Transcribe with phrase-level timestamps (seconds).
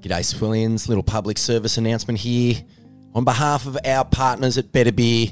[0.00, 0.88] G'day, Swillians.
[0.88, 2.54] Little public service announcement here.
[3.14, 5.28] On behalf of our partners at Better Beer,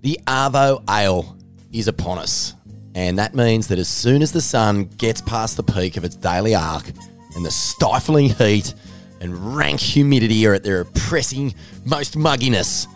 [0.00, 1.36] the Arvo Ale
[1.72, 2.54] is upon us.
[2.96, 6.16] And that means that as soon as the sun gets past the peak of its
[6.16, 6.90] daily arc
[7.36, 8.74] and the stifling heat
[9.20, 11.54] and rank humidity are at their oppressing
[11.84, 12.88] most mugginess,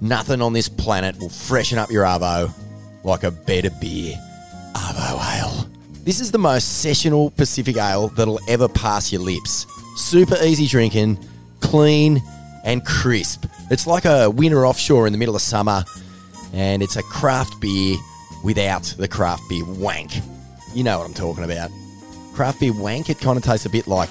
[0.00, 2.52] nothing on this planet will freshen up your Arvo
[3.04, 4.16] like a Better Beer
[4.74, 5.68] Arvo Ale.
[6.02, 9.64] This is the most sessional Pacific Ale that'll ever pass your lips.
[9.96, 11.18] Super easy drinking,
[11.60, 12.22] clean,
[12.64, 13.46] and crisp.
[13.70, 15.84] It's like a winter offshore in the middle of summer,
[16.52, 17.96] and it's a craft beer
[18.44, 20.12] without the craft beer wank.
[20.74, 21.70] You know what I'm talking about.
[22.34, 24.10] Craft beer wank, it kind of tastes a bit like,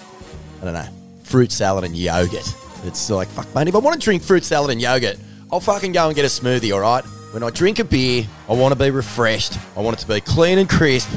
[0.61, 0.87] I don't know,
[1.23, 2.53] fruit salad and yogurt.
[2.83, 5.17] It's like, fuck, mate, if I want to drink fruit salad and yogurt,
[5.51, 7.03] I'll fucking go and get a smoothie, all right?
[7.31, 9.57] When I drink a beer, I want to be refreshed.
[9.77, 11.09] I want it to be clean and crisp,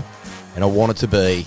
[0.55, 1.47] and I want it to be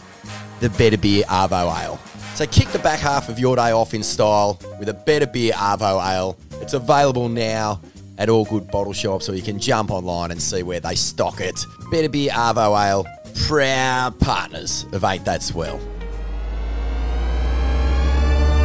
[0.60, 2.00] the Better Beer Arvo Ale.
[2.34, 5.54] So kick the back half of your day off in style with a Better Beer
[5.54, 6.38] Arvo Ale.
[6.62, 7.80] It's available now
[8.18, 11.40] at all good bottle shops, or you can jump online and see where they stock
[11.40, 11.60] it.
[11.92, 13.06] Better Beer Arvo Ale,
[13.46, 15.80] proud partners of Ain't That Swell.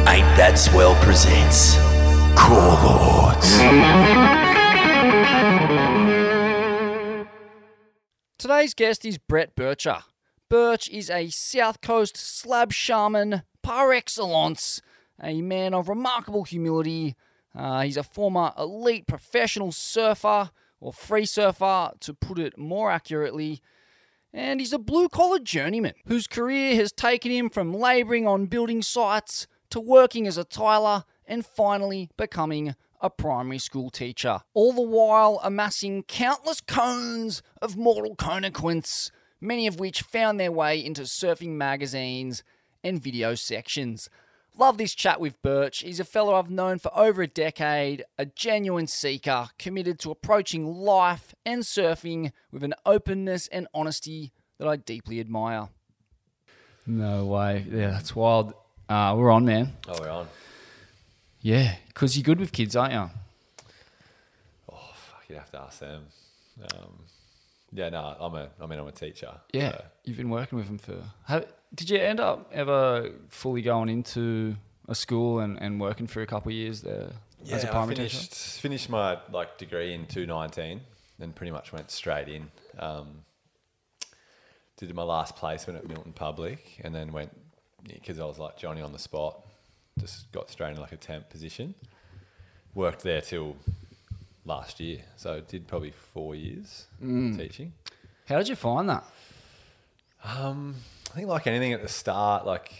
[0.07, 1.75] Ain't That Swell presents
[2.35, 3.57] Core Lords.
[8.39, 10.03] Today's guest is Brett Burcher.
[10.49, 14.81] Birch is a South Coast slab shaman par excellence,
[15.21, 17.17] a man of remarkable humility.
[17.53, 23.61] Uh, he's a former elite professional surfer, or free surfer to put it more accurately.
[24.31, 28.81] And he's a blue collar journeyman whose career has taken him from labouring on building
[28.81, 34.81] sites to working as a tiler and finally becoming a primary school teacher, all the
[34.81, 41.57] while amassing countless cones of mortal conequence, many of which found their way into surfing
[41.57, 42.43] magazines
[42.83, 44.09] and video sections.
[44.57, 45.79] Love this chat with Birch.
[45.79, 50.65] He's a fellow I've known for over a decade, a genuine seeker, committed to approaching
[50.65, 55.69] life and surfing with an openness and honesty that I deeply admire.
[56.87, 57.65] No way.
[57.69, 58.53] Yeah, that's wild.
[58.89, 59.73] Uh, we're on, man.
[59.87, 60.27] Oh, we're on.
[61.41, 63.09] Yeah, because you're good with kids, aren't you?
[64.71, 66.05] Oh, fuck, you'd have to ask them.
[66.73, 67.03] Um,
[67.71, 69.31] yeah, no, I'm a, I mean, I'm a teacher.
[69.53, 71.03] Yeah, so- you've been working with them for.
[71.25, 74.55] Have, did you end up ever fully going into
[74.87, 77.11] a school and, and working for a couple of years there
[77.51, 78.61] as a I primary finished, teacher?
[78.61, 80.81] finished my like degree in 2019
[81.19, 82.47] and pretty much went straight in.
[82.79, 83.23] Um,
[84.77, 87.35] did my last placement at Milton Public and then went
[87.87, 89.39] because I was like Johnny on the spot.
[89.99, 91.73] Just got straight in like a temp position.
[92.75, 93.55] Worked there till
[94.45, 97.35] last year, so did probably four years Mm.
[97.37, 97.73] teaching.
[98.27, 99.03] How did you find that?
[100.23, 102.71] Um, I think like anything at the start, like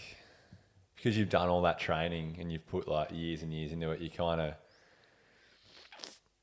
[0.96, 4.00] because you've done all that training and you've put like years and years into it,
[4.00, 4.54] you kind of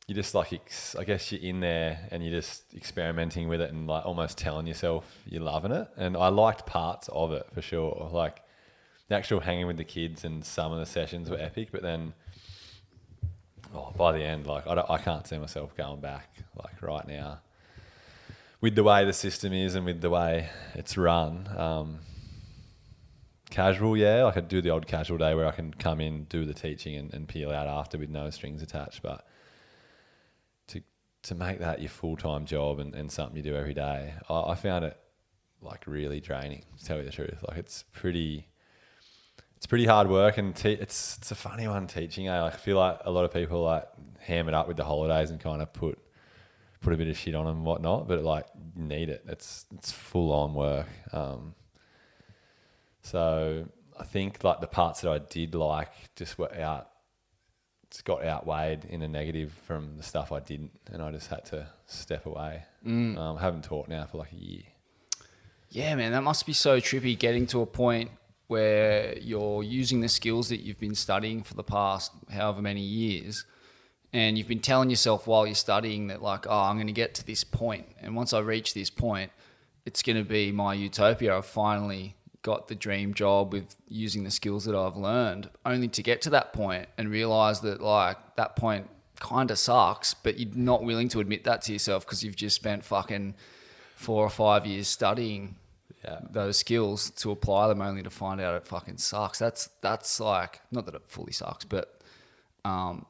[0.08, 0.54] you're just like
[1.00, 4.68] I guess you're in there and you're just experimenting with it and like almost telling
[4.68, 5.88] yourself you're loving it.
[5.98, 8.42] And I liked parts of it for sure, like
[9.08, 11.70] the actual hanging with the kids and some of the sessions were epic.
[11.72, 12.14] But then,
[13.74, 17.40] oh, by the end, like I, I can't see myself going back like right now
[18.62, 22.00] with the way the system is and with the way it's run, um,
[23.50, 24.24] casual, yeah.
[24.24, 26.96] Like I do the old casual day where I can come in, do the teaching,
[26.96, 29.02] and, and peel out after with no strings attached.
[29.02, 29.26] But
[30.68, 30.82] to
[31.24, 34.42] to make that your full time job and, and something you do every day, I,
[34.42, 34.98] I found it
[35.62, 36.64] like really draining.
[36.80, 38.48] To tell you the truth, like it's pretty.
[39.58, 42.28] It's pretty hard work, and te- it's it's a funny one teaching.
[42.28, 42.42] Eh?
[42.42, 43.88] Like I feel like a lot of people like
[44.20, 45.98] ham it up with the holidays and kind of put
[46.86, 49.26] put a bit of shit on them and whatnot, but like need it.
[49.28, 50.88] It's it's full on work.
[51.12, 51.56] Um,
[53.02, 53.66] so
[54.00, 56.90] I think like the parts that I did like just were out,
[57.88, 61.44] it's got outweighed in a negative from the stuff I didn't, and I just had
[61.46, 62.64] to step away.
[63.18, 64.64] Um, I haven't taught now for like a year.
[65.70, 68.12] Yeah, man, that must be so trippy getting to a point
[68.48, 73.44] where you're using the skills that you've been studying for the past however many years.
[74.16, 77.14] And you've been telling yourself while you're studying that, like, oh, I'm going to get
[77.16, 77.44] to this.
[78.00, 79.30] And once I reach this point,
[79.86, 81.38] it's going to be my utopia.
[81.38, 86.02] I've finally got the dream job with using the skills that I've learned, only to
[86.02, 88.90] get to that point and realize that, like, that point
[89.20, 92.56] kind of sucks, but you're not willing to admit that to yourself because you've just
[92.56, 93.36] spent fucking
[93.98, 95.56] four or five years studying
[96.06, 96.20] Yeah.
[96.30, 99.40] those skills to apply them only to find out it fucking sucks.
[99.40, 102.00] That's that's like not that it fully sucks, but
[102.64, 103.06] um,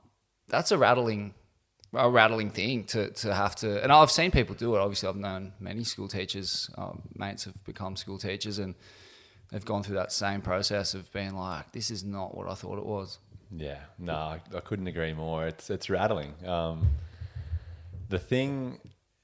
[0.47, 1.33] that's a rattling
[1.93, 3.81] a rattling thing to to have to.
[3.81, 4.79] And I've seen people do it.
[4.79, 6.69] Obviously, I've known many school teachers.
[6.77, 8.75] Um, mates have become school teachers, and
[9.51, 12.77] they've gone through that same process of being like, this is not what I thought
[12.77, 13.19] it was.
[13.55, 15.47] Yeah, no, I, I couldn't agree more.
[15.47, 16.33] It's it's rattling.
[16.45, 16.87] Um,
[18.09, 18.79] the thing,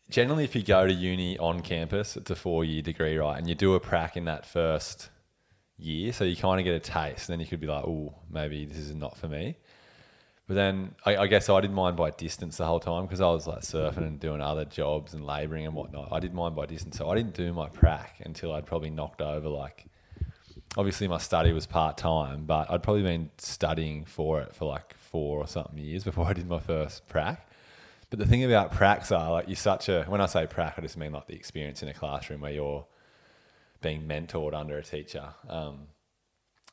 [0.09, 3.37] generally, if you go to uni on campus, it's a four year degree, right?
[3.37, 5.09] And you do a prac in that first
[5.77, 7.27] year, so you kind of get a taste.
[7.27, 9.57] Then you could be like, oh, maybe this is not for me.
[10.47, 13.27] But then I, I guess I didn't mind by distance the whole time because I
[13.29, 16.11] was like surfing and doing other jobs and labouring and whatnot.
[16.11, 19.21] I didn't mind by distance, so I didn't do my prac until I'd probably knocked
[19.21, 19.85] over like.
[20.77, 24.93] Obviously, my study was part time, but I'd probably been studying for it for like
[24.95, 27.45] four or something years before I did my first prac.
[28.09, 30.81] But the thing about pracs are like you're such a when I say prac, I
[30.81, 32.85] just mean like the experience in a classroom where you're
[33.81, 35.29] being mentored under a teacher.
[35.49, 35.87] Um,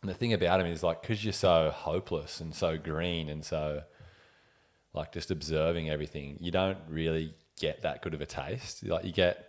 [0.02, 3.44] and the thing about him is like because you're so hopeless and so green and
[3.44, 3.82] so
[4.94, 8.86] like just observing everything, you don't really get that good of a taste.
[8.86, 9.44] Like you get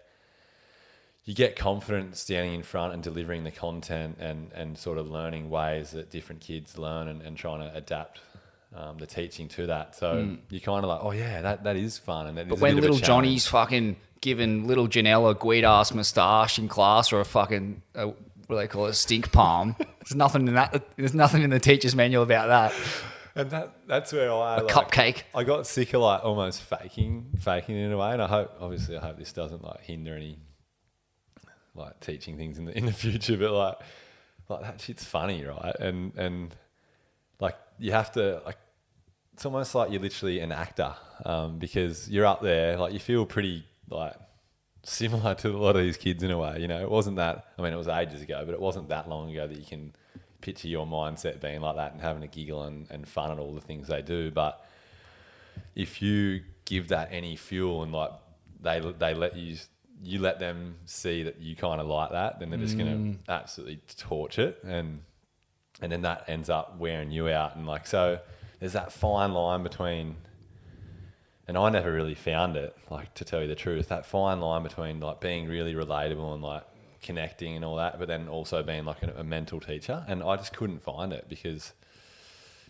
[1.25, 5.49] you get confident standing in front and delivering the content and and sort of learning
[5.49, 8.19] ways that different kids learn and, and trying to adapt
[8.75, 9.95] um, the teaching to that.
[9.95, 12.27] So you're kind of like, oh yeah, that, that is fun.
[12.27, 12.47] And that.
[12.47, 12.97] But a when a little.
[12.97, 18.11] Johnny's fucking giving little Janelle a guid ass moustache in class or a fucking uh
[18.49, 19.75] what do they call it, stink palm?
[19.77, 20.83] there's nothing in that.
[20.97, 22.73] There's nothing in the teacher's manual about that.
[23.35, 25.21] And that that's where I A like, cupcake.
[25.35, 28.55] I got sick of like almost faking faking it in a way, and I hope
[28.59, 30.39] obviously I hope this doesn't like hinder any
[31.75, 33.37] like teaching things in the in the future.
[33.37, 33.75] But like
[34.49, 35.75] like that shit's funny, right?
[35.79, 36.55] And and
[37.39, 38.57] like you have to like
[39.33, 43.27] it's almost like you're literally an actor um, because you're up there like you feel
[43.27, 44.15] pretty like
[44.83, 46.59] similar to a lot of these kids in a way.
[46.59, 47.47] You know, it wasn't that.
[47.57, 49.93] I mean, it was ages ago, but it wasn't that long ago that you can
[50.41, 53.53] picture your mindset being like that and having a giggle and, and fun at all
[53.53, 54.31] the things they do.
[54.31, 54.63] But
[55.75, 58.11] if you give that any fuel and like
[58.61, 59.57] they they let you
[60.01, 63.17] you let them see that you kind of like that, then they're just gonna mm.
[63.27, 65.01] absolutely torch it and
[65.81, 68.19] and then that ends up wearing you out and like so
[68.59, 70.15] there's that fine line between
[71.49, 74.61] and I never really found it, like to tell you the truth, that fine line
[74.61, 76.61] between like being really relatable and like
[77.01, 80.05] connecting and all that, but then also being like a, a mental teacher.
[80.07, 81.73] And I just couldn't find it because,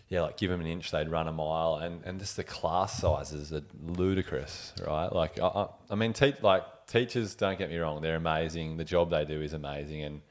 [0.08, 2.98] yeah, like give them an inch, they'd run a mile, and, and just the class
[2.98, 5.12] sizes are ludicrous, right?
[5.12, 8.78] Like, I, I, I mean, te- like teachers, don't get me wrong, they're amazing.
[8.78, 10.22] The job they do is amazing, and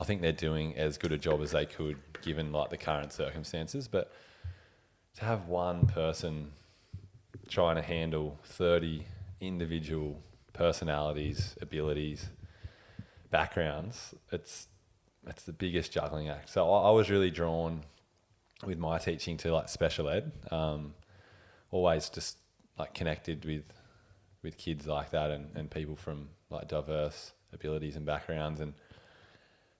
[0.00, 3.12] I think they're doing as good a job as they could given like the current
[3.12, 3.86] circumstances.
[3.86, 4.10] But
[5.18, 6.50] to have one person
[7.52, 9.04] trying to handle 30
[9.40, 10.18] individual
[10.54, 12.28] personalities, abilities,
[13.30, 14.68] backgrounds, it's
[15.26, 16.48] it's the biggest juggling act.
[16.48, 17.82] So I, I was really drawn
[18.64, 20.32] with my teaching to like special ed.
[20.50, 20.94] Um,
[21.70, 22.38] always just
[22.78, 23.64] like connected with
[24.42, 28.74] with kids like that and, and people from like diverse abilities and backgrounds and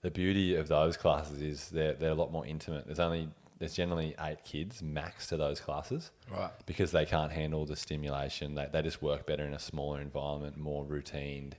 [0.02, 2.84] the beauty of those classes is they're they're a lot more intimate.
[2.86, 3.28] There's only
[3.62, 6.50] there's generally eight kids max to those classes Right.
[6.66, 8.56] because they can't handle the stimulation.
[8.56, 11.52] They, they just work better in a smaller environment, more routined,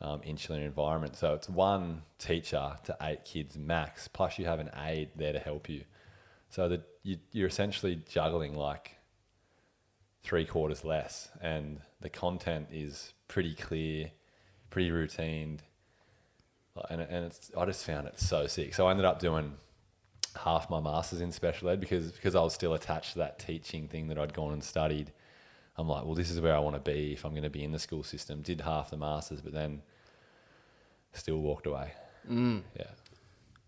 [0.00, 1.16] um, insular environment.
[1.16, 5.40] So it's one teacher to eight kids max, plus you have an aide there to
[5.40, 5.82] help you.
[6.50, 8.92] So that you, you're essentially juggling like
[10.22, 14.12] three quarters less, and the content is pretty clear,
[14.70, 15.58] pretty routine,
[16.90, 18.72] and, and it's, I just found it so sick.
[18.72, 19.54] So I ended up doing
[20.36, 23.88] half my masters in special ed because because I was still attached to that teaching
[23.88, 25.12] thing that I'd gone and studied.
[25.76, 27.64] I'm like, well, this is where I want to be if I'm going to be
[27.64, 28.42] in the school system.
[28.42, 29.82] Did half the masters, but then
[31.12, 31.92] still walked away.
[32.30, 32.62] Mm.
[32.76, 32.84] Yeah.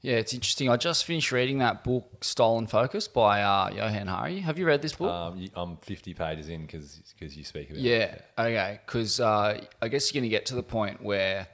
[0.02, 0.68] Yeah, it's interesting.
[0.68, 4.38] I just finished reading that book, Stolen Focus, by uh, Johan Hari.
[4.40, 5.10] Have you read this book?
[5.10, 7.00] Um, I'm 50 pages in because
[7.36, 7.94] you speak about Yeah.
[7.96, 8.24] it.
[8.38, 8.80] Yeah, okay.
[8.86, 11.48] Because uh, I guess you're going to get to the point where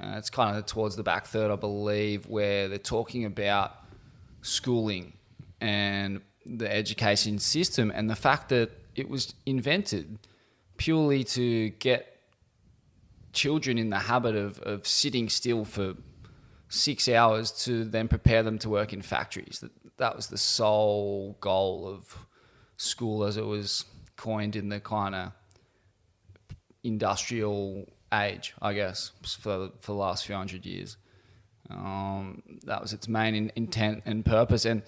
[0.00, 3.74] uh, it's kind of towards the back third, I believe, where they're talking about
[4.44, 5.14] schooling
[5.60, 10.18] and the education system and the fact that it was invented
[10.76, 12.20] purely to get
[13.32, 15.94] children in the habit of, of sitting still for
[16.68, 19.60] six hours to then prepare them to work in factories.
[19.60, 22.26] That that was the sole goal of
[22.76, 23.84] school as it was
[24.16, 25.32] coined in the kind of
[26.82, 30.96] industrial age, I guess, for for the last few hundred years.
[31.70, 34.64] Um, that was its main in, intent and purpose.
[34.64, 34.82] And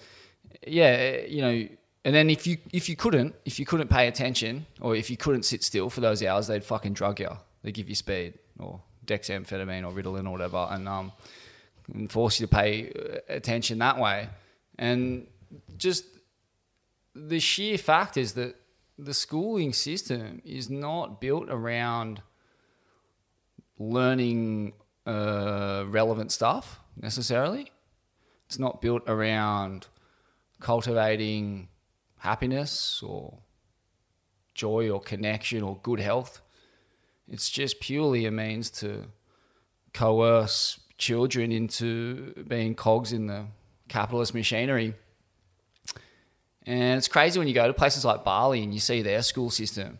[0.65, 1.67] yeah, you know,
[2.05, 5.17] and then if you if you couldn't if you couldn't pay attention or if you
[5.17, 7.29] couldn't sit still for those hours, they'd fucking drug you.
[7.63, 11.11] They give you speed or dexamphetamine or Ritalin or whatever, and um,
[11.93, 14.29] and force you to pay uh, attention that way.
[14.77, 15.27] And
[15.77, 16.05] just
[17.15, 18.55] the sheer fact is that
[18.97, 22.21] the schooling system is not built around
[23.79, 24.73] learning
[25.07, 27.71] uh, relevant stuff necessarily.
[28.45, 29.87] It's not built around
[30.59, 31.69] cultivating
[32.19, 33.39] happiness or
[34.53, 36.41] joy or connection or good health.
[37.27, 39.05] It's just purely a means to
[39.93, 43.45] coerce children into being cogs in the
[43.87, 44.93] capitalist machinery.
[46.65, 49.49] And it's crazy when you go to places like Bali and you see their school
[49.49, 49.99] system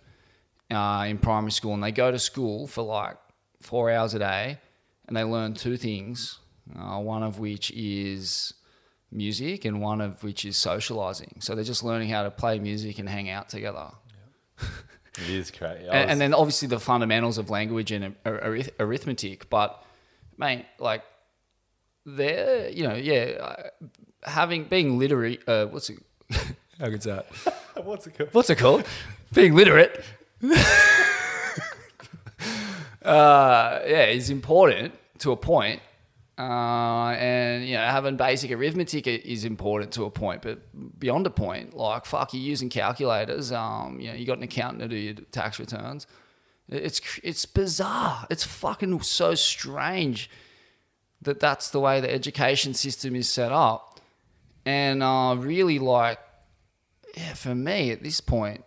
[0.69, 3.17] uh, in primary school, and they go to school for like
[3.61, 4.57] four hours a day,
[5.07, 6.39] and they learn two things.
[6.77, 8.53] Uh, one of which is
[9.11, 11.37] music, and one of which is socializing.
[11.39, 13.91] So they're just learning how to play music and hang out together.
[14.59, 15.87] It is crazy.
[15.91, 19.49] And, and then obviously the fundamentals of language and ar- arith- arithmetic.
[19.49, 19.81] But
[20.37, 21.03] mate, like
[22.05, 25.47] they're you know yeah, uh, having being literate.
[25.47, 25.99] Uh, what's it?
[26.79, 27.25] How good's that?
[27.83, 28.33] what's it called?
[28.33, 28.85] What's it called?
[29.33, 30.03] being literate.
[33.07, 35.81] uh, yeah, is important to a point.
[36.37, 40.59] Uh, and you know, having basic arithmetic is important to a point, but
[40.99, 43.51] beyond a point, like fuck, you're using calculators.
[43.51, 46.05] Um, you know, you got an accountant to do your tax returns.
[46.69, 48.27] It's it's bizarre.
[48.29, 50.29] It's fucking so strange
[51.23, 53.99] that that's the way the education system is set up,
[54.63, 56.19] and uh, really like,
[57.15, 58.63] yeah, for me at this point,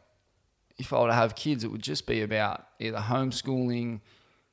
[0.77, 4.01] if I were to have kids, it would just be about either homeschooling,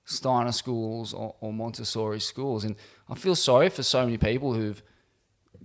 [0.07, 2.63] Steiner schools, or, or Montessori schools.
[2.63, 2.77] And
[3.09, 4.81] I feel sorry for so many people who've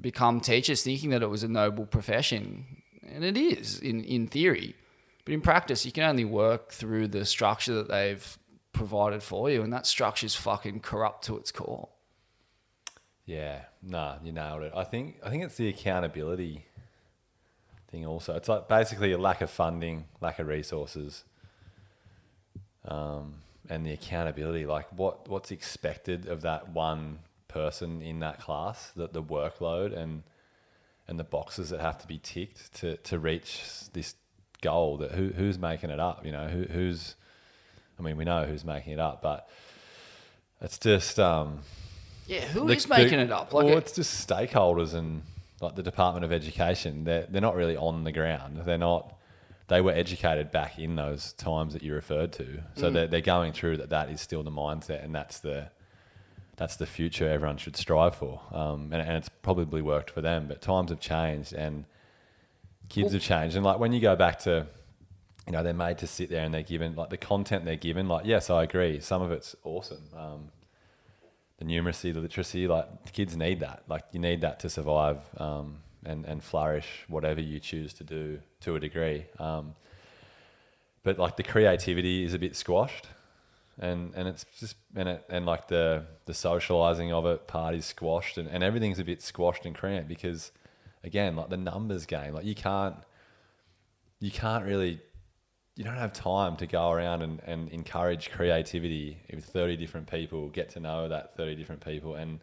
[0.01, 2.67] become teachers thinking that it was a noble profession.
[3.09, 4.75] And it is in, in theory.
[5.25, 8.39] But in practice, you can only work through the structure that they've
[8.73, 9.63] provided for you.
[9.63, 11.89] And that structure is fucking corrupt to its core.
[13.25, 14.73] Yeah, nah, you nailed it.
[14.75, 16.67] I think I think it's the accountability
[17.93, 18.35] thing also.
[18.35, 21.23] It's like basically a lack of funding, lack of resources,
[22.85, 24.66] um, and the accountability.
[24.66, 30.23] Like what what's expected of that one person in that class, that the workload and
[31.09, 34.14] and the boxes that have to be ticked to to reach this
[34.62, 34.97] goal.
[34.99, 36.25] That who who's making it up?
[36.25, 37.14] You know, who who's
[37.99, 39.49] I mean, we know who's making it up, but
[40.61, 41.61] it's just um,
[42.26, 43.52] Yeah, who the- is making the- it up?
[43.52, 45.23] Like, well, it's just stakeholders and
[45.61, 47.04] like the Department of Education.
[47.04, 48.59] They're they're not really on the ground.
[48.64, 49.14] They're not.
[49.73, 52.93] They were educated back in those times that you referred to, so Mm.
[52.95, 53.88] they're they're going through that.
[53.88, 55.71] That is still the mindset, and that's the
[56.57, 58.41] that's the future everyone should strive for.
[58.52, 61.87] Um, and, and it's probably worked for them, but times have changed and
[62.91, 63.57] kids have changed.
[63.57, 64.67] And like when you go back to,
[65.47, 68.07] you know, they're made to sit there and they're given like the content they're given.
[68.07, 69.00] Like, yes, I agree.
[69.00, 70.05] Some of it's awesome.
[70.14, 70.50] Um,
[71.59, 73.85] the numeracy, the literacy, like the kids need that.
[73.88, 78.41] Like you need that to survive um, and and flourish, whatever you choose to do
[78.61, 79.27] to a degree.
[79.39, 79.75] Um,
[81.03, 83.09] but like the creativity is a bit squashed,
[83.79, 88.39] and and it's just and it and like the the socializing of it, parties squashed,
[88.39, 90.53] and, and everything's a bit squashed and cramped because,
[91.05, 92.97] again, like the numbers game, like you can't
[94.21, 95.01] you can't really
[95.75, 100.49] you don't have time to go around and, and encourage creativity with 30 different people,
[100.51, 102.41] get to know that 30 different people and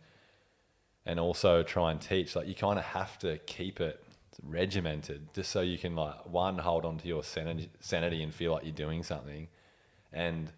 [1.06, 2.36] and also try and teach.
[2.36, 4.03] Like you kind of have to keep it
[4.44, 8.53] regimented just so you can like one hold on to your sanity, sanity and feel
[8.53, 9.48] like you're doing something
[10.13, 10.51] and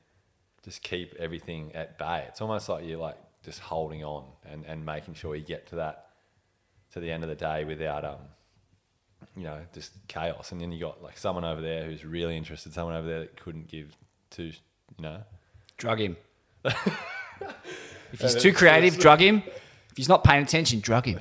[0.64, 2.26] just keep everything at bay.
[2.28, 5.78] It's almost like you're like just holding on and, and making sure you get to
[5.78, 6.08] that
[6.94, 8.20] to the end of the day without um
[9.36, 10.52] you know, just chaos.
[10.52, 13.38] And then you got like someone over there who's really interested, someone over there that
[13.38, 13.96] couldn't give
[14.30, 14.52] two,
[14.98, 15.22] you know.
[15.78, 16.18] drug him.
[16.66, 19.44] if he's too creative, drug him.
[19.92, 21.20] If he's not paying attention, drug him.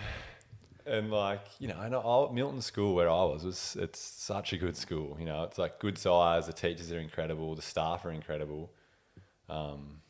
[0.86, 4.76] And like, you know, and Milton School where I was was it's such a good
[4.76, 5.16] school.
[5.18, 6.46] You know, it's like good size.
[6.46, 7.54] The teachers are incredible.
[7.54, 8.70] The staff are incredible.
[9.48, 10.00] Um,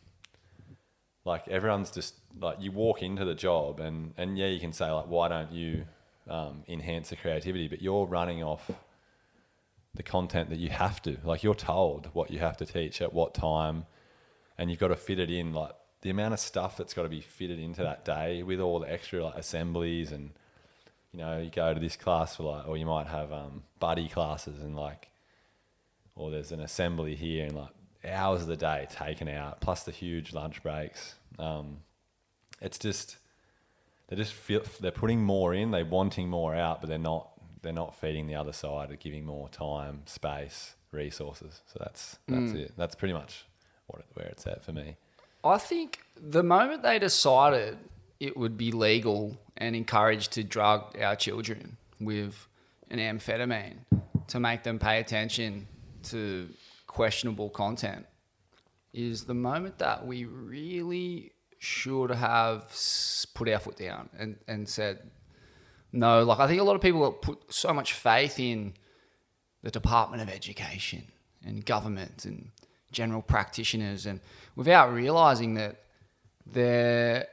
[1.25, 4.90] like everyone's just like you walk into the job and and yeah, you can say
[4.90, 5.85] like, why don't you
[6.29, 7.69] um, enhance the creativity?
[7.69, 8.71] But you're running off
[9.95, 11.17] the content that you have to.
[11.25, 13.87] Like you're told what you have to teach at what time,
[14.57, 15.52] and you've got to fit it in.
[15.52, 18.78] Like the amount of stuff that's got to be fitted into that day with all
[18.78, 20.30] the extra like assemblies and
[21.12, 24.09] you know you go to this class for like or you might have um, buddy
[24.09, 25.09] classes and like
[26.16, 27.71] or there's an assembly here and like
[28.04, 31.14] hours of the day taken out plus the huge lunch breaks.
[31.38, 31.78] Um,
[32.61, 33.16] it's just
[34.09, 37.30] they're just feel they're putting more in they're wanting more out but they're not
[37.62, 41.61] they're not feeding the other side of giving more time space resources.
[41.66, 42.73] So that's that's it.
[42.76, 43.45] That's pretty much
[43.87, 44.97] what, where it's at for me
[45.42, 47.78] I think the moment they decided
[48.18, 52.47] it would be legal and encouraged to drug our children with
[52.90, 53.78] an amphetamine
[54.28, 55.66] to make them pay attention
[56.04, 56.49] to
[56.87, 58.06] questionable content
[58.92, 62.64] is the moment that we really should have
[63.35, 64.99] put our foot down and, and said,
[65.92, 68.75] no, like I think a lot of people put so much faith in
[69.62, 71.06] the Department of Education
[71.44, 72.50] and government and
[72.92, 74.20] general practitioners, and
[74.56, 75.76] without realizing that
[76.47, 77.26] they're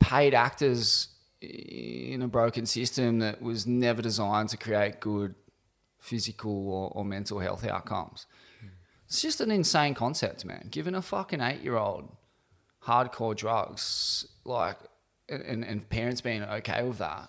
[0.00, 1.08] paid actors
[1.40, 5.34] in a broken system that was never designed to create good
[5.98, 8.26] physical or, or mental health outcomes.
[8.60, 8.68] Hmm.
[9.06, 10.68] It's just an insane concept, man.
[10.70, 12.08] Giving a fucking eight year old
[12.84, 14.78] hardcore drugs, like,
[15.28, 17.28] and, and parents being okay with that,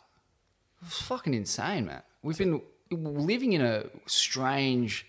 [0.86, 2.03] it's fucking insane, man.
[2.22, 5.06] We've been living in a strange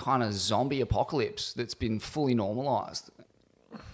[0.00, 3.10] kind of zombie apocalypse that's been fully normalized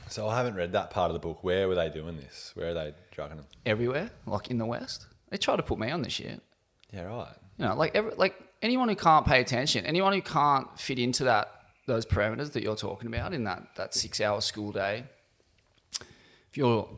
[0.08, 1.42] So I haven't read that part of the book.
[1.42, 2.52] Where were they doing this?
[2.54, 3.46] Where are they drugging them?
[3.66, 5.06] everywhere, like in the West.
[5.30, 6.40] They try to put me on this shit.
[6.92, 7.34] Yeah, right.
[7.58, 11.24] You know, like every, like anyone who can't pay attention, anyone who can't fit into
[11.24, 11.50] that
[11.86, 15.04] those parameters that you're talking about in that that six hour school day,
[16.00, 16.88] if you're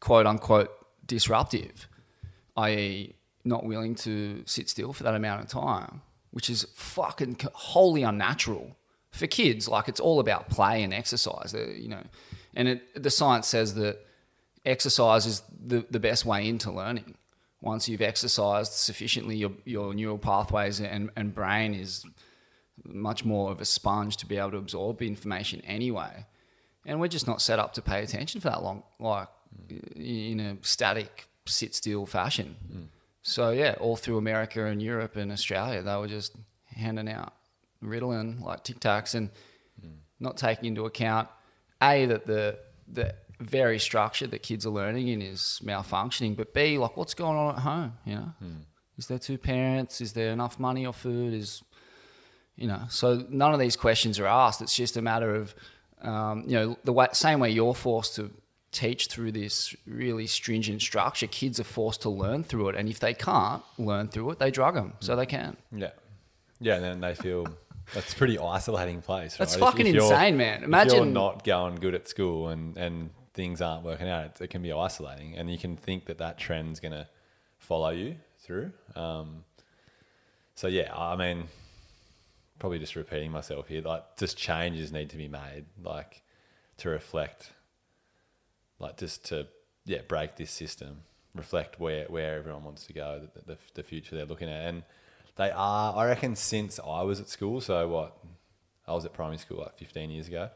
[0.00, 0.70] quote unquote
[1.06, 1.88] disruptive,
[2.56, 8.02] i.e., not willing to sit still for that amount of time, which is fucking wholly
[8.02, 8.76] unnatural
[9.10, 9.68] for kids.
[9.68, 12.02] Like it's all about play and exercise, uh, you know,
[12.54, 14.04] and it, the science says that
[14.64, 17.14] exercise is the, the best way into learning.
[17.60, 22.04] Once you've exercised sufficiently, your, your neural pathways and, and brain is
[22.84, 26.26] much more of a sponge to be able to absorb information anyway.
[26.84, 29.28] And we're just not set up to pay attention for that long, like
[29.94, 32.56] in a static, sit still fashion.
[33.22, 36.34] So, yeah, all through America and Europe and Australia, they were just
[36.66, 37.34] handing out
[37.82, 39.30] Ritalin, like Tic Tacs, and
[40.18, 41.28] not taking into account,
[41.80, 46.78] A, that the, the very structure that kids are learning in is malfunctioning, but B,
[46.78, 48.32] like what's going on at home, you know?
[48.98, 50.00] Is there two parents?
[50.00, 51.32] Is there enough money or food?
[51.34, 51.62] Is
[52.56, 55.54] you know so none of these questions are asked it's just a matter of
[56.02, 58.30] um, you know the way, same way you're forced to
[58.72, 62.98] teach through this really stringent structure kids are forced to learn through it and if
[62.98, 65.90] they can't learn through it they drug them so they can Yeah.
[66.60, 67.46] Yeah, and then they feel
[67.92, 69.36] that's a pretty isolating place.
[69.36, 69.62] That's right?
[69.62, 70.72] If- fucking if insane, man.
[70.72, 74.46] if you're not going good at school and, and things aren't working out, it, it
[74.48, 75.36] can be isolating.
[75.36, 77.08] And you can think that that trend's going to
[77.58, 78.72] follow you through.
[78.94, 79.44] Um,
[80.54, 81.44] so, yeah, I mean,
[82.58, 86.22] probably just repeating myself here, like, just changes need to be made, like,
[86.78, 87.52] to reflect,
[88.82, 89.46] like, just to,
[89.84, 91.02] yeah, break this system,
[91.34, 94.68] reflect where, where everyone wants to go, the, the, the future they're looking at.
[94.68, 94.82] And
[95.36, 98.18] they are, I reckon, since I was at school, so what,
[98.86, 100.50] I was at primary school like 15 years ago,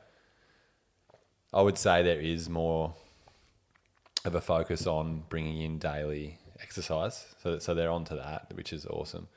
[1.54, 2.92] I would say there is more
[4.24, 7.34] of a focus on bringing in daily exercise.
[7.42, 9.28] So, so they're onto that, which is awesome.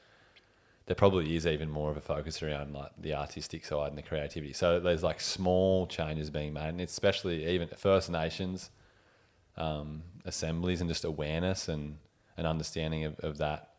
[0.88, 4.02] There probably is even more of a focus around like the artistic side and the
[4.02, 4.54] creativity.
[4.54, 8.72] So there's like small changes being made, and especially even First Nations
[9.60, 11.98] um, assemblies and just awareness and
[12.38, 13.70] an understanding of, of that.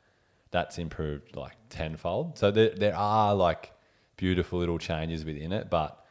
[0.53, 2.39] That's improved like tenfold.
[2.39, 3.73] So there, there are like
[4.17, 6.05] beautiful little changes within it, but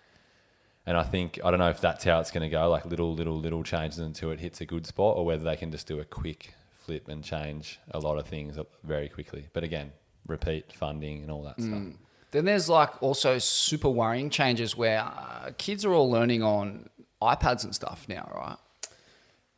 [0.86, 3.14] and I think I don't know if that's how it's going to go, like little,
[3.14, 6.00] little, little changes until it hits a good spot, or whether they can just do
[6.00, 9.48] a quick flip and change a lot of things very quickly.
[9.54, 9.92] But again,
[10.28, 11.84] repeat funding and all that stuff.
[12.32, 16.90] Then there's like also super worrying changes where uh, kids are all learning on
[17.22, 18.58] iPads and stuff now, right?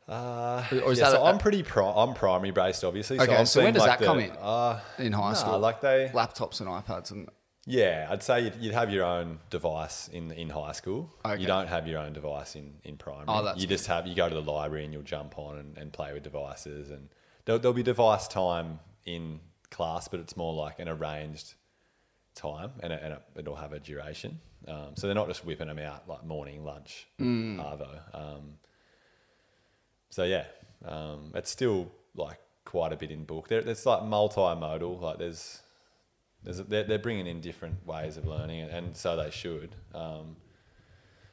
[0.08, 3.20] Uh, Or is yeah, that so a- I'm pretty pro- I'm primary based, obviously.
[3.20, 4.30] Okay, I'm so when does like, that come in?
[4.32, 7.28] Uh, In high nah, school, like they, laptops and iPads and
[7.64, 11.14] yeah, I'd say you'd, you'd have your own device in in high school.
[11.24, 11.40] Okay.
[11.40, 13.26] You don't have your own device in in primary.
[13.28, 15.78] Oh, that's you just have you go to the library and you'll jump on and,
[15.78, 17.08] and play with devices, and
[17.44, 19.38] there'll, there'll be device time in
[19.70, 21.54] class, but it's more like an arranged
[22.34, 24.40] time, and, it, and it, it'll have a duration.
[24.66, 27.56] Um, so they're not just whipping them out like morning, lunch, Mm.
[27.58, 27.98] arvo.
[28.12, 28.54] Um,
[30.12, 30.44] so yeah,
[30.84, 33.48] um, it's still like quite a bit in book.
[33.48, 35.00] There, it's like multimodal.
[35.00, 35.62] Like there's,
[36.44, 39.74] there's they're, they're bringing in different ways of learning, and, and so they should.
[39.94, 40.36] Um,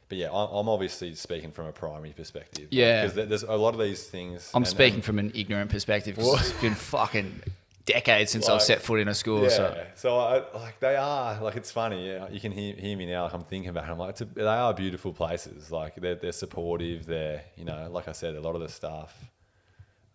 [0.07, 2.69] but yeah, I'm, I'm obviously speaking from a primary perspective.
[2.71, 3.05] Yeah.
[3.05, 4.49] because there's a lot of these things.
[4.53, 7.41] I'm and- speaking and- from an ignorant perspective 'cause it's been fucking
[7.89, 9.43] decades since I've set foot in a school.
[9.43, 12.07] Yeah, So so I, like they are like it's funny.
[12.07, 13.23] Yeah, you can hear, hear me now.
[13.23, 13.85] Like I'm thinking about.
[13.85, 13.91] It.
[13.91, 15.71] I'm like it's a, they are beautiful places.
[15.71, 17.05] Like they're they're supportive.
[17.05, 19.13] They're you know like I said, a lot of the staff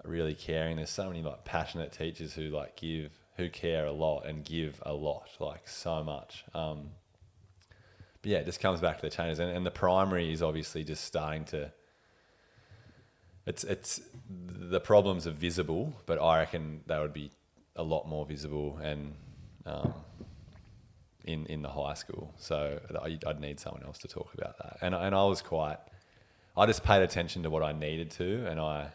[0.05, 0.77] are really caring.
[0.77, 4.81] There's so many like passionate teachers who like give who care a lot and give
[4.87, 6.45] a lot, like so much.
[6.55, 6.91] Um,
[8.23, 10.85] but yeah, it just comes back to the changes, and, and the primary is obviously
[10.85, 11.73] just starting to.
[13.47, 14.01] It's it's
[14.39, 17.31] the problems are visible, but I reckon they would be
[17.77, 19.15] a lot more visible and
[19.67, 19.95] um,
[21.25, 22.33] in in the high school.
[22.37, 24.79] So I'd, I'd need someone else to talk about that.
[24.83, 25.79] And and I was quite,
[26.57, 28.89] I just paid attention to what I needed to, and I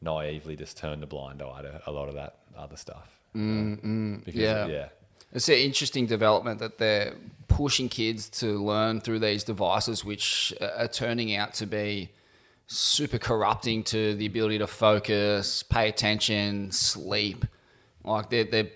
[0.00, 3.08] naively just turned a blind eye to a lot of that other stuff.
[3.34, 4.66] Mm, because, yeah.
[4.66, 4.88] yeah,
[5.32, 7.14] It's an interesting development that they're
[7.48, 12.10] pushing kids to learn through these devices, which are turning out to be
[12.66, 17.44] super corrupting to the ability to focus, pay attention, sleep.
[18.06, 18.70] Like they're, they're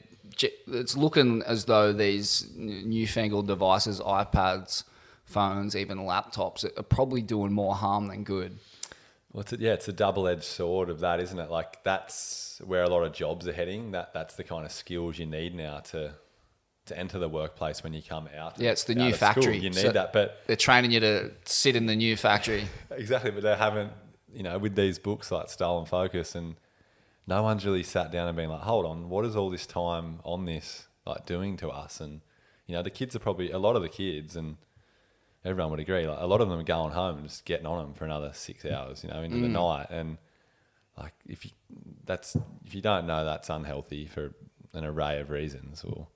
[0.69, 4.85] it's looking as though these newfangled devices, iPads,
[5.25, 8.59] phones, even laptops, are probably doing more harm than good.
[9.33, 11.51] Well, it's a, yeah, it's a double-edged sword of that, isn't it?
[11.51, 13.93] Like that's where a lot of jobs are heading.
[13.93, 16.15] That that's the kind of skills you need now to
[16.87, 18.59] to enter the workplace when you come out.
[18.59, 19.29] Yeah, it's the new of school.
[19.29, 19.57] factory.
[19.59, 22.65] You need So that, but They're training you to sit in the new factory.
[22.91, 23.31] exactly.
[23.31, 23.93] But they haven't,
[24.33, 26.57] you know, with these books like Stolen Focus, and
[27.31, 30.19] no one's really sat down and been like, hold on, what is all this time
[30.25, 32.01] on this like doing to us?
[32.01, 32.21] And
[32.67, 34.57] you know, the kids are probably a lot of the kids and
[35.45, 36.07] everyone would agree.
[36.07, 38.33] Like a lot of them are going home and just getting on them for another
[38.35, 39.87] six hours, you know, into the night.
[39.91, 40.19] And
[40.99, 41.53] like if you
[42.05, 44.35] that's if you don't know that's unhealthy for
[44.75, 46.09] an array of reasons, or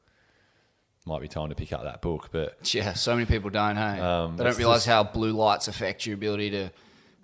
[1.07, 2.31] might be time to pick up that book.
[2.33, 4.01] But Yeah, so many people don't, hey?
[4.01, 6.71] Um, they don't realize just- how blue lights affect your ability to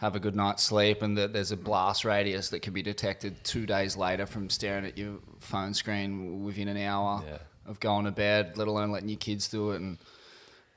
[0.00, 3.42] have a good night's sleep and that there's a blast radius that can be detected
[3.44, 7.38] two days later from staring at your phone screen within an hour Yeah.
[7.66, 9.80] of going to bed, let alone letting your kids do it.
[9.80, 9.98] And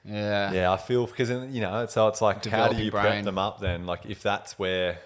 [0.04, 3.04] yeah, yeah, I feel because you know, so it's like how do you brain.
[3.06, 3.86] prep them up then?
[3.86, 5.00] Like if that's where,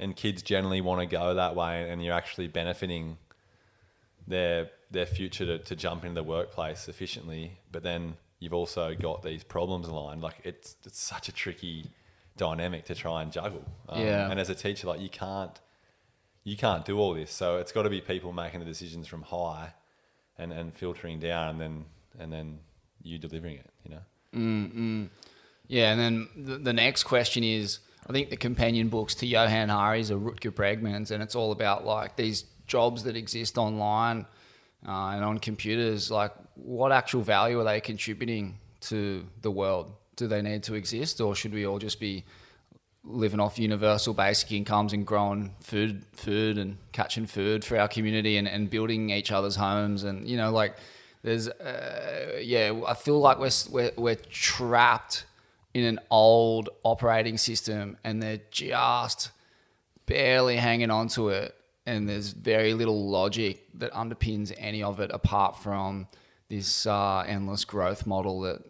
[0.00, 3.18] and kids generally want to go that way, and you're actually benefiting
[4.26, 9.22] their their future to, to jump into the workplace efficiently, but then you've also got
[9.22, 10.20] these problems aligned.
[10.22, 11.86] Like it's it's such a tricky
[12.40, 13.64] dynamic to try and juggle.
[13.88, 14.30] Um, Yeah.
[14.30, 15.56] And as a teacher, like you can't
[16.42, 17.30] you can't do all this.
[17.30, 19.74] So it's got to be people making the decisions from high,
[20.38, 21.84] and and filtering down, and then
[22.18, 22.58] and then
[23.02, 23.70] you delivering it.
[23.84, 24.04] You know.
[25.68, 29.68] Yeah, and then the, the next question is I think the companion books to Johan
[29.68, 34.26] Hari's are Rutger Bregman's, and it's all about like these jobs that exist online
[34.86, 36.10] uh, and on computers.
[36.10, 39.92] Like, what actual value are they contributing to the world?
[40.20, 42.24] Do they need to exist, or should we all just be
[43.02, 48.36] living off universal basic incomes and growing food, food and catching food for our community
[48.36, 50.04] and, and building each other's homes?
[50.04, 50.76] And you know, like,
[51.22, 55.24] there's, uh, yeah, I feel like we're we're, we're trapped
[55.72, 59.30] in an old operating system and they're just
[60.04, 61.54] barely hanging on to it
[61.86, 66.06] and there's very little logic that underpins any of it apart from
[66.50, 68.60] this uh, endless growth model that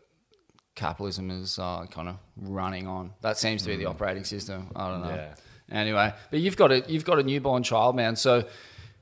[0.74, 4.88] capitalism is uh, kind of running on that seems to be the operating system i
[4.88, 5.34] don't know Yeah.
[5.70, 8.44] anyway but you've got a you've got a newborn child man so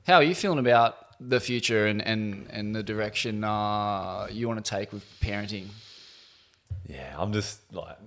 [0.05, 4.63] how are you feeling about the future and and, and the direction uh, you want
[4.63, 5.67] to take with parenting
[6.87, 7.97] Yeah, I'm just like,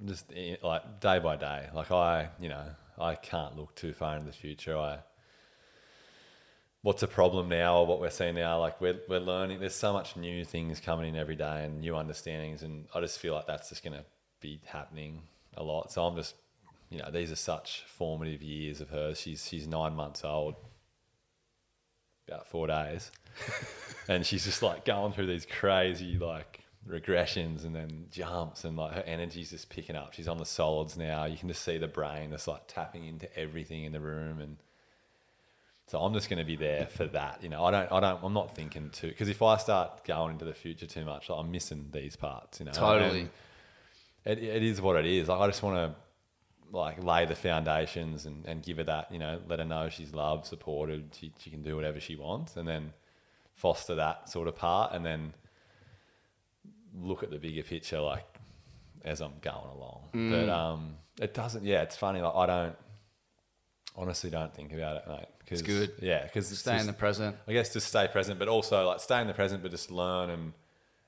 [0.00, 1.68] I'm just eh, like day by day.
[1.72, 2.64] Like I, you know,
[2.98, 4.76] I can't look too far into the future.
[4.76, 4.98] I,
[6.82, 8.60] what's a problem now or what we're seeing now?
[8.60, 9.60] Like we're we're learning.
[9.60, 13.18] There's so much new things coming in every day and new understandings, and I just
[13.18, 14.04] feel like that's just going to
[14.40, 15.22] be happening
[15.56, 15.92] a lot.
[15.92, 16.34] So I'm just,
[16.90, 19.20] you know, these are such formative years of hers.
[19.20, 20.56] She's she's nine months old,
[22.28, 23.10] about four days
[24.08, 28.92] and she's just like going through these crazy like regressions and then jumps and like
[28.92, 31.86] her energy's just picking up she's on the solids now you can just see the
[31.86, 34.56] brain that's like tapping into everything in the room and
[35.92, 38.18] so i'm just going to be there for that you know i don't i don't
[38.24, 41.38] i'm not thinking too because if i start going into the future too much like,
[41.38, 43.28] i'm missing these parts you know Totally.
[44.24, 45.94] And it, it is what it is like i just want to
[46.72, 50.14] like lay the foundations and, and give her that, you know, let her know she's
[50.14, 52.92] loved, supported, she, she can do whatever she wants, and then
[53.54, 55.34] foster that sort of part, and then
[56.98, 58.26] look at the bigger picture, like
[59.04, 60.08] as I'm going along.
[60.30, 61.64] But um, it doesn't.
[61.64, 62.22] Yeah, it's funny.
[62.22, 62.76] Like I don't
[63.96, 65.26] honestly don't think about it, mate.
[65.46, 65.92] Cause, It's good.
[66.00, 69.20] Yeah, because stay in the present I guess just stay present, but also like stay
[69.20, 70.52] in the present, but just learn and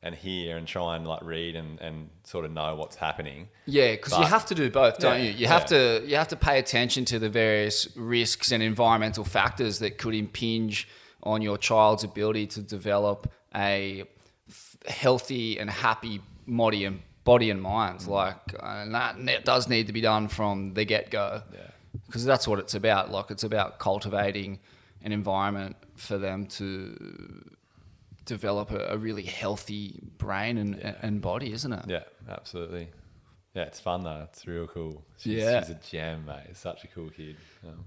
[0.03, 3.49] and hear and try and like read and, and sort of know what's happening.
[3.65, 5.31] Yeah, because you have to do both, don't Yeah, you?
[5.33, 5.99] You have yeah.
[6.01, 10.15] to you have to pay attention to the various risks and environmental factors that could
[10.15, 10.87] impinge
[11.23, 14.05] on your child's ability to develop a
[14.47, 18.07] f- healthy and happy body and body and mind.
[18.07, 21.41] Like, uh, and that does need to be done from the get go.
[21.55, 21.61] Yeah.
[22.07, 23.11] Because that's what it's about.
[23.11, 24.59] Like, it's about cultivating
[25.03, 27.45] an environment for them to
[28.25, 31.85] develop a, a really healthy brain and, and body, isn't it?
[31.89, 32.89] Yeah, absolutely.
[33.55, 34.27] Yeah, it's fun though.
[34.31, 35.03] It's real cool.
[35.19, 35.61] She's, Yeah.
[35.61, 36.57] she's a gem, mate.
[36.57, 37.37] Such a cool kid.
[37.67, 37.85] Um,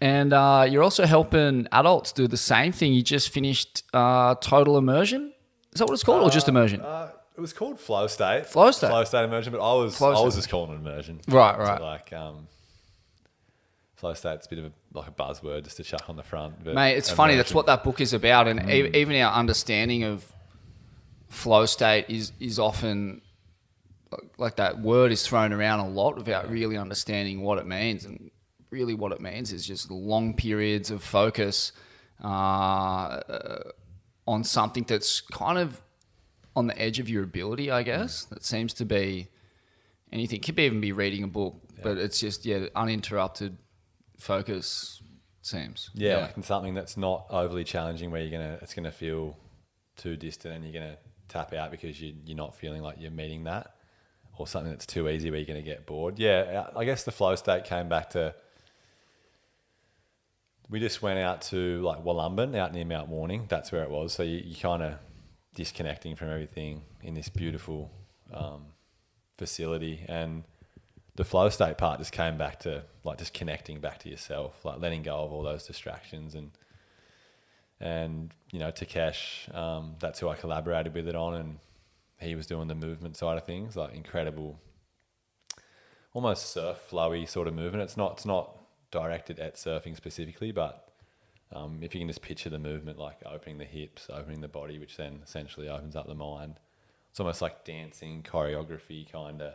[0.00, 2.92] And uh, you're also helping adults do the same thing.
[2.92, 5.32] You just finished uh, Total Immersion.
[5.72, 6.80] Is that what it's called, or just immersion?
[6.82, 8.44] uh, it was called flow state.
[8.46, 8.88] Flow state.
[8.90, 10.40] Flow state immersion, but I was Flow I was state.
[10.40, 11.20] just calling it immersion.
[11.28, 11.80] Right, So, right.
[11.80, 12.46] like um,
[14.02, 16.64] flow state's a bit of a, like a buzzword just to chuck on the front.
[16.64, 17.36] But Mate, it's funny.
[17.36, 18.96] That's what that book is about, and e- Mm.
[18.96, 20.26] even our understanding of
[21.28, 23.22] flow state is is often
[24.38, 28.04] like- that word is thrown around a lot without really understanding what it means.
[28.04, 28.32] And
[28.70, 31.70] really, what it means is just long periods of focus
[32.24, 33.62] uh, uh,
[34.26, 35.80] on something that's kind of
[36.56, 37.70] on the edge of your ability.
[37.70, 39.28] I guess that seems to be
[40.12, 40.38] anything.
[40.40, 43.58] It Could be even be reading a book, but it's just yeah, uninterrupted
[44.22, 45.02] focus.
[45.44, 49.36] Seems Yeah, like something that's not overly challenging where you're gonna it's gonna feel
[49.96, 50.96] too distant and you're gonna
[51.28, 53.74] tap out because you you're not feeling like you're meeting that,
[54.38, 56.18] or something that's too easy where you're gonna get bored.
[56.18, 58.34] Yeah, I guess the flow state came back to.
[60.70, 63.46] We just went out to like Wollumbin, out near Mount Warning.
[63.48, 64.12] That's where it was.
[64.12, 64.94] So you, you kind of
[65.54, 67.90] disconnecting from everything in this beautiful
[68.32, 68.66] um,
[69.38, 70.44] facility, and
[71.14, 74.80] the flow state part just came back to like just connecting back to yourself, like
[74.80, 76.50] letting go of all those distractions and
[77.80, 81.58] and you know Takesh, um, that's who I collaborated with it on, and
[82.20, 84.60] he was doing the movement side of things, like incredible,
[86.14, 87.82] almost surf flowy sort of movement.
[87.82, 88.56] It's not it's not
[88.92, 90.88] directed at surfing specifically, but
[91.52, 94.78] um, if you can just picture the movement, like opening the hips, opening the body,
[94.78, 96.60] which then essentially opens up the mind.
[97.10, 99.54] It's almost like dancing choreography kind of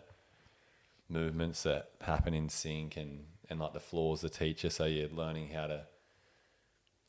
[1.09, 5.49] movements that happen in sync and, and like the floor's the teacher so you're learning
[5.49, 5.81] how to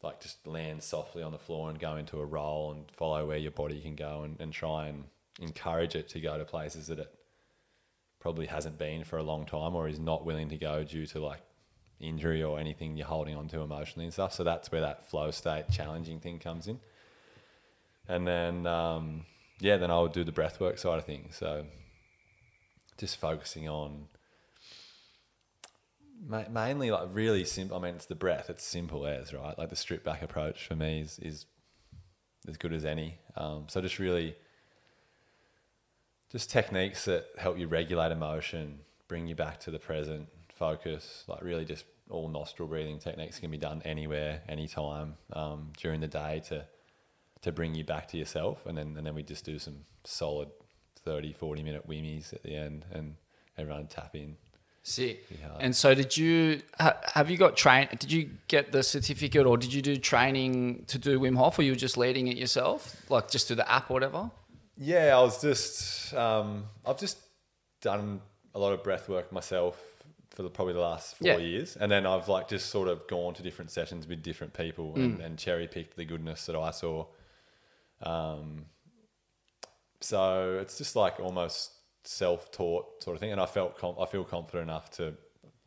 [0.03, 3.37] like just land softly on the floor and go into a roll and follow where
[3.37, 5.05] your body can go and, and try and
[5.41, 7.13] encourage it to go to places that it
[8.21, 11.21] probably hasn't been for a long time or is not willing to go due to
[11.21, 11.41] like
[12.01, 14.33] injury or anything you're holding on to emotionally and stuff.
[14.33, 16.79] So that's where that flow state challenging thing comes in.
[18.09, 19.25] And then um,
[19.61, 21.37] yeah then i would do the breath work side of things.
[21.37, 21.65] So
[22.99, 24.09] just focusing on
[26.27, 27.77] ma- mainly like really simple.
[27.77, 28.51] I mean, it's the breath.
[28.51, 29.57] It's simple as right.
[29.59, 31.47] Like the strip back approach for me is is
[32.47, 33.19] as good as any.
[33.37, 34.35] Um, so just really,
[36.31, 41.25] just techniques that help you regulate emotion, bring you back to the present, focus.
[41.29, 46.09] Like really, just all nostril breathing techniques can be done anywhere, anytime um, during the
[46.09, 46.65] day to
[47.43, 50.49] to bring you back to yourself, and then and then we just do some solid
[51.09, 53.15] 30, 40 minute wimmies at the end, and
[53.57, 54.37] everyone tap in.
[54.83, 55.25] Sick.
[55.59, 57.89] And so, did you ha, have you got train?
[57.99, 61.63] Did you get the certificate, or did you do training to do Wim Hof, or
[61.63, 64.31] you were just leading it yourself, like just through the app or whatever?
[64.77, 67.17] Yeah, I was just um, I've just
[67.81, 68.21] done
[68.55, 69.81] a lot of breath work myself
[70.31, 71.37] for the, probably the last four Yeah.
[71.39, 74.95] years, and then I've like just sort of gone to different sessions with different people
[74.97, 77.07] and, and cherry picked the goodness that I saw.
[78.03, 78.67] Um,
[80.01, 81.73] so it's just like almost
[82.05, 85.15] self-taught sort of thing, and I felt com- I feel confident enough to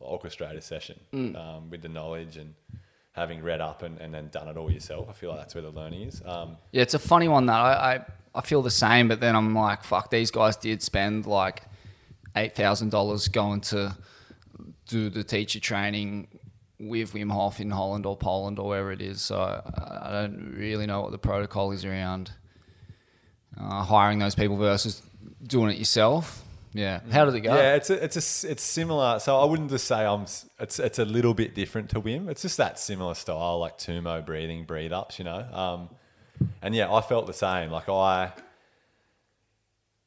[0.00, 0.98] orchestrate a session
[1.36, 2.54] um, with the knowledge and
[3.12, 5.06] having read up and, and then done it all yourself.
[5.08, 6.22] I feel like that's where the learning is.
[6.24, 9.36] Um, Yeah, it's a funny one that I, I I feel the same, but then
[9.36, 11.62] I'm like, fuck, these guys did spend like
[12.34, 13.96] eight thousand dollars going to
[14.88, 16.28] do the teacher training
[16.80, 19.20] with Wim Hof in Holland or Poland or wherever it is.
[19.22, 22.32] So I, I don't really know what the protocol is around
[23.58, 25.02] uh, hiring those people versus
[25.46, 26.42] doing it yourself.
[26.74, 27.54] Yeah, how did it go?
[27.54, 29.18] Yeah, it's a, it's a, it's similar.
[29.18, 30.22] So I wouldn't just say I'm.
[30.58, 32.30] It's it's a little bit different to Wim.
[32.30, 35.46] It's just that similar style, like Tummo breathing, breathe ups, you know.
[35.52, 35.90] Um,
[36.62, 37.70] and yeah, I felt the same.
[37.70, 38.32] Like I,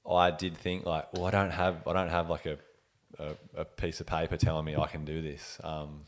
[0.10, 2.58] I did think like, well, I don't have I don't have like a
[3.20, 5.60] a, a piece of paper telling me I can do this.
[5.64, 6.02] Um,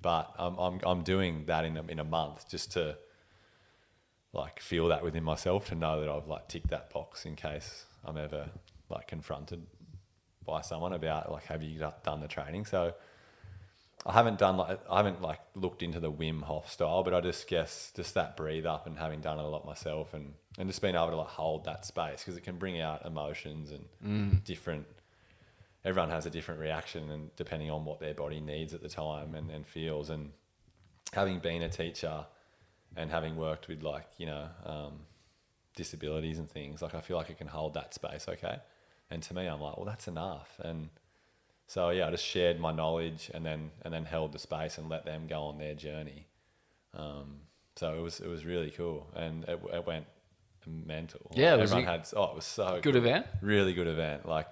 [0.00, 2.96] but I'm I'm I'm doing that in a, in a month just to
[4.32, 7.84] like feel that within myself to know that I've like ticked that box in case
[8.04, 8.48] I'm ever
[8.90, 9.66] like confronted
[10.44, 12.64] by someone about like have you done the training?
[12.64, 12.94] So
[14.06, 17.20] I haven't done like I haven't like looked into the Wim Hof style but I
[17.20, 20.68] just guess just that breathe up and having done it a lot myself and and
[20.68, 23.84] just being able to like hold that space because it can bring out emotions and
[24.04, 24.44] mm.
[24.44, 24.86] different
[25.84, 29.34] everyone has a different reaction and depending on what their body needs at the time
[29.34, 30.10] and, and feels.
[30.10, 30.30] And
[31.12, 32.26] having been a teacher
[32.96, 34.92] and having worked with like you know um,
[35.76, 38.58] disabilities and things like i feel like i can hold that space okay
[39.10, 40.88] and to me i'm like well that's enough and
[41.66, 44.88] so yeah i just shared my knowledge and then and then held the space and
[44.88, 46.26] let them go on their journey
[46.94, 47.40] um,
[47.76, 50.06] so it was it was really cool and it, it went
[50.66, 52.96] mental Yeah, was everyone had oh it was so good cool.
[52.96, 53.26] event?
[53.40, 54.48] really good event like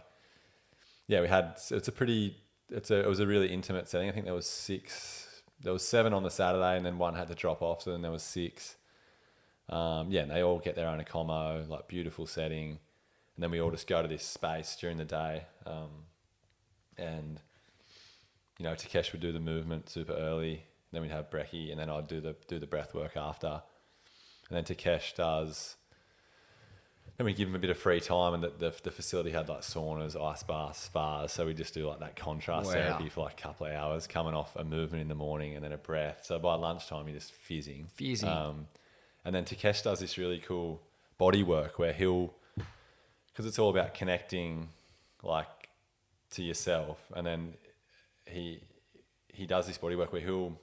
[1.08, 1.56] yeah, we had.
[1.70, 2.36] It's a pretty.
[2.68, 2.98] It's a.
[2.98, 4.08] It was a really intimate setting.
[4.08, 5.25] I think there was six.
[5.62, 7.82] There was seven on the Saturday, and then one had to drop off.
[7.82, 8.76] So then there was six.
[9.68, 12.78] Um, yeah, and they all get their own accomo, like beautiful setting.
[13.34, 15.90] and then we all just go to this space during the day, um,
[16.96, 17.40] and
[18.58, 20.64] you know, Takesh would do the movement super early.
[20.92, 23.62] Then we'd have brekkie, and then I'd do the do the breath work after.
[24.48, 25.76] And then Takesh does.
[27.16, 29.48] Then we give him a bit of free time, and the, the, the facility had
[29.48, 31.32] like saunas, ice baths, spas.
[31.32, 32.72] So we just do like that contrast Wow.
[32.74, 35.64] therapy for like a couple of hours, coming off a movement in the morning and
[35.64, 36.20] then a breath.
[36.24, 37.86] So by lunchtime, you're just fizzing.
[37.94, 38.28] Fizzing.
[38.28, 38.66] Um,
[39.24, 40.82] and then Takesh does this really cool
[41.16, 42.34] body work where he'll,
[43.32, 44.68] because it's all about connecting,
[45.22, 45.46] like
[46.32, 47.54] to yourself, and then
[48.26, 48.60] he
[49.28, 50.58] he does this body work where he'll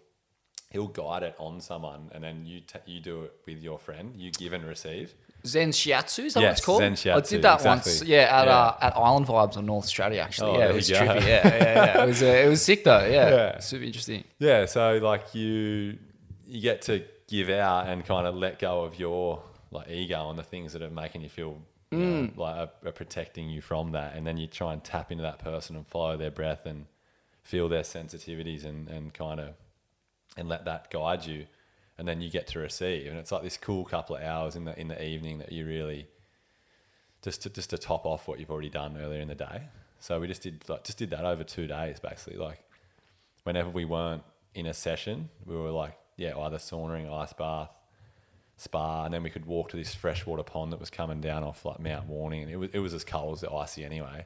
[0.71, 4.13] he'll guide it on someone, and then you ta you do it with your friend.
[4.15, 5.13] You give and receive.
[5.45, 6.79] Zen Shiatsu, is that what it's called?
[6.79, 8.57] Zen Shiatsu, I did that once, yeah, at, Yeah.
[8.57, 10.51] Uh, at Island Vibes on North Australia, actually.
[10.51, 11.21] Oh, yeah, it was trippy.
[11.21, 12.03] Yeah, yeah, yeah.
[12.03, 13.05] It was, uh, it was sick though.
[13.05, 13.29] Yeah.
[13.29, 13.59] Yeah.
[13.59, 14.23] super interesting.
[14.39, 15.97] Yeah, so like you
[16.47, 20.37] you get to give out and kind of let go of your like ego and
[20.37, 21.57] the things that are making you feel
[21.91, 25.11] you know, like are, are protecting you from that, and then you try and tap
[25.11, 26.85] into that person and follow their breath and
[27.43, 29.49] feel their sensitivities and and kind of
[30.37, 31.45] and let that guide you,
[31.97, 34.65] and then you get to receive, and it's like this cool couple of hours in
[34.65, 36.07] the in the evening that you really
[37.21, 39.63] just to just to top off what you've already done earlier in the day.
[39.99, 42.59] So we just did like just did that over two days basically, like
[43.43, 44.23] whenever we weren't
[44.55, 47.71] in a session, we were like, yeah, either saunering, ice bath,
[48.57, 51.65] spa, and then we could walk to this freshwater pond that was coming down off
[51.65, 54.25] like Mount Warning, and it was it was as cold as the icy anyway.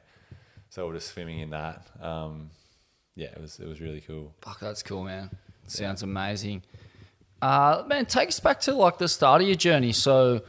[0.70, 1.86] So we're just swimming in that.
[2.00, 2.50] Um,
[3.14, 4.34] yeah, it was it was really cool.
[4.42, 5.30] Fuck, that's cool, man.
[5.66, 6.62] Sounds amazing.
[7.40, 9.92] Uh, man, take us back to like the start of your journey.
[9.92, 10.42] So,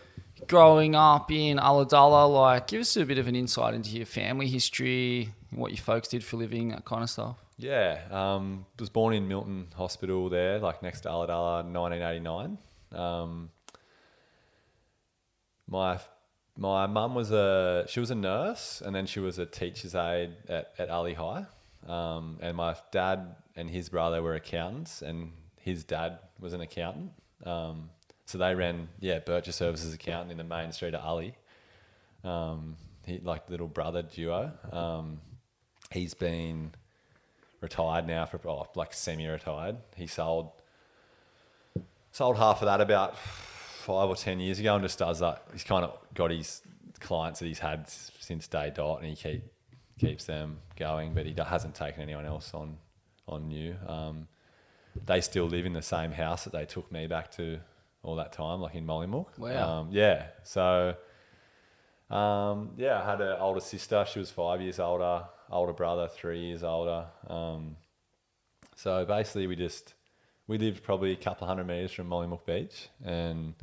[0.47, 4.47] growing up in Ulladulla, like, give us a bit of an insight into your family
[4.47, 7.37] history, what your folks did for living, that kind of stuff.
[7.57, 12.57] Yeah, um, was born in Milton Hospital there, like next to Ulladulla, 1989.
[12.91, 13.49] Um,
[15.67, 15.99] my
[16.57, 20.35] my mum was a she was a nurse, and then she was a teacher's aide
[20.47, 21.45] at at Ali High.
[21.87, 25.31] Um, and my dad and his brother were accountants, and
[25.69, 27.11] his dad was an accountant.
[27.45, 27.89] Um,
[28.25, 31.35] so they ran yeah Burcher Services accountant in the main street of Ali.
[32.23, 34.51] Um, he like little brother duo.
[34.71, 35.21] Um,
[35.91, 36.71] he's been
[37.61, 39.77] retired now for oh, like semi-retired.
[39.95, 40.51] He sold
[42.11, 45.43] sold half of that about five or ten years ago, and just does that.
[45.51, 46.61] He's kind of got his
[46.99, 49.43] clients that he's had since day dot, and he keep
[49.99, 51.13] keeps them going.
[51.13, 52.77] But he hasn't taken anyone else on
[53.27, 53.75] on new.
[53.87, 54.27] Um,
[55.05, 57.59] they still live in the same house that they took me back to
[58.03, 59.37] all that time, like in Mollymook.
[59.37, 59.79] Wow.
[59.79, 60.27] Um, yeah.
[60.43, 60.95] So
[62.09, 64.05] um, yeah, I had an older sister.
[64.11, 65.25] She was five years older.
[65.51, 67.05] Older brother, three years older.
[67.27, 67.75] Um,
[68.75, 69.93] so basically, we just
[70.47, 73.53] we lived probably a couple hundred meters from Mollymook Beach, and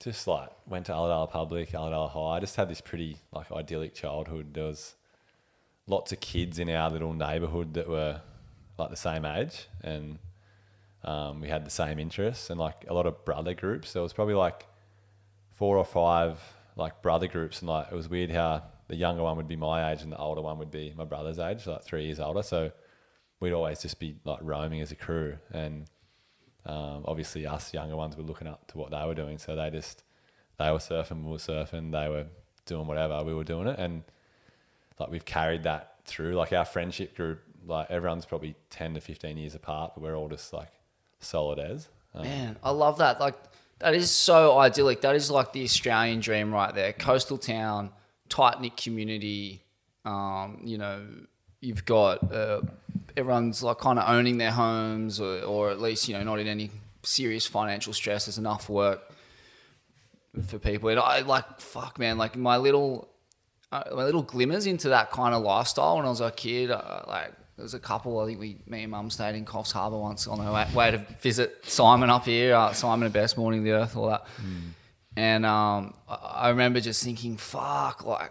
[0.00, 2.36] just like went to Ulladulla Public, Ulladulla High.
[2.36, 4.54] I just had this pretty like idyllic childhood.
[4.54, 4.94] There was
[5.86, 8.20] lots of kids in our little neighbourhood that were
[8.78, 10.18] like the same age, and
[11.04, 13.92] um, we had the same interests, and like a lot of brother groups.
[13.92, 14.66] There was probably like
[15.52, 16.38] four or five
[16.76, 19.92] like brother groups, and like it was weird how the younger one would be my
[19.92, 22.42] age and the older one would be my brother's age, like three years older.
[22.42, 22.70] So
[23.40, 25.86] we'd always just be like roaming as a crew, and
[26.64, 29.38] um, obviously us younger ones were looking up to what they were doing.
[29.38, 30.02] So they just
[30.58, 32.26] they were surfing, we were surfing, they were
[32.64, 34.02] doing whatever, we were doing it, and
[34.98, 36.34] like we've carried that through.
[36.34, 40.28] Like our friendship group, like everyone's probably ten to fifteen years apart, but we're all
[40.28, 40.70] just like
[41.20, 41.88] solid as.
[42.14, 43.20] Um, Man, I love that.
[43.20, 43.34] Like,
[43.78, 45.02] that is so idyllic.
[45.02, 46.92] That is like the Australian dream right there.
[46.92, 47.90] Coastal town,
[48.28, 49.62] tight knit community.
[50.04, 51.02] Um, you know,
[51.60, 52.62] you've got uh,
[53.16, 56.46] everyone's like kind of owning their homes, or, or at least you know not in
[56.46, 56.70] any
[57.02, 58.26] serious financial stress.
[58.26, 59.00] There's enough work
[60.46, 60.88] for people.
[60.88, 62.18] And I like fuck, man.
[62.18, 63.08] Like my little
[63.72, 66.70] uh, my little glimmers into that kind of lifestyle when I was a kid.
[66.70, 68.18] Uh, like there was a couple.
[68.20, 70.90] I think we, me and Mum stayed in Coffs Harbour once on our way, way
[70.90, 72.54] to visit Simon up here.
[72.54, 74.26] Uh, Simon and Best Morning the Earth, all that.
[75.16, 78.30] And um, I, I remember just thinking, fuck, like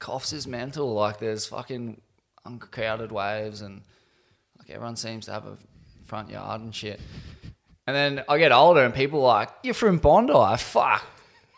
[0.00, 0.92] Coffs is mental.
[0.92, 2.00] Like there's fucking
[2.44, 3.82] uncrowded waves and
[4.58, 5.56] like everyone seems to have a
[6.06, 7.00] front yard and shit.
[7.86, 10.32] And then I get older and people are like, you're from Bondi.
[10.58, 11.04] Fuck.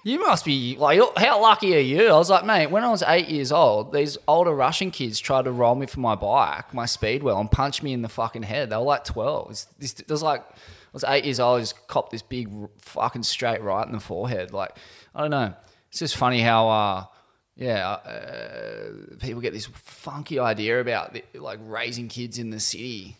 [0.07, 2.07] You must be like, how lucky are you?
[2.11, 5.47] I was like, mate, when I was eight years old, these older Russian kids tried
[5.47, 8.71] to roll me for my bike, my speedwell, and punch me in the fucking head.
[8.71, 9.51] They were like 12.
[9.51, 10.55] It's, this, it was like, I
[10.93, 12.49] was eight years old, I just copped this big
[12.79, 14.53] fucking straight right in the forehead.
[14.53, 14.77] Like,
[15.13, 15.53] I don't know.
[15.91, 17.05] It's just funny how, uh,
[17.57, 23.17] yeah, uh, people get this funky idea about the, like raising kids in the city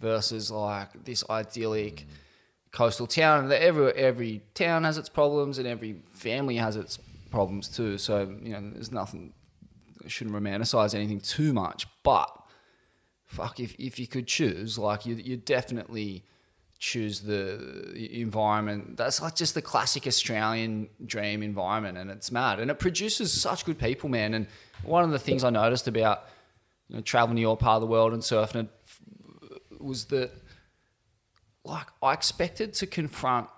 [0.00, 2.06] versus like this idyllic
[2.72, 3.52] coastal town.
[3.52, 6.98] Every every town has its problems and every family has its
[7.30, 7.98] problems too.
[7.98, 9.32] So you know, there's nothing.
[10.06, 12.28] Shouldn't romanticize anything too much, but
[13.24, 16.24] fuck, if if you could choose, like you you definitely
[16.80, 18.96] choose the environment.
[18.96, 23.64] That's like just the classic Australian dream environment, and it's mad, and it produces such
[23.64, 24.34] good people, man.
[24.34, 24.48] And
[24.82, 26.24] one of the things I noticed about
[26.88, 30.32] you know, traveling to your part of the world and surfing it was that
[31.64, 33.48] like I expected to confront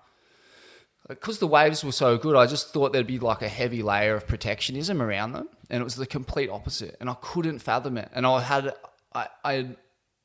[1.07, 4.15] because the waves were so good, I just thought there'd be like a heavy layer
[4.15, 6.97] of protectionism around them, and it was the complete opposite.
[6.99, 8.09] And I couldn't fathom it.
[8.13, 8.73] And I had,
[9.13, 9.69] I, I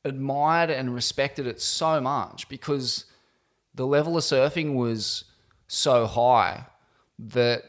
[0.03, 3.05] admired and respected it so much because
[3.75, 5.25] the level of surfing was
[5.67, 6.65] so high
[7.19, 7.63] that,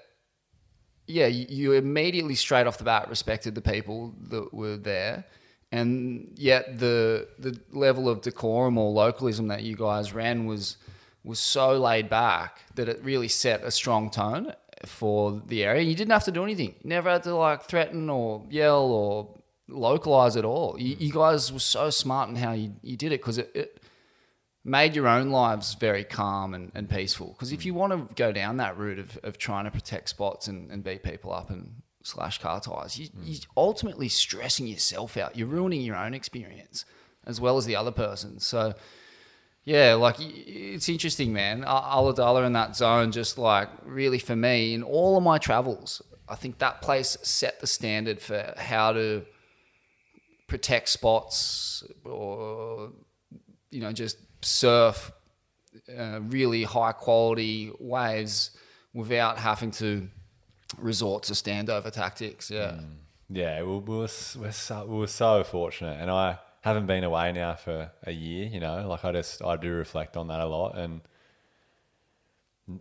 [1.06, 5.26] yeah, you, you immediately straight off the bat respected the people that were there.
[5.72, 10.76] And yet the the level of decorum or localism that you guys ran was
[11.24, 14.54] was so laid back that it really set a strong tone
[14.84, 15.82] for the area.
[15.82, 16.74] You didn't have to do anything.
[16.82, 19.28] You never had to like threaten or yell or
[19.68, 20.76] localize at all.
[20.78, 23.82] You, you guys were so smart in how you, you did it because it, it
[24.64, 27.28] made your own lives very calm and, and peaceful.
[27.28, 30.48] Because if you want to go down that route of, of trying to protect spots
[30.48, 35.36] and, and beat people up and slash car tires, you, you're ultimately stressing yourself out.
[35.36, 36.84] You're ruining your own experience
[37.26, 38.40] as well as the other person.
[38.40, 38.74] So
[39.64, 41.62] yeah, like it's interesting, man.
[41.62, 46.34] Ulladulla in that zone, just like really for me, in all of my travels, I
[46.34, 49.24] think that place set the standard for how to
[50.48, 52.90] protect spots or,
[53.70, 55.12] you know, just surf
[55.96, 58.50] uh, really high quality waves
[58.92, 60.08] without having to
[60.78, 62.50] resort to standover tactics.
[62.50, 62.72] Yeah.
[62.72, 62.96] Mm.
[63.28, 65.98] Yeah, we, we, were, we're so, we were so fortunate.
[66.00, 69.56] And I, haven't been away now for a year, you know, like I just, I
[69.56, 70.78] do reflect on that a lot.
[70.78, 71.00] And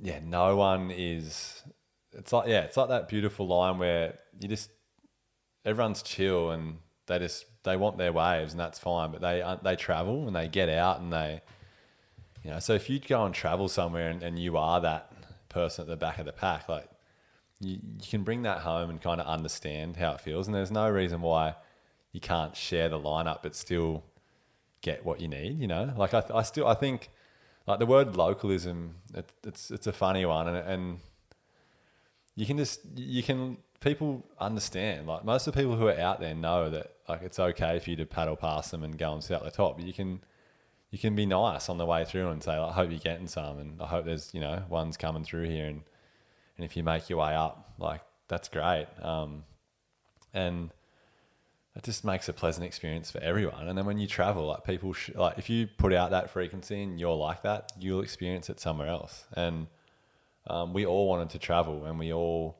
[0.03, 1.63] yeah, no one is,
[2.13, 4.69] it's like, yeah, it's like that beautiful line where you just,
[5.65, 6.77] everyone's chill and
[7.07, 10.47] they just, they want their waves and that's fine, but they, they travel and they
[10.47, 11.41] get out and they,
[12.43, 15.11] you know, so if you go and travel somewhere and, and you are that
[15.49, 16.87] person at the back of the pack, like
[17.61, 20.47] you, you can bring that home and kind of understand how it feels.
[20.47, 21.55] And there's no reason why,
[22.11, 24.03] you can't share the lineup but still
[24.81, 25.59] get what you need.
[25.59, 27.09] You know, like I, I still I think
[27.67, 30.99] like the word localism it, it's it's a funny one and and
[32.35, 36.19] you can just you can people understand like most of the people who are out
[36.19, 39.23] there know that like it's okay for you to paddle past them and go and
[39.23, 40.19] sit at the top but you can
[40.91, 43.27] you can be nice on the way through and say like, I hope you're getting
[43.27, 45.81] some and I hope there's you know ones coming through here and
[46.61, 49.43] and if you make your way up like that's great um,
[50.33, 50.69] and
[51.73, 53.67] that just makes a pleasant experience for everyone.
[53.67, 56.83] And then when you travel, like people, sh- like if you put out that frequency
[56.83, 59.23] and you're like that, you'll experience it somewhere else.
[59.33, 59.67] And
[60.47, 62.57] um, we all wanted to travel, and we all,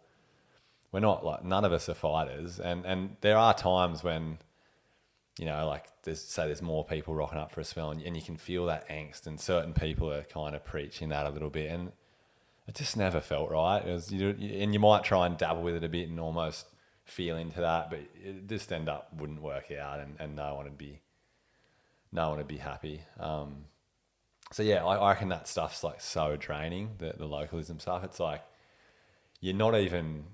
[0.92, 4.38] we're not like none of us are fighters, and and there are times when,
[5.40, 8.16] you know, like there's say there's more people rocking up for a spell, and, and
[8.16, 11.50] you can feel that angst, and certain people are kind of preaching that a little
[11.50, 11.92] bit, and
[12.68, 13.86] it just never felt right.
[13.86, 16.68] Was, you, and you might try and dabble with it a bit and almost
[17.06, 20.66] feel into that, but it just end up wouldn't work out, and, and no one
[20.66, 21.02] would be
[22.12, 23.02] no one would be happy.
[23.20, 23.66] Um,
[24.52, 26.92] so yeah, I, I, reckon that stuff's like so draining.
[26.98, 28.04] The the localism stuff.
[28.04, 28.44] It's like
[29.40, 30.26] you're not even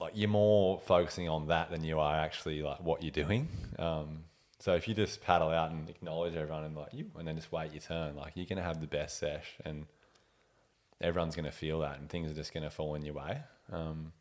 [0.00, 3.48] like you're more focusing on that than you are actually like what you're doing.
[3.78, 4.24] Um,
[4.60, 7.52] so if you just paddle out and acknowledge everyone and like you, and then just
[7.52, 9.86] wait your turn, like you're gonna have the best sesh, and
[11.00, 13.40] everyone's gonna feel that, and things are just gonna fall in your way.
[13.72, 14.12] Um,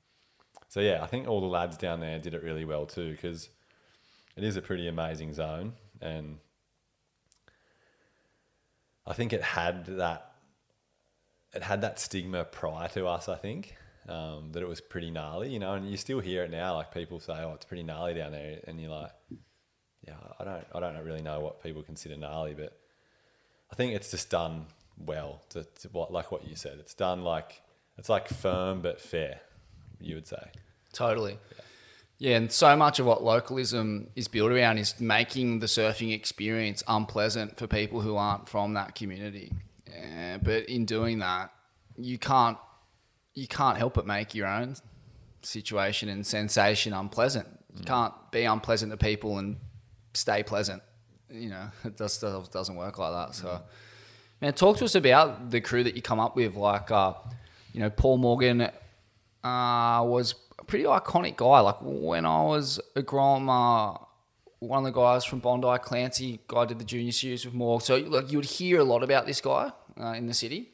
[0.67, 3.49] so yeah, I think all the lads down there did it really well too because
[4.35, 6.37] it is a pretty amazing zone, and
[9.05, 10.33] I think it had that
[11.53, 13.29] it had that stigma prior to us.
[13.29, 13.75] I think
[14.07, 16.75] um, that it was pretty gnarly, you know, and you still hear it now.
[16.75, 19.11] Like people say, "Oh, it's pretty gnarly down there," and you're like,
[20.05, 22.77] "Yeah, I don't, I don't really know what people consider gnarly, but
[23.71, 24.65] I think it's just done
[24.97, 25.41] well.
[25.49, 27.61] To, to what, like what you said, it's done like
[27.97, 29.41] it's like firm but fair
[29.99, 30.51] you would say.
[30.93, 31.37] Totally.
[32.19, 32.29] Yeah.
[32.29, 36.83] yeah, and so much of what localism is built around is making the surfing experience
[36.87, 39.51] unpleasant for people who aren't from that community.
[39.89, 41.51] Yeah, but in doing that,
[41.97, 42.57] you can't
[43.33, 44.75] you can't help but make your own
[45.43, 47.47] situation and sensation unpleasant.
[47.75, 47.85] You mm.
[47.85, 49.57] can't be unpleasant to people and
[50.13, 50.81] stay pleasant.
[51.29, 53.35] You know, it just doesn't work like that.
[53.35, 53.61] So, mm.
[54.41, 56.55] Man, talk to us about the crew that you come up with.
[56.55, 57.13] Like, uh,
[57.73, 61.59] you know, Paul Morgan uh, was a pretty iconic guy.
[61.59, 63.97] Like when I was a Grom, uh,
[64.59, 67.81] one of the guys from Bondi, Clancy, guy did the junior series with Morg.
[67.81, 70.71] So like you would hear a lot about this guy uh, in the city.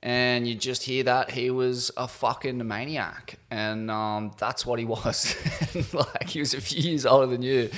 [0.00, 4.84] and you just hear that he was a fucking maniac, and um, that's what he
[4.84, 5.34] was.
[5.92, 7.68] like he was a few years older than you,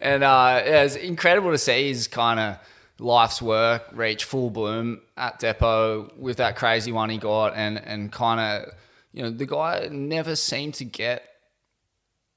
[0.00, 2.56] and uh, yeah, it's incredible to see his kind of
[2.98, 8.12] life's work reach full bloom at Depot with that crazy one he got, and and
[8.12, 8.74] kind of
[9.12, 11.24] you know the guy never seemed to get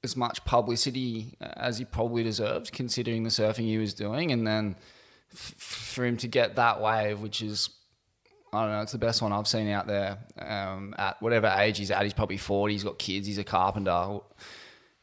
[0.04, 4.76] as much publicity as he probably deserved, considering the surfing he was doing, and then
[5.32, 7.70] f- for him to get that wave, which is
[8.52, 10.18] I don't know, it's the best one I've seen out there.
[10.38, 12.74] Um, at whatever age he's at, he's probably forty.
[12.74, 13.26] He's got kids.
[13.26, 14.18] He's a carpenter,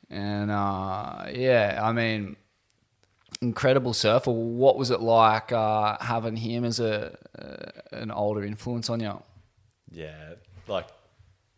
[0.09, 2.35] and uh, yeah, I mean,
[3.41, 4.31] incredible surfer.
[4.31, 9.21] What was it like uh, having him as a uh, an older influence on you?
[9.91, 10.33] Yeah,
[10.67, 10.87] like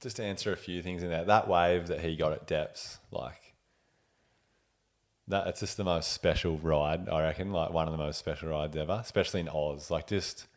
[0.01, 2.99] just to answer a few things in that That wave that he got at depths,
[3.11, 3.55] like
[5.27, 7.07] that, it's just the most special ride.
[7.09, 9.89] I reckon, like one of the most special rides ever, especially in Oz.
[9.89, 10.47] Like just,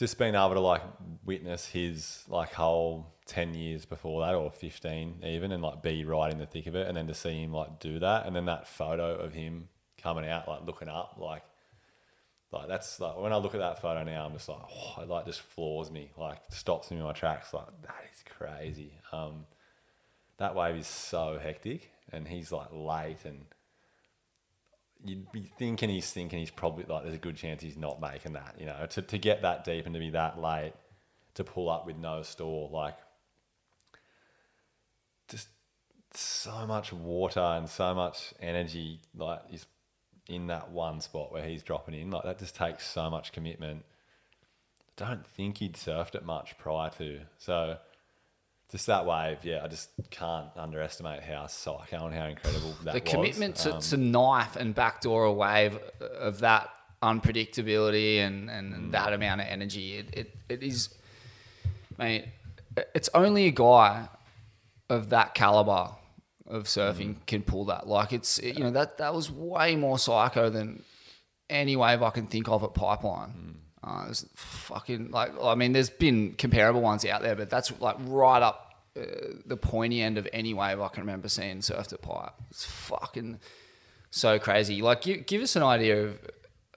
[0.00, 0.82] just being able to like
[1.26, 6.32] witness his like whole ten years before that, or fifteen even, and like be right
[6.32, 8.46] in the thick of it, and then to see him like do that, and then
[8.46, 9.68] that photo of him
[10.02, 11.42] coming out like looking up, like
[12.50, 15.08] like that's like when I look at that photo now, I'm just like, oh, it
[15.08, 17.52] like just floors me, like stops me in my tracks.
[17.52, 18.94] Like that is crazy.
[19.12, 19.44] Um,
[20.38, 23.44] that wave is so hectic, and he's like late, and
[25.04, 28.34] you'd be thinking he's thinking he's probably like there's a good chance he's not making
[28.34, 28.56] that.
[28.58, 30.72] You know, to to get that deep and to be that late,
[31.34, 32.96] to pull up with no store, like
[35.28, 35.48] just
[36.14, 39.66] so much water and so much energy, like is
[40.28, 42.10] in that one spot where he's dropping in.
[42.10, 43.84] Like that just takes so much commitment.
[44.96, 47.20] Don't think he'd surfed it much prior to.
[47.38, 47.78] So
[48.70, 52.94] just that wave, yeah, I just can't underestimate how psycho and how incredible that was.
[52.94, 53.10] the was.
[53.10, 56.70] commitment to, Um, to knife and backdoor a wave of that
[57.02, 58.90] unpredictability and, and, Mm.
[58.92, 60.90] that amount of energy, it, it, it is,
[61.98, 62.26] mate,
[62.94, 64.08] it's only a guy
[64.88, 65.90] of that caliber
[66.46, 67.26] of surfing Mm.
[67.26, 67.86] can pull that.
[67.88, 70.82] Like it's, you know, that, that was way more psycho than
[71.48, 73.58] any wave I can think of at Pipeline.
[73.82, 77.96] Uh, it's fucking like I mean, there's been comparable ones out there, but that's like
[78.00, 79.02] right up uh,
[79.46, 82.34] the pointy end of any wave I can remember seeing surfed at Pipe.
[82.50, 83.38] It's fucking
[84.10, 84.82] so crazy.
[84.82, 86.18] Like, give, give us an idea of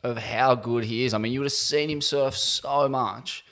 [0.03, 1.13] of how good he is.
[1.13, 3.45] I mean, you would have seen him surf so much.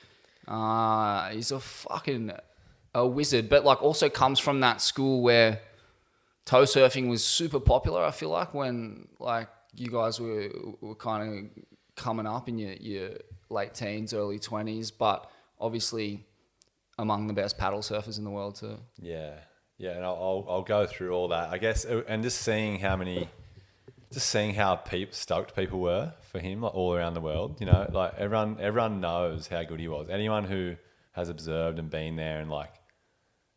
[0.48, 2.32] Uh, he's a fucking
[2.94, 5.62] a wizard, but like also comes from that school where
[6.46, 8.04] toe surfing was super popular.
[8.04, 10.50] I feel like when like you guys were
[10.82, 11.64] were kind of
[11.96, 13.10] coming up in your your
[13.52, 15.30] late teens, early twenties, but
[15.60, 16.26] obviously
[16.98, 18.78] among the best paddle surfers in the world too.
[19.00, 19.34] Yeah,
[19.78, 21.50] yeah, and I'll, I'll I'll go through all that.
[21.50, 23.30] I guess, uh, and just seeing how many,
[24.12, 27.60] just seeing how peep, stoked people were for him, like all around the world.
[27.60, 30.10] You know, like everyone everyone knows how good he was.
[30.10, 30.76] Anyone who
[31.14, 32.74] has observed and been there and like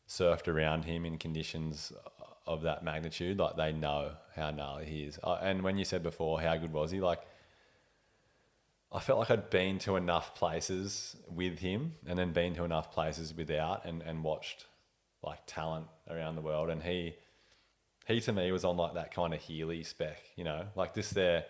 [0.09, 1.92] surfed around him in conditions
[2.47, 5.18] of that magnitude, like they know how gnarly he is.
[5.22, 7.01] Uh, and when you said before, how good was he?
[7.01, 7.20] Like.
[8.95, 12.92] I felt like I'd been to enough places with him and then been to enough
[12.92, 14.66] places without and, and watched
[15.20, 16.70] like talent around the world.
[16.70, 17.16] And he,
[18.07, 21.11] he to me was on like that kind of Healy spec, you know, like this
[21.11, 21.45] there,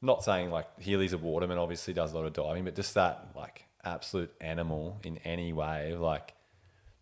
[0.00, 3.28] not saying like Healy's a waterman, obviously does a lot of diving, but just that
[3.36, 6.32] like absolute animal in any way, like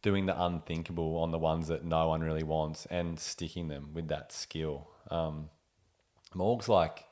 [0.03, 4.09] doing the unthinkable on the ones that no one really wants and sticking them with
[4.09, 4.89] that skill.
[5.09, 5.51] Um,
[6.35, 7.06] Morg's like,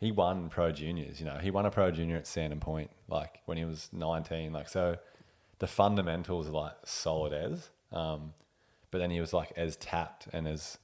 [0.00, 3.40] he won pro juniors, you know, he won a pro junior at Sandon Point, like
[3.44, 4.50] when he was 19.
[4.50, 4.96] Like, so
[5.58, 8.32] the fundamentals are like solid as, um,
[8.90, 10.78] but then he was like as tapped and as,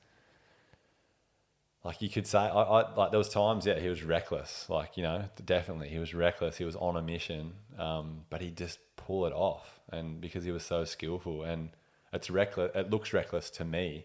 [1.83, 4.99] like you could say, I, I like there was times, yeah, he was reckless, like,
[4.99, 6.59] you know, definitely he was reckless.
[6.59, 9.81] He was on a mission, um, but he just pull it off.
[9.91, 11.71] And because he was so skillful and
[12.13, 14.05] it's reckless, it looks reckless to me,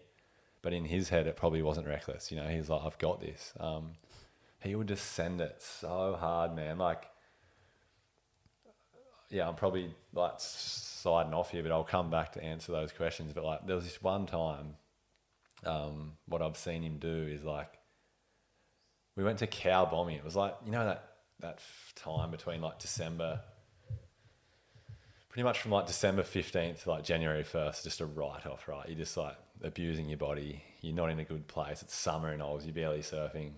[0.62, 2.30] but in his head, it probably wasn't reckless.
[2.30, 3.52] You know, he's like, I've got this.
[3.60, 3.90] Um,
[4.62, 6.78] he would just send it so hard, man.
[6.78, 7.04] Like,
[9.30, 13.32] yeah, I'm probably like siding off here, but I'll come back to answer those questions.
[13.32, 14.74] But like, there was this one time,
[15.64, 17.72] um, what I've seen him do is like,
[19.16, 20.14] we went to Cow Bombie.
[20.14, 21.08] It was like, you know, that,
[21.40, 21.60] that
[21.96, 23.40] time between like December,
[25.28, 28.86] pretty much from like December 15th to like January 1st, just a write off, right?
[28.86, 30.62] You're just like abusing your body.
[30.82, 31.82] You're not in a good place.
[31.82, 32.64] It's summer in Oz.
[32.64, 33.52] You're barely surfing.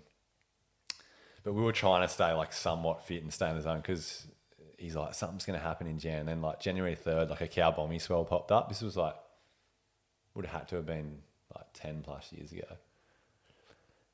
[1.45, 4.27] But we were trying to stay like somewhat fit and stay in the zone because
[4.79, 6.21] he's like, something's going to happen in Jan.
[6.21, 8.69] And then like January 3rd, like a Cow Bombie swell popped up.
[8.69, 9.15] This was like,
[10.35, 11.19] would have had to have been
[11.55, 12.67] like 10 plus years ago.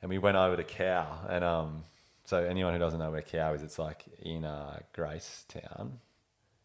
[0.02, 1.06] And we went over to Cow.
[1.28, 1.84] And um,
[2.24, 5.92] so anyone who doesn't know where Cow is, it's like in uh, Gracetown.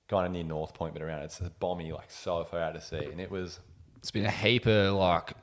[0.07, 2.81] kind of near North Point, but around it's a bombie like so far out to
[2.81, 3.59] sea, and it was
[3.97, 5.33] It's been a heap of like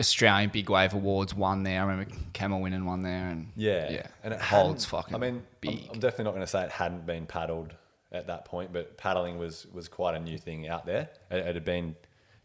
[0.00, 1.80] Australian big wave awards won there.
[1.80, 5.14] I remember Camel winning one there, and Yeah, yeah, and it holds fucking.
[5.14, 7.74] I mean, I'm- I'm, definitely not going to say it hadn't been paddled
[8.12, 11.10] at that point, but paddling was was quite a new thing out there.
[11.30, 11.94] It, it had been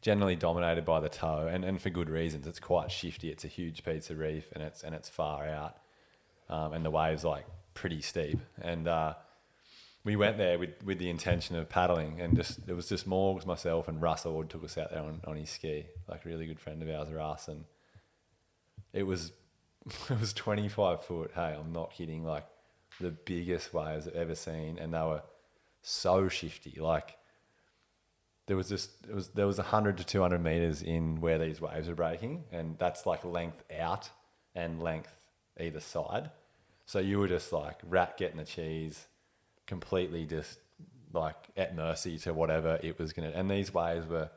[0.02, 2.48] generally dominated by the toe, and, and for good reasons.
[2.48, 3.30] It's quite shifty.
[3.30, 5.78] It's a huge piece of reef, and it's and it's far out,
[6.50, 8.40] um, and the waves like pretty steep.
[8.62, 9.16] And uh,
[10.04, 13.46] we went there with, with the intention of paddling, and just it was just Morgs,
[13.46, 16.46] myself, and Russ Ord took us out there on, on his ski, like a really
[16.46, 17.66] good friend of ours, Russ, and
[18.94, 19.32] it was
[20.10, 21.32] it was 25 foot.
[21.36, 22.24] Hey, I'm not kidding.
[22.24, 22.46] Like
[23.00, 25.22] the biggest waves I've ever seen, and they were
[25.82, 26.80] so shifty.
[26.80, 27.18] Like
[28.48, 31.88] there was just it was there was 100 to 200 meters in where these waves
[31.88, 34.10] were breaking, and that's like length out
[34.56, 35.16] and length
[35.60, 36.32] either side.
[36.86, 39.08] So you were just like rat getting the cheese,
[39.70, 40.60] completely just
[41.14, 43.32] like at mercy to whatever it was gonna.
[43.34, 44.30] And these waves were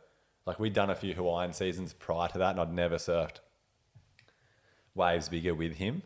[0.47, 3.41] like we'd done a few Hawaiian seasons prior to that, and I'd never surfed
[4.95, 6.03] waves bigger with him.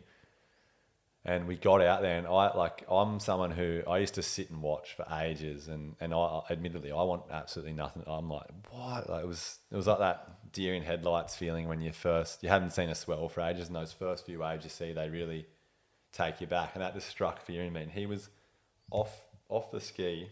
[1.25, 4.49] And we got out there, and I like I'm someone who I used to sit
[4.49, 8.03] and watch for ages, and and I admittedly I want absolutely nothing.
[8.07, 9.09] I'm like what?
[9.09, 12.49] Like, it was it was like that deer in headlights feeling when you first you
[12.49, 15.47] haven't seen a swell for ages, and those first few waves you see they really
[16.13, 17.81] take you back, and that just struck fear in me.
[17.81, 18.29] And he was
[18.91, 20.29] off off the ski,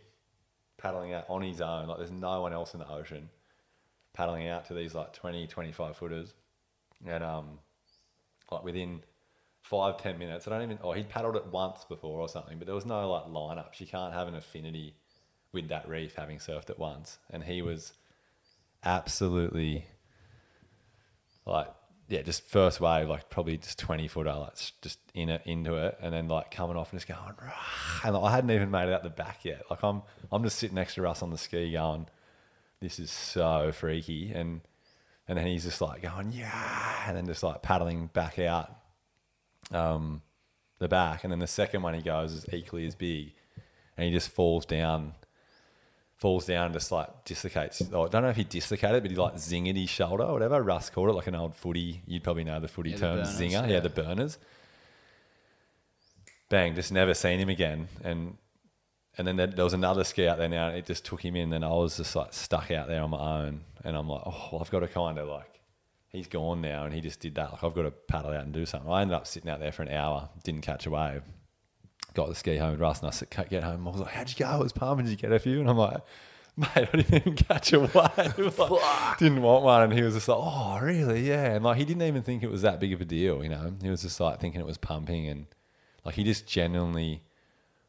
[0.78, 3.30] paddling out on his own, like there's no one else in the ocean,
[4.14, 6.34] paddling out to these like 20, 25 footers,
[7.06, 7.60] and um,
[8.52, 9.02] like within
[9.66, 10.48] five ten minutes.
[10.48, 10.80] I don't even.
[10.84, 13.74] Oh, he'd paddled it once before or something, but there was no like lineups.
[13.74, 14.96] She can't have an affinity
[15.52, 17.94] with that reef having surfed it once, and he was
[18.84, 19.88] absolutely
[21.46, 21.68] like
[22.08, 25.98] yeah, just first wave, like probably just twenty footer, like just in it into it,
[26.02, 27.54] and then like coming off and just going, "Rah,"
[28.04, 29.64] and I hadn't even made it out the back yet.
[29.70, 32.08] Like I'm, I'm just sitting next to Russ on the ski, going,
[32.80, 34.62] "This is so freaky," and
[35.28, 38.76] and then he's just like going, "Yeah," and then just like paddling back out,
[39.72, 40.22] um,
[40.78, 43.34] the back, and then the second one he goes is equally as big,
[43.98, 45.16] and he just falls down
[46.18, 47.82] falls down and just like dislocates.
[47.92, 50.62] Oh, I don't know if he dislocated, but he like zinged his shoulder or whatever.
[50.64, 52.02] Russ called it like an old footy.
[52.08, 53.52] You'd probably know the footy Yeah, the term, burners, zinger.
[53.52, 53.68] yeah.
[53.68, 53.80] Yeah.
[53.82, 54.38] the burners.
[56.50, 56.76] Bang!
[56.76, 57.88] Just never seen him again.
[58.04, 58.38] And
[59.18, 61.36] and then there, there was another ski out there now, and it just took him
[61.36, 61.52] in.
[61.54, 64.50] And I was just like stuck out there on my own, and I'm like, oh,
[64.52, 65.50] well, I've got to kind of like.
[66.10, 67.52] He's gone now, and he just did that.
[67.52, 68.90] Like I've got to paddle out and do something.
[68.90, 71.24] I ended up sitting out there for an hour, didn't catch a wave
[72.16, 73.88] got the ski home with Russ and I said, "Can't get home.
[73.88, 74.46] I was like, how'd you go?
[74.46, 75.06] I was pumping.
[75.06, 75.60] Did you get a few?
[75.60, 76.02] And I'm like,
[76.58, 78.58] mate, I didn't even catch a wave.
[78.60, 79.84] like, didn't want one.
[79.84, 81.28] And he was just like, oh, really?
[81.28, 81.54] Yeah.
[81.54, 83.74] And like, he didn't even think it was that big of a deal, you know?
[83.82, 85.46] He was just like thinking it was pumping and
[86.04, 87.22] like, he just genuinely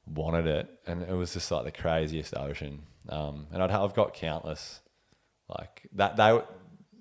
[0.07, 0.69] wanted it.
[0.87, 2.83] And it was just like the craziest ocean.
[3.09, 4.81] Um, and I'd, I've got countless,
[5.49, 6.41] like that, they,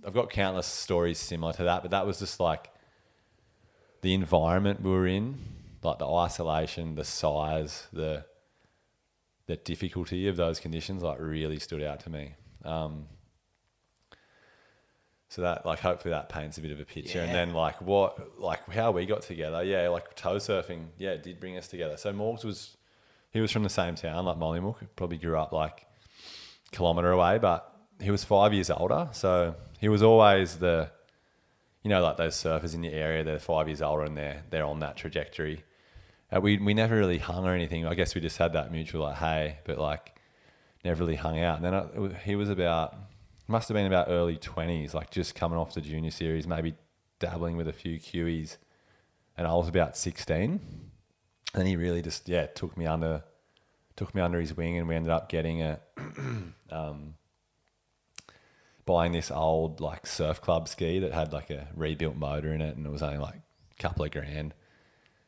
[0.05, 2.69] I've got countless stories similar to that, but that was just like,
[4.01, 5.39] the environment we were in,
[5.85, 8.25] like the isolation, the size, the
[9.47, 12.33] the difficulty of those conditions, like really stood out to me.
[12.63, 13.05] Um,
[15.29, 17.19] so that, like, hopefully that paints a bit of a picture.
[17.19, 21.23] And then, like, what, like, how we got together, yeah, like toe surfing, yeah, it
[21.23, 21.97] did bring us together.
[21.97, 22.77] So Morgs was,
[23.31, 25.85] he was from the same town, like Mollymook, probably grew up like
[26.71, 29.09] a kilometre away, but he was five years older.
[29.11, 30.89] So he was always the,
[31.83, 34.65] you know, like those surfers in your area, they're five years older and they're they're
[34.65, 35.63] on that trajectory.
[36.33, 37.85] Uh, we we never really hung or anything.
[37.85, 40.19] I guess we just had that mutual like, hey, but like
[40.83, 41.57] never really hung out.
[41.57, 42.95] And then I, he was about
[43.47, 46.75] must have been about early twenties, like just coming off the junior series, maybe
[47.19, 48.57] dabbling with a few QEs,
[49.37, 50.59] and I was about sixteen.
[51.53, 53.23] And he really just yeah took me under
[53.95, 55.79] took me under his wing, and we ended up getting a
[58.85, 62.77] buying this old like surf club ski that had like a rebuilt motor in it
[62.77, 64.53] and it was only like a couple of grand.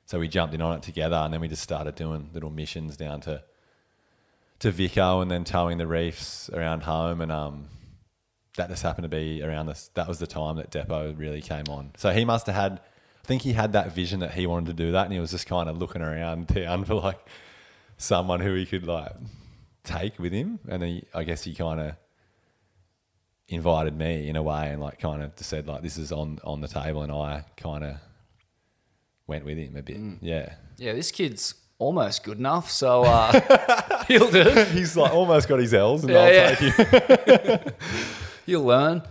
[0.08, 2.96] So we jumped in on it together and then we just started doing little missions
[2.96, 3.44] down to
[4.60, 7.68] to Vico and then towing the reefs around home and um
[8.56, 11.66] that just happened to be around this that was the time that Depot really came
[11.70, 11.92] on.
[11.98, 14.74] So he must have had I think he had that vision that he wanted to
[14.74, 17.20] do that and he was just kind of looking around town for like
[17.98, 19.12] someone who he could like
[19.84, 21.96] take with him and then he, I guess he kind of
[23.50, 26.40] invited me in a way and like kind of just said like this is on
[26.46, 27.98] on the table and I kind of
[29.28, 29.98] went with him a bit.
[30.22, 30.54] Yeah.
[30.78, 34.42] Yeah, this kid's almost good enough, so uh, he'll do.
[34.42, 34.68] it.
[34.70, 36.56] He's like almost got his L's and Yeah, I'll yeah.
[36.56, 36.74] take
[37.66, 37.74] him.
[38.46, 39.02] He'll learn,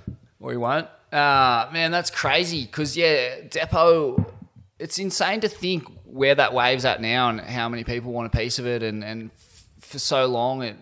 [0.41, 0.89] or he won't.
[1.12, 2.62] Uh, man, that's crazy.
[2.64, 4.33] Because yeah, Depot.
[4.79, 8.37] It's insane to think where that wave's at now and how many people want a
[8.37, 8.83] piece of it.
[8.83, 10.77] And and f- for so long, it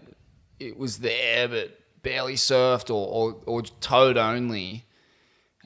[0.61, 4.85] it was there but barely surfed or or, or towed only,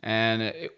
[0.02, 0.72] and it,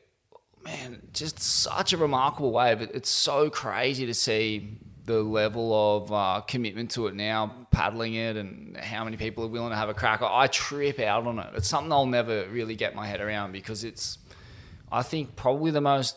[0.64, 2.80] man, just such a remarkable wave.
[2.80, 8.36] It's so crazy to see the level of uh, commitment to it now, paddling it,
[8.36, 10.22] and how many people are willing to have a crack.
[10.22, 11.48] I trip out on it.
[11.54, 14.18] It's something I'll never really get my head around because it's,
[14.92, 16.16] I think, probably the most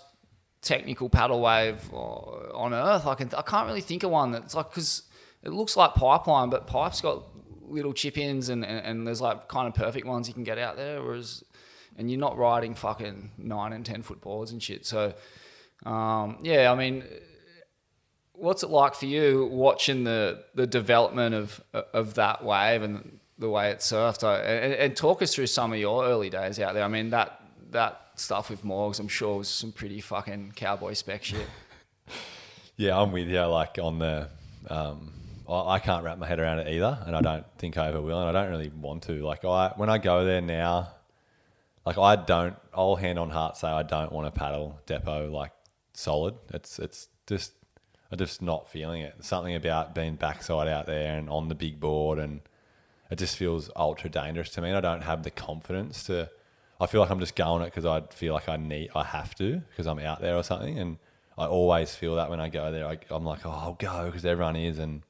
[0.62, 3.06] technical paddle wave uh, on earth.
[3.06, 5.04] I can I can't really think of one that's like because
[5.44, 7.24] it looks like pipeline, but pipe's got
[7.68, 10.58] little chip ins and, and, and there's like kind of perfect ones you can get
[10.58, 11.44] out there, whereas
[11.98, 14.86] and you're not riding fucking nine and ten foot boards and shit.
[14.86, 15.14] So
[15.86, 17.04] um, yeah, I mean.
[18.36, 23.48] What's it like for you watching the, the development of of that wave and the
[23.48, 24.24] way it surfed?
[24.24, 26.84] And, and talk us through some of your early days out there.
[26.84, 27.40] I mean that
[27.70, 31.48] that stuff with Morgs, I'm sure was some pretty fucking cowboy spec shit.
[32.76, 33.40] Yeah, I'm with you.
[33.42, 34.30] Like on the,
[34.68, 35.14] um,
[35.48, 38.02] I, I can't wrap my head around it either, and I don't think I ever
[38.02, 39.24] will, and I don't really want to.
[39.24, 40.90] Like I, when I go there now,
[41.86, 42.56] like I don't.
[42.74, 45.52] I'll hand on heart say I don't want to paddle depot like
[45.94, 46.36] solid.
[46.54, 47.54] It's it's just
[48.12, 49.14] I'm just not feeling it.
[49.16, 52.42] There's something about being backside out there and on the big board, and
[53.10, 54.70] it just feels ultra dangerous to me.
[54.70, 56.30] And I don't have the confidence to.
[56.80, 59.36] I feel like I'm just going it because I feel like I need, I have
[59.36, 60.98] to because I'm out there or something, and
[61.38, 64.26] I always feel that when I go there, I, I'm like, oh, I'll go because
[64.26, 65.02] everyone is, and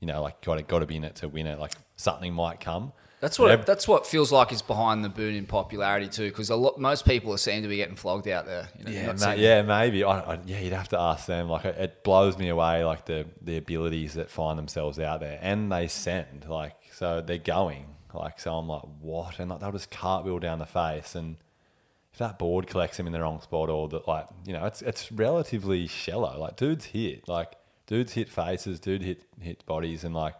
[0.00, 1.58] you know, like got got to be in it to win it.
[1.58, 2.92] Like something might come.
[3.26, 6.54] That's what that's what feels like is behind the boon in popularity too, because a
[6.54, 8.68] lot most people are seen to be getting flogged out there.
[8.78, 10.04] You know, Yeah, ma- yeah, maybe.
[10.04, 11.48] I, I, yeah, you'd have to ask them.
[11.48, 15.40] Like, it, it blows me away, like the the abilities that find themselves out there,
[15.42, 16.46] and they send.
[16.48, 17.96] Like, so they're going.
[18.14, 19.40] Like, so I'm like, what?
[19.40, 21.36] And like, they'll just cartwheel down the face, and
[22.12, 24.82] if that board collects them in the wrong spot, or that, like, you know, it's
[24.82, 26.38] it's relatively shallow.
[26.38, 27.54] Like, dudes hit, like,
[27.88, 30.36] dudes hit faces, dude hit hit bodies, and like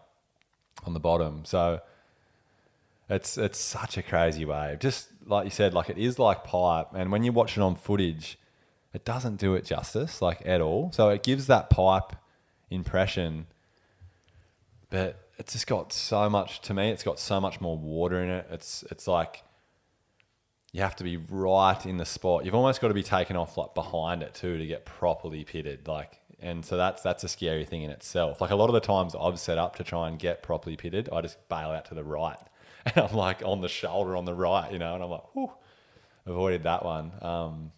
[0.85, 1.43] on the bottom.
[1.43, 1.81] So
[3.09, 4.79] it's it's such a crazy wave.
[4.79, 7.75] Just like you said, like it is like pipe, and when you watch it on
[7.75, 8.37] footage,
[8.93, 10.91] it doesn't do it justice, like at all.
[10.91, 12.15] So it gives that pipe
[12.69, 13.47] impression,
[14.89, 16.61] but it's just got so much.
[16.61, 18.47] To me, it's got so much more water in it.
[18.51, 19.43] It's it's like
[20.73, 22.43] you have to be right in the spot.
[22.43, 25.87] You've almost got to be taken off like behind it too to get properly pitted.
[25.87, 28.41] Like, and so that's that's a scary thing in itself.
[28.41, 31.07] Like a lot of the times I've set up to try and get properly pitted,
[31.13, 32.37] I just bail out to the right
[32.95, 35.51] and I'm like on the shoulder on the right, you know, and I'm like, whew,
[36.25, 37.11] avoided that one.
[37.21, 37.71] Um,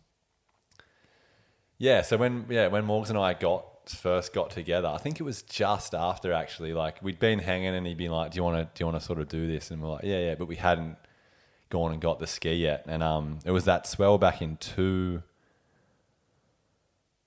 [1.77, 5.23] yeah, so when yeah when Morgs and I got first got together, I think it
[5.23, 8.57] was just after actually like we'd been hanging and he'd been like, do you want
[8.57, 9.71] to do you want to sort of do this?
[9.71, 10.97] And we're like, yeah, yeah, but we hadn't
[11.69, 15.23] gone and got the ski yet, and um, it was that swell back in two.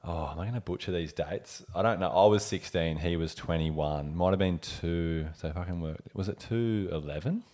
[0.05, 1.65] Oh, am I going to butcher these dates?
[1.77, 2.09] I don't know.
[2.09, 4.17] I was 16, he was 21.
[4.17, 5.29] Might have been two.
[5.37, 7.45] So if I can work, was it 211?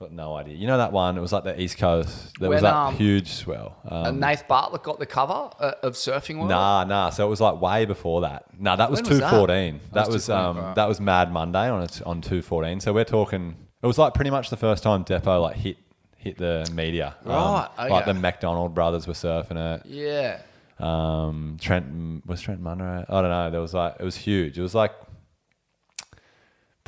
[0.00, 0.54] Got no idea.
[0.54, 1.18] You know that one?
[1.18, 2.32] It was like the East Coast.
[2.40, 3.76] There was When, that um, huge swell.
[3.86, 6.48] Um, and Nath Bartlett got the cover uh, of Surfing World.
[6.48, 7.10] Nah, nah.
[7.10, 8.46] So it was like way before that.
[8.58, 9.30] Nah, that was When was that?
[9.30, 10.74] That, That was was um right.
[10.74, 12.80] that was Mad Monday on it on two fourteen.
[12.80, 13.54] So we're talking.
[13.82, 15.76] It was like pretty much the first time Depot like hit
[16.16, 17.14] hit the media.
[17.26, 19.84] Um, Right, Like the McDonald brothers were surfing it.
[19.84, 20.40] Yeah.
[20.78, 23.04] Um, Trent was Trent Munro.
[23.06, 23.50] I don't know.
[23.50, 24.58] There was like it was huge.
[24.58, 24.92] It was like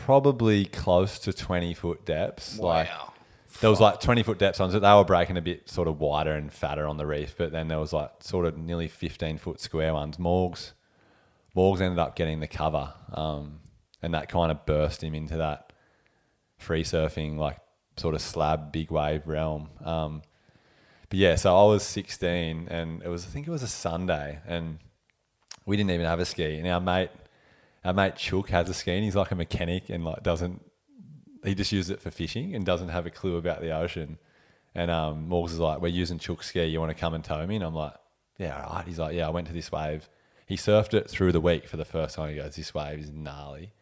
[0.04, 2.58] probably close to twenty foot depths.
[2.58, 3.12] Like Wow.
[3.60, 4.78] there was like 20 foot depths on it.
[4.80, 7.68] They were breaking a bit sort of wider and fatter on the reef, but then
[7.68, 10.16] there was like sort of nearly 15 foot square ones.
[10.16, 10.72] Morgs,
[11.56, 13.60] Morgs ended up getting the cover, um,
[14.02, 15.72] and that kind of burst him into that
[16.58, 17.58] free surfing, like
[17.96, 19.68] sort of slab, big wave realm.
[19.84, 20.22] Um,
[21.10, 24.38] but yeah, so I was 16, and it was I think it was a Sunday,
[24.46, 24.78] and
[25.66, 26.56] we didn't even have a ski.
[26.56, 27.10] And our mate,
[27.84, 30.62] our mate Chook has a ski, and he's like a mechanic and like doesn't
[31.44, 34.18] he just uses it for fishing and doesn't have a clue about the ocean.
[34.74, 36.64] And um, Morgs is like, "We're using Chook ski.
[36.64, 37.94] You want to come and tow me?" And I'm like,
[38.38, 40.08] "Yeah, all right." He's like, "Yeah, I went to this wave."
[40.46, 42.30] He surfed it through the week for the first time.
[42.30, 43.72] He goes, "This wave is gnarly.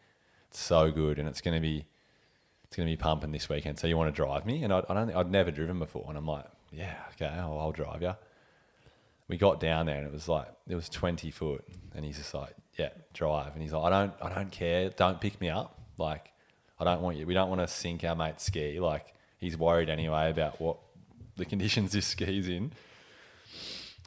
[0.49, 1.85] It's so good, and it's to be,
[2.65, 3.79] it's to be pumping this weekend.
[3.79, 6.05] So you want to drive me?" And I, I don't, think, I'd never driven before,
[6.09, 8.15] and I'm like, "Yeah, okay, I'll, I'll drive you."
[9.29, 11.63] We got down there, and it was like it was 20 foot,
[11.95, 14.89] and he's just like, "Yeah, drive." And he's like, "I don't, I don't care.
[14.89, 15.79] Don't pick me up.
[15.97, 16.31] Like,
[16.79, 17.25] I don't want you.
[17.25, 18.79] We don't want to sink our mate's ski.
[18.79, 20.77] Like, he's worried anyway about what
[21.37, 22.71] the conditions this ski's in."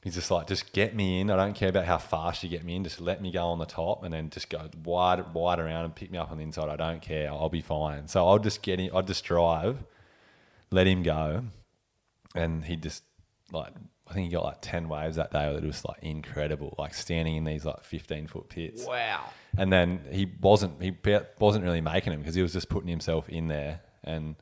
[0.05, 1.31] He's just like, just get me in.
[1.31, 2.85] I don't care about how fast you get me in.
[2.85, 5.95] Just let me go on the top and then just go wide, wide around and
[5.95, 6.69] pick me up on the inside.
[6.69, 7.31] I don't care.
[7.31, 8.07] I'll be fine.
[8.07, 8.91] So I'll just get in.
[8.93, 9.79] I'll just drive,
[10.71, 11.45] let him go,
[12.35, 13.03] and he just
[13.51, 13.73] like
[14.15, 17.35] I think he got like ten waves that day that was like incredible, like standing
[17.35, 18.87] in these like fifteen foot pits.
[18.87, 19.25] Wow.
[19.59, 20.97] And then he wasn't he
[21.41, 24.37] wasn't really making them because he was just putting himself in there and.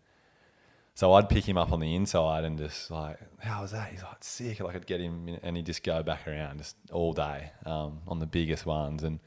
[0.94, 3.88] So I'd pick him up on the inside and just like, how was that?
[3.90, 4.60] He's like sick.
[4.60, 8.00] Like I'd get him in, and he'd just go back around just all day um,
[8.06, 9.02] on the biggest ones.
[9.02, 9.18] And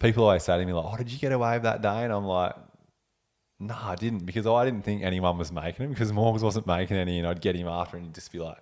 [0.00, 2.12] people always say to me like, "Oh, did you get a wave that day?" And
[2.12, 2.56] I'm like,
[3.60, 6.96] "No, I didn't," because I didn't think anyone was making them because Morgs wasn't making
[6.96, 8.58] any, and I'd get him after, and he'd just be like,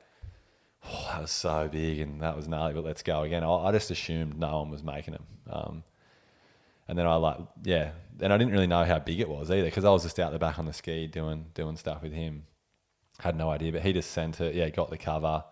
[0.85, 3.72] "Oh, that was so big, and that was gnarly, but let's go again." I, I
[3.72, 5.85] just assumed no one was making them, um,
[6.89, 9.64] and then I like, yeah, and I didn't really know how big it was either
[9.64, 12.45] because I was just out the back on the ski doing doing stuff with him.
[13.18, 14.55] Had no idea, but he just sent it.
[14.55, 15.45] Yeah, got the cover.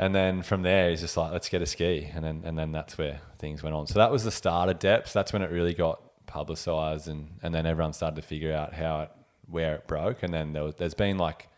[0.00, 2.08] And then from there, he's just like, let's get a ski.
[2.14, 3.86] And then, and then that's where things went on.
[3.86, 5.12] So that was the start of Depths.
[5.12, 7.06] That's when it really got publicized.
[7.06, 9.10] And, and then everyone started to figure out how it,
[9.46, 10.22] where it broke.
[10.22, 11.48] And then there was, there's been like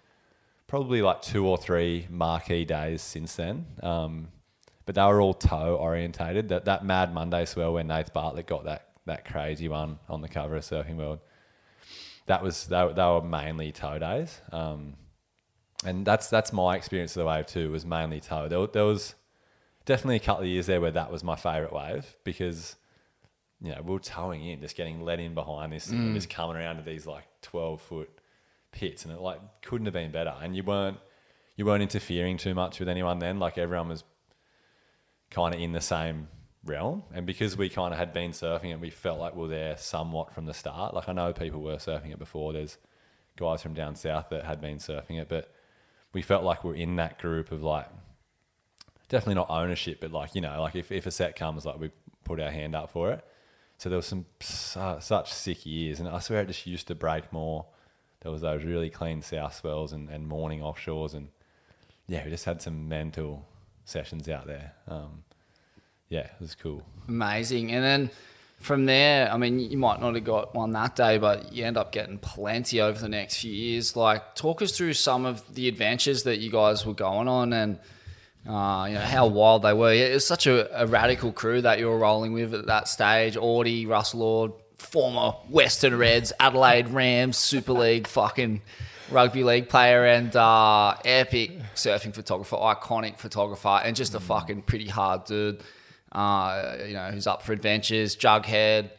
[0.72, 3.66] probably like two or three marquee days since then.
[3.82, 4.28] Um,
[4.86, 6.48] but they were all toe orientated.
[6.48, 10.28] That, that Mad Monday swell where Nath Bartlett got that, that crazy one on the
[10.30, 11.18] cover of Surfing World.
[12.24, 14.40] That was, they, were- they were mainly toe days.
[14.50, 14.94] Um,
[15.84, 17.70] and that's that's my experience of the wave too.
[17.70, 18.48] Was mainly toe.
[18.48, 19.14] There, there was
[19.84, 22.76] definitely a couple of years there where that was my favorite wave because
[23.60, 26.30] you know we were towing in, just getting let in behind this, thing and just
[26.30, 28.08] coming around to these like twelve foot
[28.72, 30.34] pits, and it like couldn't have been better.
[30.42, 30.98] And you weren't
[31.56, 33.38] you weren't interfering too much with anyone then.
[33.38, 34.04] Like everyone was
[35.30, 36.28] kind of in the same
[36.64, 39.48] realm, and because we kind of had been surfing it, we felt like we were
[39.48, 40.94] there somewhat from the start.
[40.94, 42.52] Like I know people were surfing it before.
[42.52, 42.78] There's
[43.36, 45.52] guys from down south that had been surfing it, but
[46.12, 47.88] we felt like we're in that group of like
[49.08, 51.90] definitely not ownership, but like you know, like if, if a set comes, like we
[52.24, 53.24] put our hand up for it.
[53.78, 56.94] So there was some su- such sick years, and I swear it just used to
[56.94, 57.66] break more.
[58.22, 61.28] There was those really clean south swells and, and morning offshores, and
[62.06, 63.44] yeah, we just had some mental
[63.84, 64.72] sessions out there.
[64.88, 65.24] Um,
[66.08, 66.82] yeah, it was cool.
[67.08, 67.72] Amazing.
[67.72, 68.10] And then
[68.60, 71.76] from there, I mean, you might not have got one that day, but you end
[71.76, 73.96] up getting plenty over the next few years.
[73.96, 77.78] Like, talk us through some of the adventures that you guys were going on and,
[78.46, 79.92] uh, you know, how wild they were.
[79.92, 83.36] It was such a, a radical crew that you were rolling with at that stage.
[83.36, 84.52] Audie, Russell Ord,
[84.82, 88.62] former Western Reds, Adelaide Rams, Super League, fucking
[89.10, 94.88] rugby league player and uh, epic surfing photographer, iconic photographer, and just a fucking pretty
[94.88, 95.62] hard dude
[96.12, 98.90] uh, you know, who's up for adventures, Jughead,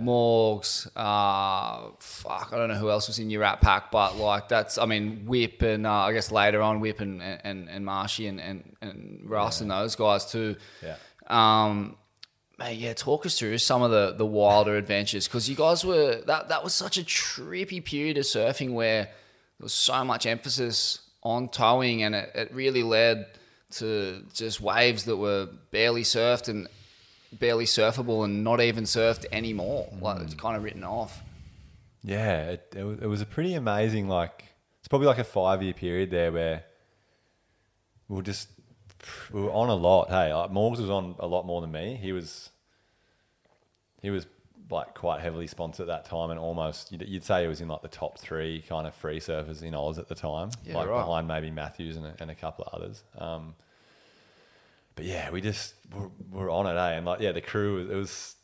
[0.00, 4.48] Morgs, uh, fuck, I don't know who else was in your rat pack, but like
[4.48, 8.26] that's, I mean, Whip and uh, I guess later on Whip and and, and Marshy
[8.26, 10.56] and, and, and Russ and those guys too.
[10.82, 10.96] Yeah.
[11.26, 11.96] Um,
[12.58, 16.20] mate, yeah, talk us through some of the, the wilder adventures because you guys were
[16.26, 21.00] that that was such a trippy period of surfing where there was so much emphasis
[21.22, 23.26] on towing and it, it really led
[23.70, 26.68] to just waves that were barely surfed and
[27.32, 29.88] barely surfable and not even surfed anymore.
[29.94, 30.02] Mm.
[30.02, 31.22] Like it's kind of written off.
[32.02, 34.44] Yeah, it, it, was, it was a pretty amazing, like,
[34.78, 36.64] it's probably like a five year period there where
[38.08, 38.48] we were just,
[39.32, 40.08] we were on a lot.
[40.08, 41.98] Hey, like Morgs was on a lot more than me.
[42.00, 42.47] He was,
[44.02, 44.26] he was
[44.70, 47.68] like quite heavily sponsored at that time and almost, you'd, you'd say he was in
[47.68, 50.88] like the top three kind of free surfers in Oz at the time, Yeah, like
[50.88, 51.00] right.
[51.00, 53.02] behind maybe Mathews and a, and a couple of others.
[53.16, 53.54] Um,
[54.94, 56.90] but yeah, we just were, were on it, eh?
[56.96, 58.34] And like, yeah, the crew, it was,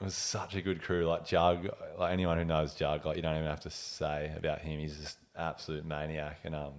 [0.00, 1.06] it was such a good crew.
[1.06, 4.60] Like Jug, like anyone who knows Jug, like you don't even have to say about
[4.60, 4.78] him.
[4.78, 6.72] He's just absolute maniac and um,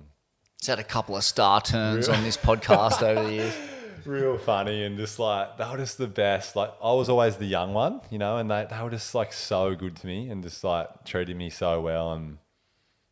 [0.61, 3.55] He's had a couple of star turns on this podcast over the years.
[4.05, 6.55] real funny and just like they were just the best.
[6.55, 9.33] Like I was always the young one, you know, and they they were just like
[9.33, 12.37] so good to me and just like treated me so well and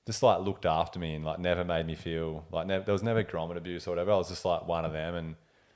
[0.06, 3.24] just like looked after me and like never made me feel like there was never
[3.24, 4.12] grommet abuse or whatever.
[4.12, 5.36] I was just like one of them and.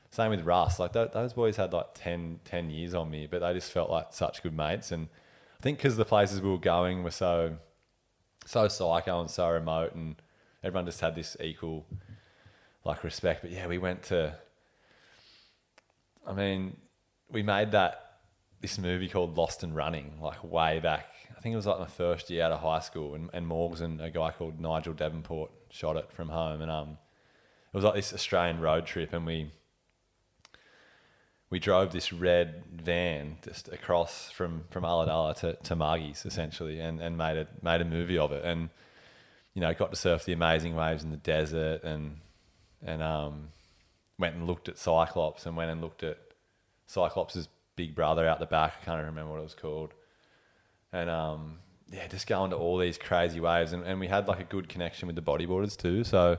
[0.09, 0.79] Same with Russ.
[0.79, 3.89] Like th- those boys had like 10, 10 years on me, but they just felt
[3.89, 4.93] like such good mates.
[4.93, 5.09] And
[5.59, 7.57] I think because the places we were going were so,
[8.45, 10.15] so psycho and so remote, and
[10.63, 11.85] everyone just had this equal,
[12.85, 13.41] like respect.
[13.41, 14.35] But yeah, we went to.
[16.27, 16.75] I mean,
[17.31, 18.19] we made that
[18.61, 21.07] this movie called Lost and Running, like way back.
[21.35, 23.81] I think it was like my first year out of high school, and, and Morgs
[23.81, 26.97] and a guy called Nigel Davenport shot it from home, and um,
[27.73, 29.51] it was like this Australian road trip, and we
[31.49, 36.99] we drove this red van just across from from Ulladulla to to Margie's essentially, and
[36.99, 38.69] and made a made a movie of it, and
[39.53, 42.17] you know got to surf the amazing waves in the desert, and
[42.83, 43.49] and um
[44.19, 46.17] went and looked at Cyclops, and went and looked at
[46.87, 48.75] Cyclops' big brother out the back.
[48.81, 49.93] I can't remember what it was called,
[50.91, 51.59] and um
[51.89, 54.67] yeah, just going to all these crazy waves, and, and we had like a good
[54.67, 56.37] connection with the bodyboarders too, so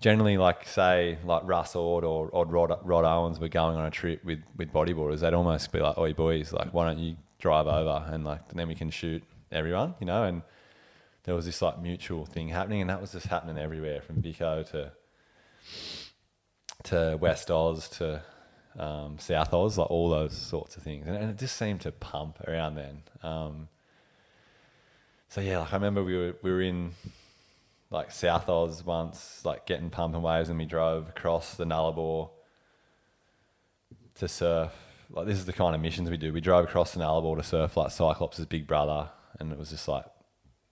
[0.00, 3.90] generally, like say, like Russ Ord or, or Rod, Rod Owens were going on a
[3.90, 7.66] trip with with bodyboarders, they'd almost be like, "Oi, boys, like, why don't you drive
[7.66, 10.24] over and like then we can shoot everyone," you know?
[10.24, 10.42] And
[11.24, 14.64] there was this like mutual thing happening, and that was just happening everywhere from Vico
[14.64, 14.92] to
[16.84, 18.22] to West Oz to
[18.78, 21.92] um, South Oz, like all those sorts of things, and, and it just seemed to
[21.92, 23.02] pump around then.
[23.22, 23.68] Um,
[25.28, 26.92] so yeah, like I remember we were we were in
[27.90, 32.30] like South Oz once, like getting pumping waves, and we drove across the Nullarbor
[34.16, 34.72] to surf.
[35.10, 36.32] Like this is the kind of missions we do.
[36.32, 39.88] We drove across the Nullarbor to surf like Cyclops' big brother, and it was just
[39.88, 40.06] like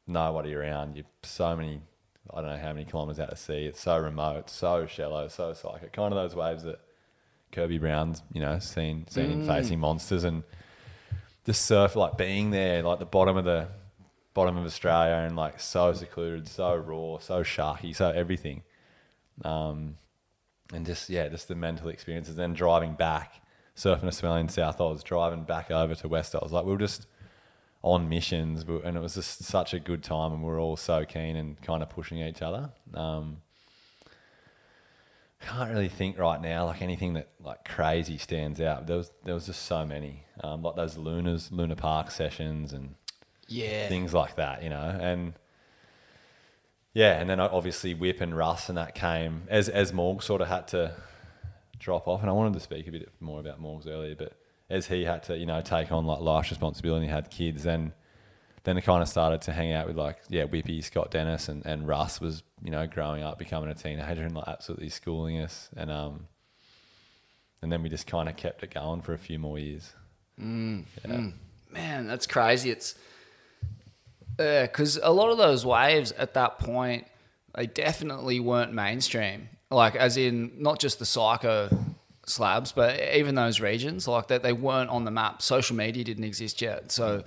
[0.07, 0.97] nobody around.
[0.97, 1.81] You so many,
[2.33, 3.67] I don't know how many kilometers out to sea.
[3.67, 5.93] It's so remote, so shallow, so psychic.
[5.93, 6.81] Kind of those waves that
[7.53, 10.43] Kirby Brown's, you know, seen seen him facing monsters and
[11.45, 13.69] the surf, like being there, like the bottom of the
[14.35, 18.63] bottom of Australia, and like so secluded, so raw, so sharky, so everything.
[19.45, 19.97] Um,
[20.73, 22.37] and just yeah, just the mental experiences.
[22.37, 23.43] Then driving back,
[23.77, 27.07] surfing Australian South Oz, driving back over to West Oz, like we were just
[27.83, 31.05] on missions, and it was just such a good time, and we were all so
[31.05, 32.71] keen and kind of pushing each other.
[32.95, 33.39] Um,
[35.41, 38.87] can't really think right now like anything that like crazy stands out.
[38.87, 42.95] There was there was just so many, um, like those Lunas, Luna Park sessions, and
[43.49, 43.89] Yeah.
[43.89, 45.33] things like that, you know, and
[46.93, 50.49] yeah, and then obviously Whip and Russ and that came as as Morg sort of
[50.49, 50.95] had to
[51.79, 54.35] drop off, and I wanted to speak a bit more about Morgs earlier, but
[54.71, 57.93] as he had to, you know, take on like life responsibility, and had kids, then
[58.63, 61.65] then it kind of started to hang out with like yeah, Whippy, Scott Dennis, and,
[61.67, 65.69] and Russ was you know growing up, becoming a teenager, and like absolutely schooling us,
[65.77, 66.27] and um,
[67.63, 69.93] and then we just kind of kept it going for a few more years.
[70.41, 71.11] Mm, yeah.
[71.11, 71.33] Mm.
[71.73, 72.71] Man, that's crazy.
[72.71, 72.95] It's
[74.39, 77.07] uh, because a lot of those waves at that point,
[77.55, 79.49] they definitely weren't mainstream.
[79.71, 81.69] Like, as in not just the psycho
[82.31, 85.43] slabs, but even those regions, like that, they weren't on the map.
[85.43, 87.25] Social media didn't exist yet, so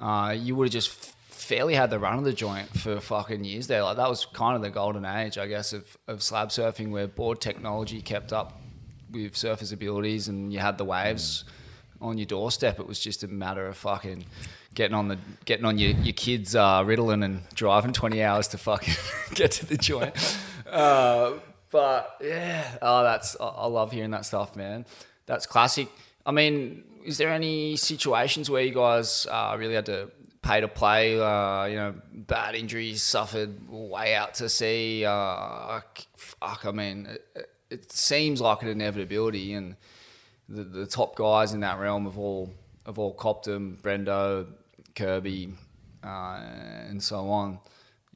[0.00, 3.68] uh, you would have just fairly had the run of the joint for fucking years
[3.68, 3.82] there.
[3.82, 7.06] Like that was kind of the golden age, I guess, of, of slab surfing, where
[7.06, 8.60] board technology kept up
[9.10, 11.44] with surfers' abilities, and you had the waves
[12.00, 12.78] on your doorstep.
[12.78, 14.24] It was just a matter of fucking
[14.74, 18.58] getting on the getting on your, your kids uh, Ritalin and driving twenty hours to
[18.58, 18.94] fucking
[19.34, 20.14] get to the joint.
[20.70, 21.32] Uh,
[21.70, 24.86] but yeah, oh, that's I love hearing that stuff, man.
[25.26, 25.88] That's classic.
[26.24, 30.10] I mean, is there any situations where you guys uh, really had to
[30.42, 31.20] pay to play?
[31.20, 35.04] Uh, you know, bad injuries suffered way out to sea.
[35.04, 35.80] Uh,
[36.16, 39.76] fuck, I mean, it, it seems like an inevitability, and
[40.48, 42.54] the, the top guys in that realm have all
[42.86, 43.78] have all copped them.
[43.80, 44.46] Brendo,
[44.94, 45.52] Kirby,
[46.02, 46.40] uh,
[46.88, 47.58] and so on.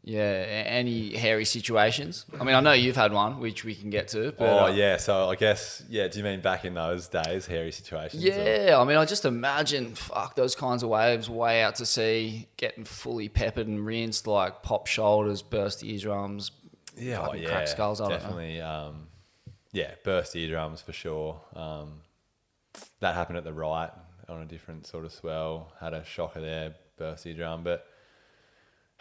[0.04, 2.26] Yeah, any hairy situations?
[2.40, 4.32] I mean, I know you've had one, which we can get to.
[4.36, 6.08] But, oh uh, yeah, so I guess yeah.
[6.08, 8.24] Do you mean back in those days, hairy situations?
[8.24, 11.86] or- Yeah, I mean, I just imagine, fuck, those kinds of waves way out to
[11.86, 16.50] sea, getting fully peppered and rinsed, like pop shoulders, burst eardrums,
[16.96, 18.00] Yeah, oh, yeah, crack skulls.
[18.00, 18.60] I definitely.
[18.60, 19.06] Um,
[19.70, 21.40] yeah, burst eardrums for sure.
[21.54, 22.00] Um,
[22.98, 23.90] that happened at the right
[24.28, 25.72] on a different sort of swell.
[25.78, 27.86] Had a shocker there, burst eardrum, but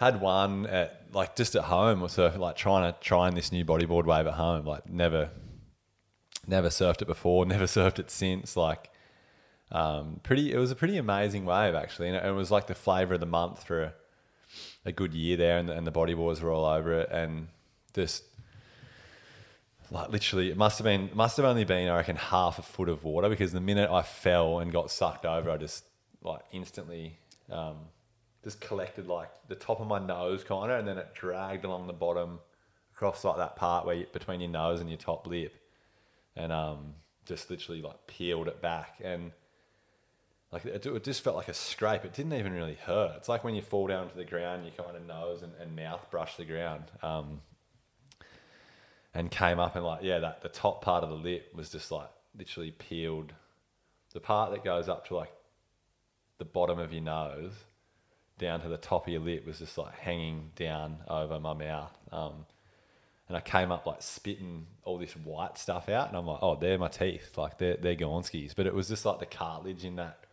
[0.02, 3.64] had one at like just at home or surfing, like trying to trying this new
[3.64, 4.66] bodyboard wave at home.
[4.66, 5.30] Like never,
[6.48, 8.58] never surfed it before, never surfed it since.
[8.58, 8.90] Like
[9.72, 12.74] um, pretty, it was a pretty amazing wave actually, and it, it was like the
[12.74, 13.94] flavor of the month for a,
[14.86, 17.48] a good year there, and the, and the bodyboards were all over it, and
[17.94, 18.24] just
[19.92, 22.90] like literally, it must have been must have only been I reckon half a foot
[22.90, 25.84] of water because the minute I fell and got sucked over, I just
[26.24, 27.20] like instantly
[27.52, 27.76] um,
[28.44, 31.88] just collected like the top of my nose kind of, and then it dragged along
[31.88, 32.40] the bottom
[32.96, 35.54] across like that part where you, between your nose and your top lip,
[36.36, 36.94] and um,
[37.26, 39.32] just literally like peeled it back and.
[40.54, 42.04] Like it, it just felt like a scrape.
[42.04, 43.14] It didn't even really hurt.
[43.16, 45.78] It's like when you fall down to the ground, you kind of nose and, and
[45.78, 46.84] mouth brush the ground.
[47.02, 47.40] Um,
[49.14, 51.92] and came up and like yeah that the top part of the lip was just
[51.92, 53.34] like literally peeled
[54.14, 55.32] the part that goes up to like
[56.38, 57.54] the bottom of your nose
[58.42, 61.98] down to the top of your lip was just like hanging down over my mouth.
[62.12, 62.46] Um,
[63.30, 66.56] and I came up like spitting all this white stuff out and I'm like oh
[66.56, 67.38] they're my teeth.
[67.38, 70.26] Like they're, they're Gornskis but it was just like the cartilage in that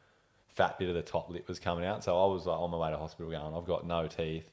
[0.57, 2.03] fat bit of the top lip was coming out.
[2.03, 4.51] So I was like on my way to hospital going I've got no teeth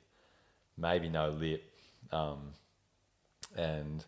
[0.77, 1.63] maybe no lip.
[2.11, 2.53] Um,
[3.55, 4.03] and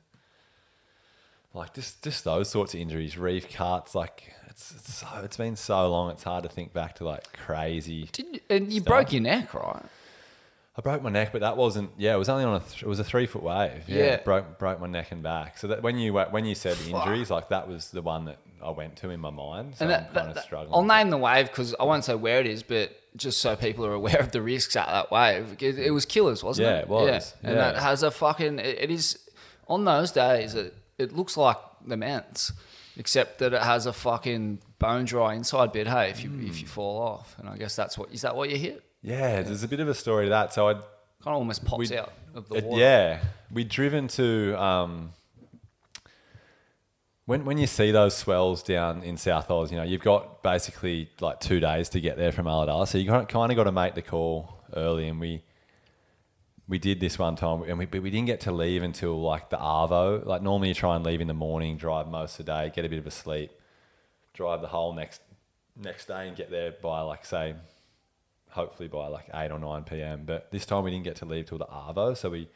[1.58, 5.55] like just just those sorts of injuries, reef cuts, like it's it's, so, it's been
[5.55, 6.12] so long.
[6.12, 8.10] It's hard to think back to like crazy.
[8.12, 8.88] Did, and you Stuff.
[8.88, 9.84] broke your neck, right?
[10.78, 11.89] I broke my neck, but that wasn't.
[11.97, 12.60] Yeah, it was only on a.
[12.60, 13.84] Th- it was a three foot wave.
[13.88, 14.18] Yeah, Yeah.
[14.18, 15.58] broke broke my neck and back.
[15.58, 18.70] So that when you when you said injuries, like that was the one that I
[18.70, 19.76] went to in my mind.
[19.78, 20.76] So And I'm kind that, of struggling.
[20.76, 23.86] I'll name the wave because I won't say where it is, but just so people
[23.88, 25.58] are aware of the risks at that wave.
[25.60, 26.82] It, it was killers, wasn't Yeah, it?
[26.84, 27.34] it was.
[27.41, 27.72] And Yeah.
[27.72, 28.60] that has a fucking.
[28.60, 29.18] It, it is
[29.68, 30.53] on those days.
[30.53, 32.52] It, it looks like the Ments,
[32.98, 35.88] except that it has a fucking bone dry inside bit.
[35.88, 36.48] Hey, if you Hmm.
[36.48, 38.84] if you fall off, and I guess that's what is that what you hit?
[39.02, 40.54] yeah, there's a bit of a story to that.
[40.54, 42.80] So I Kind of almost pops We- out of the It- water.
[42.82, 43.20] yeah,
[43.52, 44.54] we'd driven to.
[44.62, 45.14] Um,
[47.26, 51.10] when when you see those swells down in South Oz, you know you've got basically
[51.20, 53.95] like two days to get there from Ulladulla, so you kind of got to make
[53.95, 55.43] the call early, and we
[56.68, 59.49] we did this one time, and we but we didn't get to leave until like
[59.49, 60.26] the Arvo.
[60.26, 62.86] Like normally you try and leave in the morning, drive most of the day, get
[62.86, 63.51] a bit of a sleep,
[64.34, 65.22] drive the whole next
[65.82, 67.55] next day, and get there by like say
[68.49, 70.24] hopefully by like 8 or 9 p.m.
[70.26, 72.49] But this time we didn't get to leave till the Arvo, so we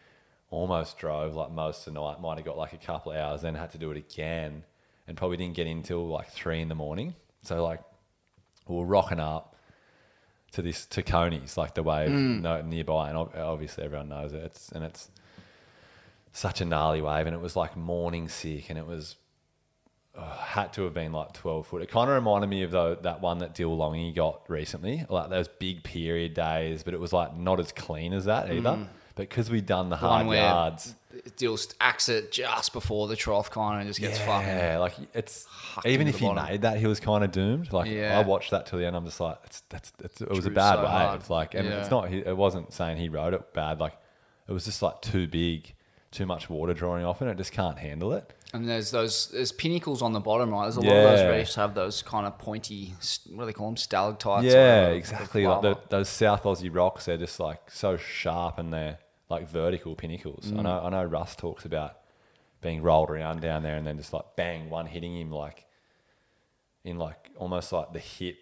[0.49, 3.41] almost drove like most of the night, might have got like a couple of hours,
[3.41, 4.63] then had to do it again,
[5.07, 7.13] and probably didn't get in till like 3 in the morning.
[7.43, 7.79] So, like,
[8.67, 9.50] we were rocking up
[10.53, 14.43] to this, to Coney's, like the wave no, nearby, and obviously everyone knows it.
[14.43, 15.09] It's, and it's
[16.33, 19.15] such a gnarly wave, and it was like morning sick, and it was
[20.13, 21.81] had to have been like 12 foot.
[21.81, 25.47] It kind of reminded me of that one that Dill Longy got recently, like those
[25.47, 28.87] big period days, but it was like not as clean as that either.
[29.15, 29.99] But because we'd done the Mm.
[29.99, 30.95] Hard yards,
[31.37, 34.47] Dill acts it just before the trough kind of just gets fucking.
[34.47, 35.47] yeah, like it's
[35.85, 36.45] even if he bottom.
[36.45, 37.71] made that, he was kind of doomed.
[37.73, 38.19] Like Yeah.
[38.19, 40.49] I watched that till the end, I'm just like, it's that's, it's, it was a
[40.51, 40.89] bad so wave.
[40.89, 41.29] hard.
[41.29, 41.79] Like, and Yeah.
[41.81, 43.79] it's not, it wasn't saying he rode it bad.
[43.79, 43.93] Like,
[44.47, 45.73] it was just like too big,
[46.11, 48.33] too much water drawing off, and it just can't handle it.
[48.53, 50.63] And there's those there's pinnacles on the bottom, right?
[50.63, 52.93] There's a lot of those reefs have those kind of pointy,
[53.29, 54.43] what do they call them, stalactites?
[54.45, 55.47] Yeah, exactly.
[55.47, 58.97] Like the, those South Aussie rocks, they're just like so sharp and they're
[59.31, 60.51] like vertical pinnacles.
[60.51, 60.59] Mm.
[60.59, 60.81] I know.
[60.85, 61.03] I know.
[61.05, 61.97] Russ talks about
[62.61, 65.65] being rolled around down there and then just like bang, one hitting him like
[66.83, 68.37] in like almost like the hip,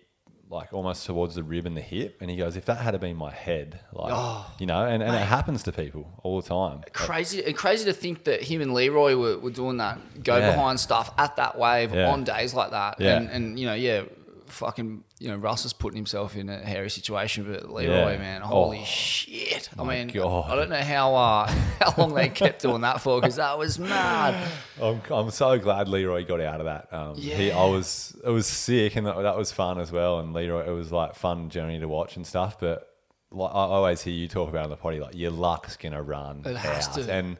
[0.49, 2.17] like almost towards the rib and the hip.
[2.21, 5.13] And he goes, if that had been my head, like Oh, you know, and, and
[5.15, 6.83] it happens to people all the time.
[6.91, 10.51] crazy and crazy to think that him and Leroy were, were doing that go Yeah.
[10.51, 12.11] behind stuff at that wave Yeah.
[12.11, 12.99] on days like that.
[12.99, 13.17] Yeah.
[13.17, 14.03] And and you know, yeah,
[14.51, 18.17] fucking you know, Russ is putting himself in a hairy situation, but Leroy, Yeah.
[18.17, 19.69] man, holy Oh, shit.
[19.77, 20.49] I mean God.
[20.51, 21.47] I don't know how uh,
[21.79, 24.49] how long they kept doing that for because that was mad.
[24.81, 26.93] I'm, I'm so glad Leroy got out of that.
[26.93, 30.19] Um, he, I was, it was sick and that, that was fun as well.
[30.19, 32.59] And Leroy, it was like fun journey to watch and stuff.
[32.59, 32.87] But
[33.31, 36.41] like, I always hear you talk about on the potty, like your luck's gonna run.
[36.45, 36.93] It has out.
[36.95, 37.13] to.
[37.13, 37.37] And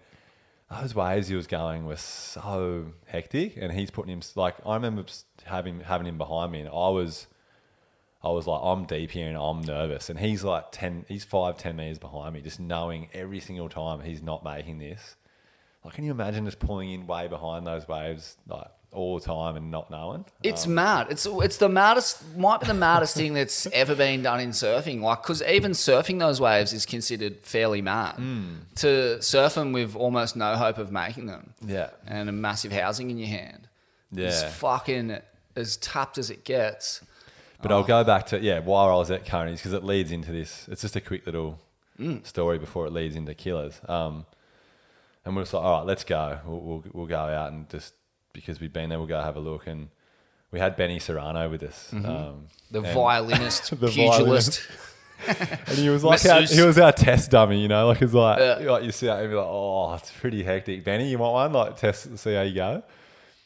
[0.69, 5.03] those waves he was going were so hectic, and he's putting him like I remember
[5.45, 7.27] having having him behind me, and I was.
[8.21, 10.09] I was like, I'm deep here and I'm nervous.
[10.09, 14.01] And he's like 10, he's five, 10 meters behind me, just knowing every single time
[14.01, 15.15] he's not making this.
[15.85, 19.55] Like, can you imagine just pulling in way behind those waves like all the time
[19.55, 20.25] and not knowing?
[20.43, 21.07] It's mad.
[21.09, 25.01] It's it's the maddest, might be the maddest thing that's ever been done in surfing.
[25.01, 28.15] Like, because even surfing those waves is considered fairly mad.
[28.15, 28.45] Hmm.
[28.77, 31.89] To surf them with almost no hope of making them, Yeah.
[32.07, 33.67] and a massive housing in your hand,
[34.15, 34.49] is Yeah.
[34.49, 35.17] fucking
[35.55, 37.01] as tapped as it gets.
[37.61, 40.31] But I'll go back to, yeah, why I was at Coney's because it leads into
[40.31, 40.65] this.
[40.71, 41.59] It's just a quick little
[42.23, 43.81] story before it leads into Killers.
[43.87, 44.25] Um,
[45.25, 46.39] and we're just like, all right, let's go.
[46.45, 47.93] We'll, we'll, we'll go out and just,
[48.33, 49.67] because we'd been there, we'll go have a look.
[49.67, 49.89] And
[50.51, 51.91] we had Benny Serrano with us.
[51.93, 54.61] Um, The violinist, The pugilist.
[55.27, 58.39] And he was like, our, he was our test dummy, you know, like it's like,
[58.39, 58.71] Yeah.
[58.71, 60.85] like you see that and be like, oh, it's pretty hectic.
[60.85, 61.51] Benny, you want one?
[61.51, 62.81] Like test, see how you go.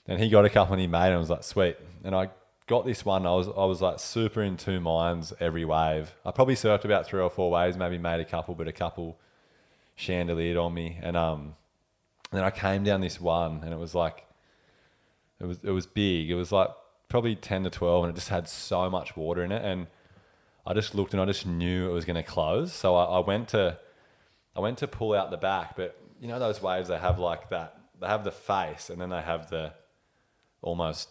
[0.07, 1.07] And he got a couple and he made it.
[1.07, 1.77] and I was like, sweet.
[2.03, 2.29] And I
[2.67, 3.25] got this one.
[3.25, 6.13] I was, I was like super in two minds every wave.
[6.23, 9.17] I probably surfed about three or four waves, maybe made a couple, but a couple
[9.97, 10.99] chandeliered on me.
[11.01, 11.55] And um,
[12.31, 14.25] and then I came down this one and it was like,
[15.39, 16.29] it was, it was big.
[16.29, 16.69] It was like
[17.09, 19.63] probably 10 to 12 and it just had so much water in it.
[19.63, 19.87] And
[20.65, 22.73] I just looked and I just knew it was going to close.
[22.73, 23.77] So I, I went to,
[24.55, 27.49] I went to pull out the back, but you know those waves they have like
[27.49, 27.77] that.
[27.99, 29.73] They have the face, and then they have the
[30.61, 31.09] almost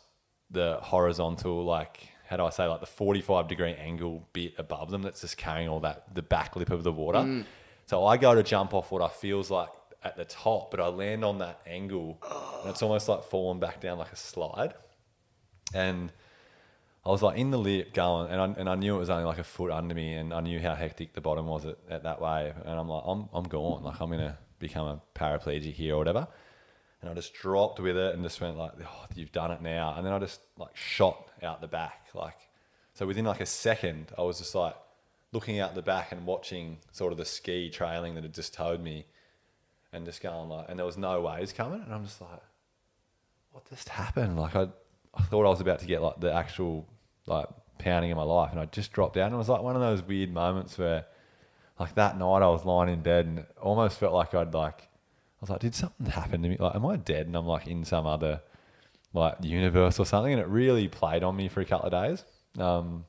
[0.51, 5.03] the horizontal, like how do I say, like the forty-five degree angle bit above them
[5.03, 7.19] that's just carrying all that the back lip of the water.
[7.19, 7.45] Mm.
[7.85, 9.69] So I go to jump off what I feels like
[10.05, 12.19] at the top, but I land on that angle,
[12.61, 14.75] and it's almost like falling back down like a slide,
[15.75, 16.13] and.
[17.05, 19.25] I was like in the lip going, and I, and I knew it was only
[19.25, 22.05] like a foot under me, and I knew how hectic the bottom was at, at
[22.05, 25.97] that wave, and I'm like, I'm I'm gone, like I'm gonna become a paraplegic here
[25.97, 26.29] or whatever,
[27.01, 29.95] and I just dropped with it and just went like, oh, you've done it now,
[29.97, 32.39] and then I just like shot out the back, like,
[32.95, 34.77] so within like a second, I was just like
[35.33, 38.81] looking out the back and watching sort of the ski trailing that had just towed
[38.81, 39.07] me,
[39.93, 42.41] and just going like, and there was no waves coming, and I'm just like,
[43.51, 44.39] what just happened?
[44.39, 44.69] Like I,
[45.15, 46.89] I thought I was about to get like the actual
[47.27, 47.47] like
[47.79, 49.27] pounding in my life, and I just dropped down.
[49.27, 51.05] And it was like one of those weird moments where,
[51.79, 55.41] like that night, I was lying in bed and almost felt like I'd like, I
[55.41, 56.57] was like, did something happen to me?
[56.59, 57.27] Like, am I dead?
[57.27, 58.41] And I'm like in some other
[59.13, 62.25] like universe or something, and it really played on me for a couple of days.
[62.59, 63.05] Um,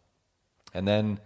[0.74, 1.20] and then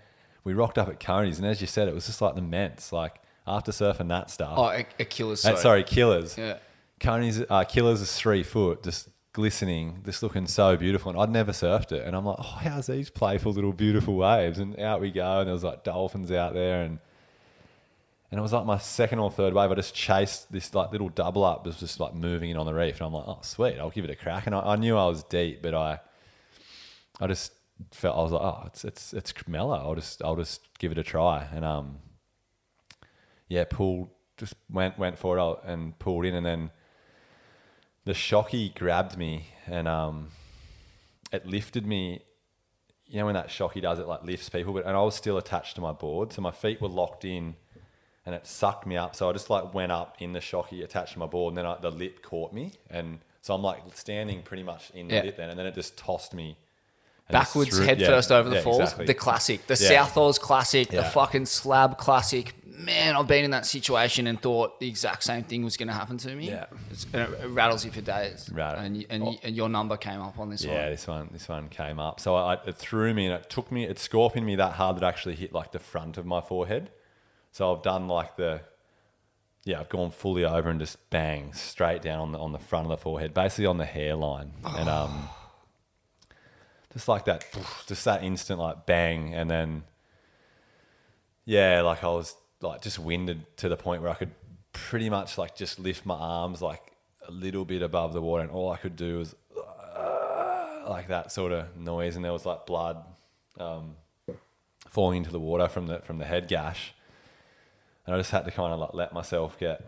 [0.43, 2.91] we rocked up at Coney's, and as you said, it was just like the ments,
[2.91, 4.53] like after surfing that stuff.
[4.57, 5.83] Oh, a, a killer's Uh, sorry.
[5.83, 6.37] Killers.
[6.37, 6.57] Yeah.
[6.99, 11.11] Coney's uh, Killers is three foot, just glistening, just looking so beautiful.
[11.11, 14.57] And I'd never surfed it, and I'm like, oh, how's these playful little beautiful waves?
[14.57, 16.97] And out we go, and there was like dolphins out there, and
[18.31, 19.71] and it was like my second or third wave.
[19.71, 22.73] I just chased this like little double up, was just like moving in on the
[22.73, 24.47] reef, and I'm like, oh sweet, I'll give it a crack.
[24.47, 25.99] And I, I knew I was deep, but I
[27.21, 27.51] I just
[27.91, 29.75] felt I was like, oh, it's it's it's mellow.
[29.77, 31.99] I'll just I'll just give it a try, and um
[33.47, 36.71] yeah, pulled just went went for it I'll- and pulled in, and then
[38.05, 40.29] the shocky grabbed me and um,
[41.31, 42.21] it lifted me.
[43.09, 45.37] You know when that shocky does it, like lifts people, but and I was still
[45.37, 47.55] attached to my board, so my feet were locked in,
[48.25, 49.15] and it sucked me up.
[49.15, 51.65] So I just like went up in the shocky, attached to my board, and then
[51.65, 55.23] I, the lip caught me, and so I'm like standing pretty much in the Yeah.
[55.23, 56.57] lip then, and then it just tossed me
[57.29, 58.79] Backwards, threw- head yeah, first over the yeah, falls.
[58.81, 59.05] exactly.
[59.05, 59.67] The classic.
[59.67, 59.89] The Yeah.
[60.05, 60.89] South Oz classic.
[60.89, 62.53] The fucking slab classic.
[62.77, 65.95] Man, I've been in that situation and thought the exact same thing was going to
[65.95, 66.49] happen to me.
[66.49, 66.67] Yeah.
[66.91, 68.49] It's, and it, it rattles you for days.
[68.53, 68.83] Rattle.
[68.83, 70.79] And, you, and, you, and your number came up on this Yeah, one.
[70.81, 72.19] Yeah, this one, this one came up.
[72.19, 75.03] So I, it threw me, and it took me, it scorpioned me that hard that
[75.03, 76.91] actually hit like the front of my forehead.
[77.51, 78.61] So I've done like the,
[79.63, 82.85] yeah, I've gone fully over and just bang straight down on the on the front
[82.85, 85.29] of the forehead, basically on the hairline, and um,
[86.93, 87.43] just like that,
[87.87, 89.83] just that instant like bang, and then,
[91.43, 94.31] yeah, like I was like just winded to the point where I could
[94.73, 96.81] pretty much like just lift my arms like
[97.27, 99.35] a little bit above the water, and all I could do was
[100.87, 103.03] like that sort of noise, and there was like blood
[103.59, 103.95] um,
[104.89, 106.93] falling into the water from the from the head gash,
[108.05, 109.85] and I just had to kind of like let myself get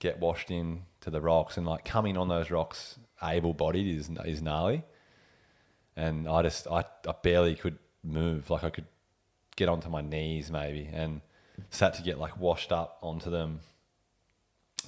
[0.00, 4.10] get washed in to the rocks, and like coming on those rocks able bodied is
[4.24, 4.82] is gnarly,
[5.96, 8.86] and I just I, I barely could move, like I could
[9.56, 11.20] get onto my knees maybe, and
[11.72, 13.60] had to get like washed up onto them,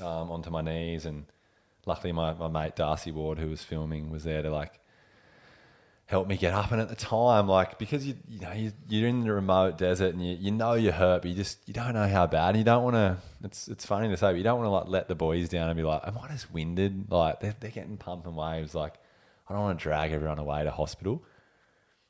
[0.01, 1.27] um, onto my knees, and
[1.85, 4.81] luckily my, my mate Darcy Ward who was filming was there to like
[6.07, 6.71] help me get up.
[6.73, 10.15] And at the time, like because you you know you, you're in the remote desert
[10.15, 12.51] and you, you know you're hurt, but you just you don't know how bad.
[12.51, 13.17] And you don't want to.
[13.45, 15.69] It's it's funny to say, but you don't want to like let the boys down
[15.69, 17.11] and be like, am I just winded?
[17.11, 18.75] Like they're they're getting pumping waves.
[18.75, 18.95] Like
[19.49, 21.23] I don't want to drag everyone away to hospital.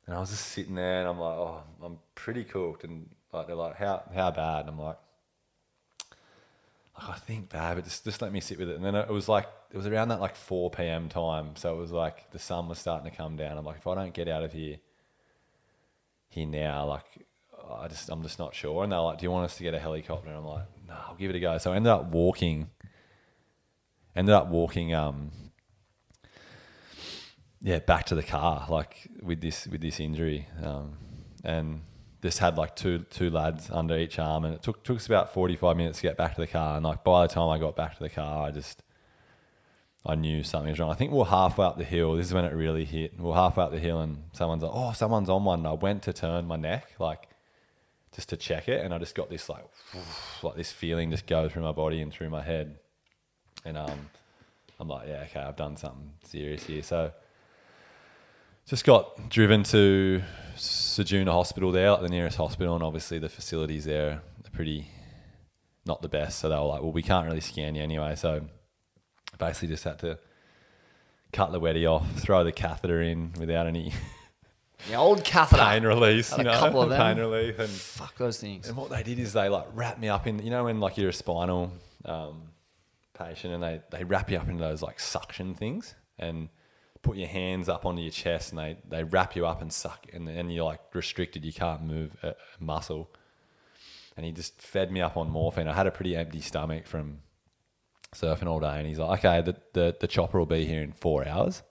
[0.07, 2.85] And I was just sitting there and I'm like, oh, I'm pretty cooked.
[2.85, 4.61] And like they're like, how how bad?
[4.61, 4.99] And I'm like.
[6.99, 8.77] I think bad, but just, just let me sit with it.
[8.77, 11.09] And then it was like, it was around that like 4 p.m.
[11.11, 11.55] time.
[11.57, 13.59] So it was like the sun was starting to come down.
[13.59, 14.79] I'm like, if I don't get out of here,
[16.31, 17.05] here now, like,
[17.71, 18.83] I just, I'm just not sure.
[18.83, 20.29] And they're like, do you want us to get a helicopter?
[20.29, 21.59] And I'm like, no, I'll give it a go.
[21.59, 22.71] So I ended up walking,
[24.15, 25.33] ended up walking, um,
[27.61, 30.49] yeah, back to the car, like with this, with this injury.
[30.63, 30.97] Um,
[31.45, 31.83] and
[32.23, 35.33] just had like two two lads under each arm, and it took took us about
[35.33, 36.77] forty five minutes to get back to the car.
[36.77, 38.83] And like by the time I got back to the car, I just
[40.05, 40.91] I knew something was wrong.
[40.91, 42.17] I think we are halfway up the hill.
[42.17, 43.19] This is when it really hit.
[43.19, 45.73] We are halfway up the hill, and someone's like, "Oh, someone's on one." And I
[45.73, 47.29] went to turn my neck, like
[48.15, 49.65] just to check it, and I just got this like
[50.43, 52.79] like this feeling just go through my body and through my head,
[53.65, 54.11] and um,
[54.79, 57.13] I'm like, "Yeah, okay, I've done something serious here." So
[58.67, 60.23] just got driven to
[60.57, 64.11] Ceduna Hospital there, like the nearest hospital, and obviously the facilities there
[64.45, 64.89] are pretty
[65.85, 66.39] not the best.
[66.41, 68.43] So they were like, "Well, we can't really scan you anyway." So
[69.39, 70.19] basically, just had to
[71.33, 73.93] cut the weddy off, throw the catheter in without any
[74.89, 75.63] The old catheter.
[75.63, 77.01] pain release, Had you a couple of them.
[77.01, 78.69] pain relief, and Fuck those things.
[78.69, 80.97] and what they did is they like wrap me up in, you know, when like
[80.99, 81.73] you're a spinal
[82.05, 82.43] um,
[83.19, 86.49] patient and they, they wrap you up in those like suction things and
[87.07, 90.07] put your hands up onto your chest and they, they wrap you up and suck
[90.13, 91.45] and then you're like restricted.
[91.45, 93.11] You can't move a, muscle.
[94.17, 95.69] And he just fed me up on morphine.
[95.69, 97.19] I had a pretty empty stomach from
[98.15, 98.79] surfing all day.
[98.79, 101.63] And he's like, okay, the, the, the chopper will be here in four hours.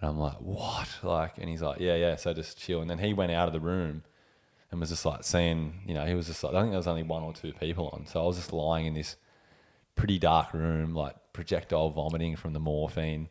[0.00, 0.88] And I'm like, what?
[1.02, 2.16] Like, and he's like, yeah, yeah.
[2.16, 2.80] So just chill.
[2.80, 4.02] And then he went out of the room
[4.70, 6.88] and was just like seeing, you know, he was just like, I think there was
[6.88, 8.06] only one or two people on.
[8.06, 9.16] So I was just lying in this
[9.94, 13.28] pretty dark room, like projectile vomiting from the morphine,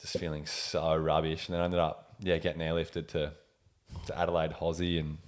[0.00, 1.48] just feeling so rubbish.
[1.48, 3.32] And then I ended up, yeah, getting airlifted to,
[4.06, 5.18] to Adelaide Hossie and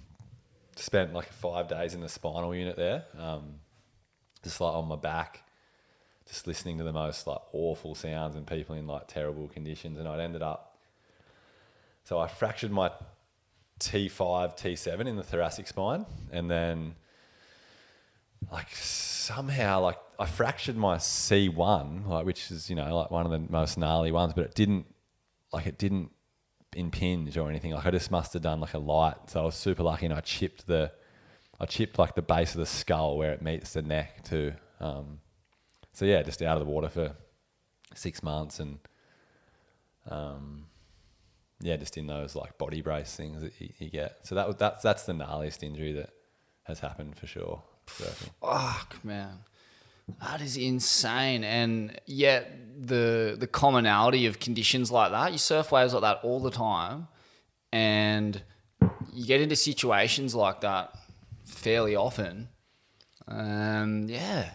[0.76, 3.54] spent like five days in the spinal unit there, um,
[4.42, 5.42] just like on my back,
[6.26, 9.98] just listening to the most like awful sounds and people in like terrible conditions.
[9.98, 10.76] And I'd ended up,
[12.04, 12.90] so I fractured my
[13.80, 16.94] T5, T7 in the thoracic spine, and then
[18.52, 23.32] like somehow like I fractured my C1, like which is you know like one of
[23.32, 24.86] the most gnarly ones, but it didn't
[25.52, 26.10] like it didn't
[26.74, 27.72] impinge or anything.
[27.72, 29.16] Like I just must have done like a light.
[29.26, 30.92] So I was super lucky, and I chipped the
[31.60, 34.52] I chipped like the base of the skull where it meets the neck too.
[34.80, 35.20] Um,
[35.92, 37.14] so yeah, just out of the water for
[37.94, 38.78] six months, and
[40.08, 40.66] um,
[41.60, 44.18] yeah, just in those like body brace things that you, you get.
[44.22, 46.10] So that that's that's the gnarliest injury that
[46.64, 47.62] has happened for sure.
[48.40, 49.38] Fuck, man.
[50.20, 51.44] That is insane.
[51.44, 56.40] And yet the the commonality of conditions like that, you surf waves like that all
[56.40, 57.08] the time
[57.72, 58.42] and
[59.12, 60.94] you get into situations like that
[61.44, 62.48] fairly often.
[63.26, 64.50] And yeah,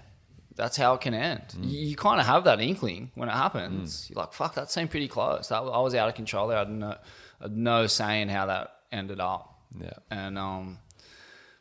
[0.56, 1.42] that's how it can end.
[1.56, 1.70] Mm.
[1.70, 4.06] You, you kind of have that inkling when it happens.
[4.06, 4.10] Mm.
[4.10, 5.50] You're like, fuck, that seemed pretty close.
[5.50, 6.58] That, I was out of control there.
[6.58, 6.96] I had no,
[7.40, 9.60] I had no saying how that ended up.
[9.80, 9.94] Yeah.
[10.10, 10.80] And um,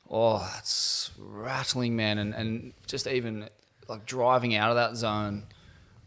[0.09, 2.19] oh, that's rattling, man.
[2.19, 3.49] And and just even
[3.89, 5.45] like driving out of that zone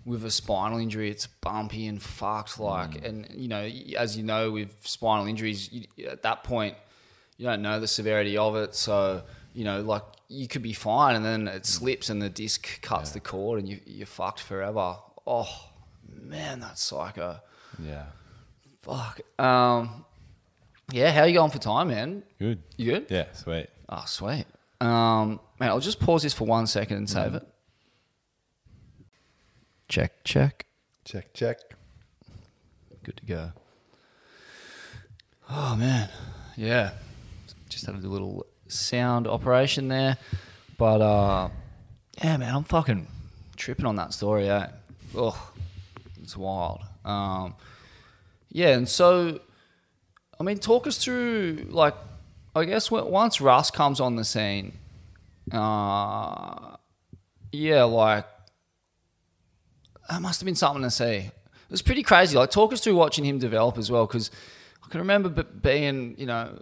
[0.06, 2.60] with a spinal injury, it's bumpy and fucked.
[2.60, 6.76] Like, and you know, as you know, with spinal injuries, you, at that point,
[7.38, 8.76] you don't know the severity of it.
[8.76, 9.24] So
[9.54, 13.12] you know, like you could be fine, and then it slips, and the disc cuts
[13.12, 14.98] the cord, and you you're fucked forever.
[15.26, 15.70] Oh
[16.08, 17.40] man, that's psycho.
[17.84, 18.06] Yeah.
[18.84, 19.22] Fuck.
[19.40, 20.06] Um,
[20.92, 22.24] yeah, how you going for time, man?
[22.38, 22.62] Good.
[22.78, 23.08] You good?
[23.10, 23.68] Yeah, sweet.
[23.90, 24.46] Oh, sweet.
[24.80, 27.48] Um, man, I'll just pause this for one second and save it.
[29.88, 30.66] Check, check.
[31.04, 31.60] Check, check.
[33.04, 33.52] Good to go.
[35.50, 36.10] Oh man,
[36.58, 36.92] yeah.
[37.70, 40.18] Just had a little sound operation there,
[40.78, 41.50] but uh,
[42.18, 43.08] yeah, man, I'm fucking
[43.56, 44.50] tripping on that story.
[44.50, 44.68] Eh?
[45.16, 45.52] Oh,
[46.22, 46.82] it's wild.
[47.04, 47.56] Um,
[48.50, 49.40] yeah, and so,
[50.40, 51.94] I mean, talk us through like,
[52.56, 54.74] I guess when, once Russ comes on the scene,
[55.52, 56.78] uh,
[57.52, 58.26] yeah, like
[60.10, 61.16] that must have been something to see.
[61.16, 62.38] It was pretty crazy.
[62.38, 64.32] Like, talk us through watching him develop as well, because
[64.84, 66.58] I can remember b- being, you know,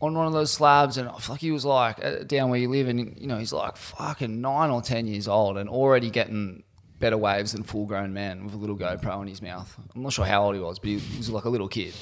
[0.00, 2.58] on one of those slabs, and I feel like he was like uh, down where
[2.58, 6.10] you live, and you know, he's like fucking nine or ten years old, and already
[6.10, 6.64] getting
[6.98, 9.74] better waves than full grown man with a little GoPro in his mouth.
[9.94, 11.94] I'm not sure how old he was, but he, he was like a little kid.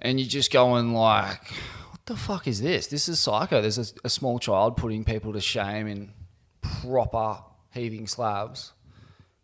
[0.00, 1.50] And you're just going like,
[1.90, 2.88] what the fuck is this?
[2.88, 3.60] This is psycho.
[3.60, 6.12] There's a, a small child putting people to shame in
[6.60, 7.38] proper
[7.72, 8.72] heaving slabs.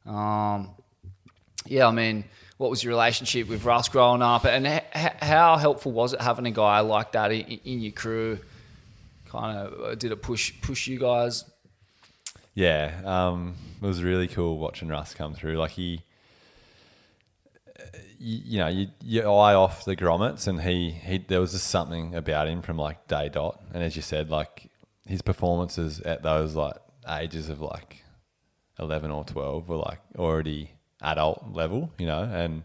[0.06, 0.70] Um,
[1.66, 2.24] yeah, I mean,
[2.56, 6.46] what was your relationship with Russ growing up, and h- how helpful was it having
[6.46, 8.38] a guy like that in, in your crew?
[9.28, 11.44] Kind of did it push push you guys?
[12.54, 15.56] Yeah, um, it was really cool watching Russ come through.
[15.56, 16.02] Like he,
[18.18, 21.68] you, you know, you, your eye off the grommets, and he, he, there was just
[21.68, 23.60] something about him from like day dot.
[23.72, 24.68] And as you said, like
[25.06, 26.76] his performances at those like
[27.08, 28.04] ages of like
[28.80, 32.64] eleven or twelve were like already adult level, you know, and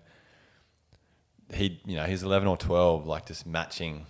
[1.54, 4.06] he, you know, he's eleven or twelve, like just matching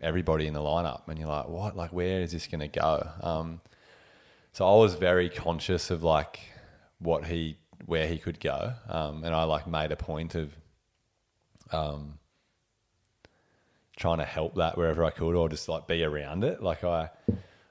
[0.00, 1.76] everybody in the lineup, and you're like, what?
[1.76, 3.08] Like, where is this going to go?
[3.22, 3.60] Um,
[4.52, 6.40] so I was very conscious of like
[6.98, 7.56] what he
[7.86, 10.54] where he could go, um, and I like made a point of
[11.72, 12.18] um,
[13.96, 16.62] trying to help that wherever I could, or just like be around it.
[16.62, 17.10] Like I,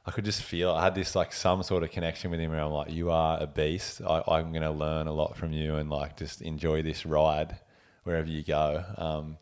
[0.05, 2.59] I could just feel I had this like some sort of connection with him where
[2.59, 4.01] I'm like, you are a beast.
[4.01, 7.57] I, I'm going to learn a lot from you, and like just enjoy this ride
[8.03, 8.83] wherever you go.
[8.97, 9.37] Um,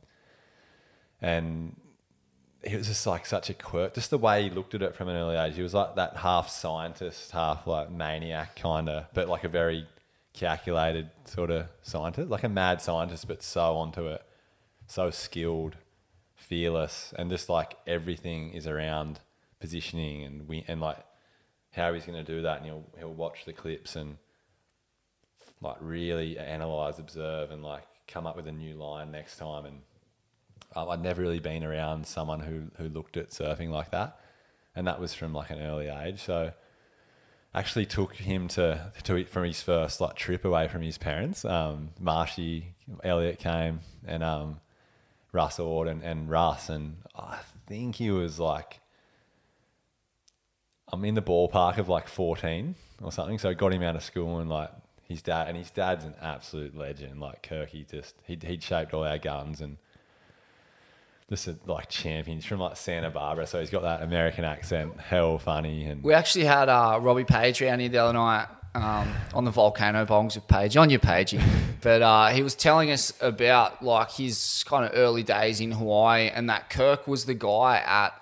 [1.19, 1.75] and
[2.63, 3.95] he was just like such a quirk.
[3.95, 5.55] Just the way he looked at it from an early age.
[5.55, 9.87] He was like that half scientist, half like maniac kind of, but like a very
[10.33, 14.21] calculated sort of scientist, like a mad scientist, but so onto it,
[14.85, 15.75] so skilled,
[16.35, 19.19] fearless, and just like everything is around
[19.61, 20.97] positioning and we and like
[21.71, 22.57] how he's going to do that.
[22.57, 24.17] And he'll he'll watch the clips and
[25.61, 29.81] like really analyze, observe, and like come up with a new line next time and
[30.75, 34.19] um, I'd never really been around someone who who looked at surfing like that,
[34.75, 36.21] and that was from like an early age.
[36.21, 36.51] So,
[37.53, 41.43] actually took him to to from his first like trip away from his parents.
[41.43, 42.73] Um, Marshy,
[43.03, 44.61] Elliot came, and um,
[45.33, 48.79] Russ Ord and, and Russ, and I think he was like,
[50.91, 53.37] I'm in the ballpark of like 14 or something.
[53.37, 54.71] So I got him out of school and like
[55.07, 57.19] his dad, and his dad's an absolute legend.
[57.19, 59.77] Like Kirky, just he'd he'd shaped all our guns and
[61.29, 65.37] just a, like champions from like Santa Barbara, so he's got that American accent, hell
[65.37, 69.45] funny, and We actually had uh, Robbie Page around here the other night um, on
[69.45, 71.41] the volcano bongs with Page on your Pagey,
[71.81, 76.27] but uh, he was telling us about like his kind of early days in Hawaii,
[76.27, 78.13] and that Kirk was the guy at.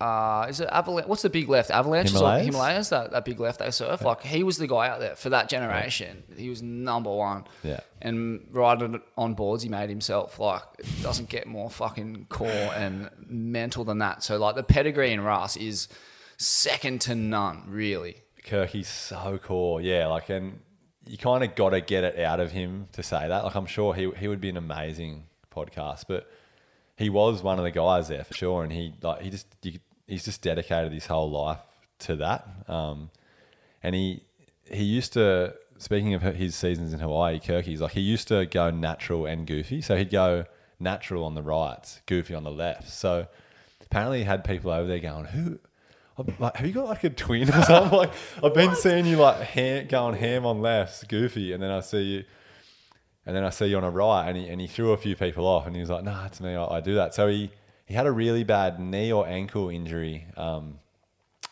[0.00, 1.06] Uh, is it Avalanche?
[1.06, 1.70] What's the big left?
[1.70, 2.46] Avalanches or Himalayas?
[2.46, 2.88] Himalayas?
[2.88, 4.02] That, that big left they surf.
[4.02, 6.24] Like he was the guy out there for that generation.
[6.36, 7.44] He was number one.
[7.62, 7.80] Yeah.
[8.02, 10.38] And riding on boards, he made himself.
[10.38, 14.22] Like it doesn't get more fucking core and mental than that.
[14.22, 15.88] So like the pedigree in Russ is
[16.36, 18.22] second to none, really.
[18.44, 19.80] Kirky's so cool.
[19.80, 20.60] Yeah, like and
[21.06, 23.44] you kind of got to get it out of him to say that.
[23.44, 26.28] Like I'm sure he he would be an amazing podcast, but
[26.96, 29.78] he was one of the guys there for sure, and he like he just you,
[30.06, 31.58] he's just dedicated his whole life
[32.00, 32.46] to that.
[32.68, 33.10] Um,
[33.82, 34.22] and he
[34.70, 38.70] he used to speaking of his seasons in Hawaii, Kirky's like he used to go
[38.70, 39.80] natural and goofy.
[39.80, 40.44] So he'd go
[40.78, 42.88] natural on the right, goofy on the left.
[42.88, 43.26] So
[43.82, 45.58] apparently he had people over there going, "Who?"
[46.38, 47.98] Like, have you got like a twin or something?
[47.98, 48.12] like,
[48.42, 52.02] I've been seeing you like ham, going ham on lefts, goofy, and then I see
[52.02, 52.24] you,
[53.26, 55.16] and then I see you on a right, and he, and he threw a few
[55.16, 57.50] people off, and he was like, "Nah, it's me, I, I do that." So he
[57.86, 60.78] he had a really bad knee or ankle injury um,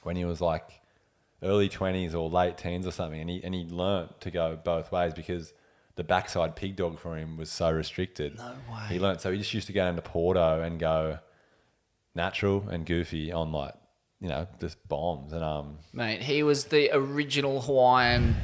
[0.03, 0.81] when he was like
[1.43, 4.93] early twenties or late teens or something, and he and he learnt to go both
[4.93, 5.53] ways because
[5.97, 8.37] the backside pig dog for him was so restricted.
[8.39, 8.87] No way.
[8.89, 11.19] He learnt so he just used to go into Porto and go
[12.15, 13.75] natural and goofy on like
[14.21, 18.37] you know just bombs and um Mate, he was the original Hawaiian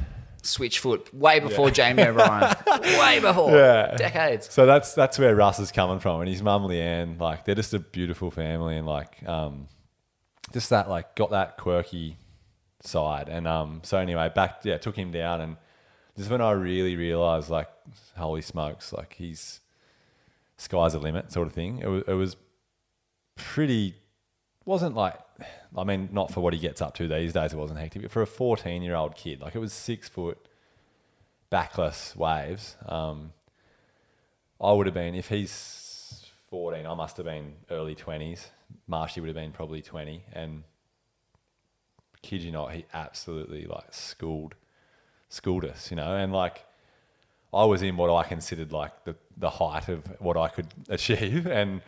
[0.56, 2.56] switchfoot way before Jamie O'Brien.
[2.82, 3.50] way before.
[3.50, 3.96] Yeah.
[3.96, 4.52] Decades.
[4.52, 7.74] So that's that's where Russ is coming from, and his mum Leanne, like they're just
[7.74, 9.68] a beautiful family, and like um,
[10.52, 12.16] just that like got that quirky
[12.82, 15.56] side, and um, so anyway, back yeah, took him down, and
[16.16, 17.68] this is when I really realized like,
[18.16, 19.60] holy smokes, like he's
[20.56, 21.78] sky's the limit sort of thing.
[21.78, 22.36] It was it was
[23.36, 23.94] pretty
[24.64, 25.14] wasn't like
[25.76, 28.10] I mean not for what he gets up to these days it wasn't hectic but
[28.10, 30.38] for a 14 year old kid like it was six foot
[31.50, 32.76] backless waves.
[32.86, 33.32] Um,
[34.60, 38.46] I would have been if he's 14 I must have been early 20s
[38.86, 40.64] Marshy would have been probably 20 and
[42.22, 44.54] kid you not he absolutely like schooled
[45.28, 46.16] schooled us you know?
[46.16, 46.64] And like
[47.52, 51.46] I was in what I considered like the, the height of what I could achieve.
[51.46, 51.80] And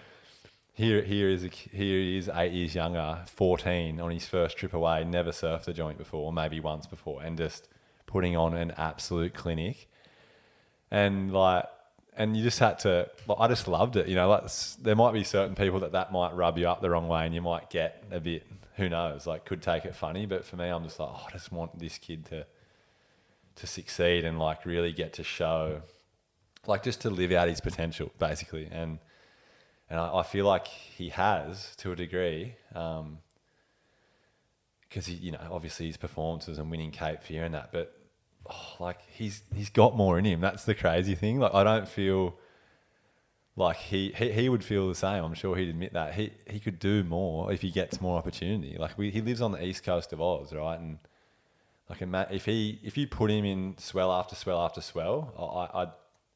[0.74, 5.04] here, here is here he is eight years younger, fourteen, on his first trip away.
[5.04, 7.68] Never surfed a joint before, maybe once before, and just
[8.06, 9.88] putting on an absolute clinic.
[10.90, 11.66] And like,
[12.16, 13.10] and you just had to.
[13.26, 14.08] Like, I just loved it.
[14.08, 14.44] You know, like
[14.82, 17.34] there might be certain people that that might rub you up the wrong way, and
[17.34, 18.46] you might get a bit.
[18.76, 19.26] Who knows?
[19.26, 21.78] Like, could take it funny, but for me, I'm just like, oh, I just want
[21.78, 22.46] this kid to
[23.56, 25.82] to succeed and like really get to show,
[26.66, 28.98] like, just to live out his potential, basically, and
[29.90, 33.18] and I, I feel like he has to a degree, um,
[34.88, 37.92] because he, you know, obviously his performances and winning Cape Fear and that, but
[38.48, 40.40] oh, like he's he's got more in him.
[40.40, 41.38] That's the crazy thing.
[41.38, 42.36] Like I don't feel
[43.56, 45.24] like he, he he would feel the same.
[45.24, 48.76] I'm sure he'd admit that he he could do more if he gets more opportunity.
[48.78, 50.78] Like we, he lives on the east coast of Oz, right?
[50.78, 50.98] And
[51.88, 55.88] like if he if you put him in swell after swell after swell, I, I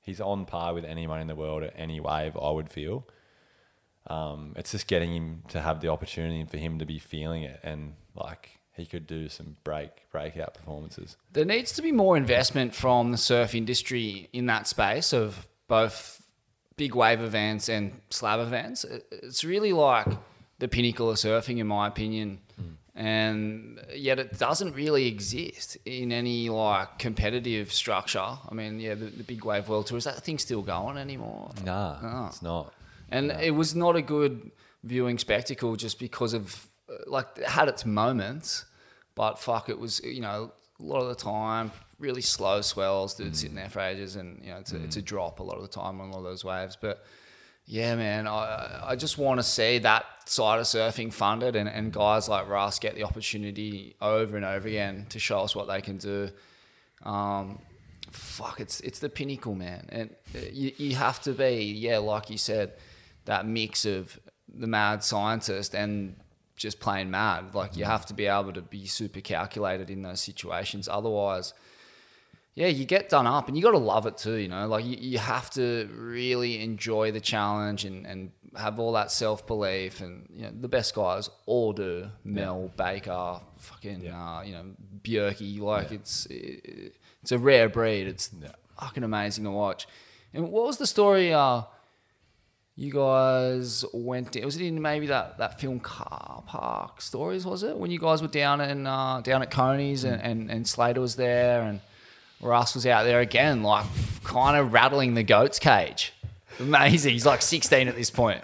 [0.02, 2.36] he's on par with anyone in the world at any wave.
[2.36, 3.06] I would feel.
[4.06, 7.42] Um, it's just getting him to have the opportunity and for him to be feeling
[7.42, 11.16] it, and like he could do some break breakout performances.
[11.32, 16.20] There needs to be more investment from the surf industry in that space of both
[16.76, 18.84] big wave events and slab events.
[19.10, 20.08] It's really like
[20.58, 22.40] the pinnacle of surfing, in my opinion.
[22.96, 28.20] And yet, it doesn't really exist in any like competitive structure.
[28.20, 31.50] I mean, yeah, the, the big wave world tour is that thing still going anymore?
[31.64, 32.26] Nah, No.
[32.28, 32.72] it's not.
[33.10, 34.50] And it was not a good
[34.82, 38.64] viewing spectacle just because of uh, like it had its moments,
[39.14, 43.36] but fuck, it was you know a lot of the time really slow swells, dude
[43.36, 45.62] sitting there for ages, and you know it's a, it's a drop a lot of
[45.62, 46.76] the time on all those waves.
[46.80, 47.04] But
[47.66, 51.92] yeah, man, I I just want to see that side of surfing funded, and, and
[51.92, 55.80] guys like Russ get the opportunity over and over again to show us what they
[55.80, 56.30] can do.
[57.02, 57.60] Um,
[58.10, 62.28] fuck, it's it's the pinnacle, man, and uh, you you have to be, yeah, like
[62.28, 62.74] you said,
[63.24, 64.18] that mix of
[64.48, 66.16] the mad scientist and
[66.56, 67.54] just plain mad.
[67.54, 71.52] Like you have to be able to be super calculated in those situations, otherwise.
[72.54, 74.68] Yeah, you get done up and you got to love it too, you know?
[74.68, 79.44] Like you, you have to really enjoy the challenge and, and have all that self
[79.44, 80.00] belief.
[80.00, 82.06] And, you know, the best guys all do.
[82.22, 84.66] Mel, Baker, fucking, uh, you know,
[85.02, 85.58] Bjerke.
[85.60, 88.06] Like it's, it's a rare breed.
[88.06, 88.30] It's
[88.78, 89.88] fucking amazing to watch.
[90.32, 91.34] And what was the story?
[91.34, 91.62] Uh,
[92.76, 94.32] you guys went.
[94.32, 97.46] Down, was it in maybe that, that film Car Park Stories?
[97.46, 100.66] Was it when you guys were down in uh, down at Coney's and, and, and
[100.66, 101.80] Slater was there and
[102.40, 103.86] Russ was out there again, like
[104.24, 106.12] kind of rattling the goat's cage.
[106.60, 107.12] Amazing.
[107.12, 108.42] He's like 16 at this point.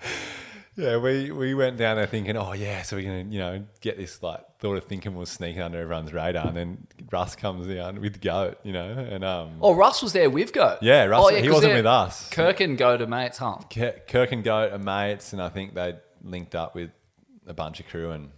[0.78, 3.96] Yeah, we, we went down there thinking, oh yeah, so we're gonna you know get
[3.96, 8.00] this like thought of thinking was sneaking under everyone's radar, and then Russ comes down
[8.00, 10.78] with goat, you know, and um Oh, Russ was there with Goat.
[10.80, 12.30] Yeah, Russ- he 'cause wasn't with us.
[12.30, 13.56] Kirk and Goat are mates, huh?
[13.68, 16.90] Kirk Kirk and Goat are mates, and I think they linked up with
[17.46, 18.30] a bunch of crew, and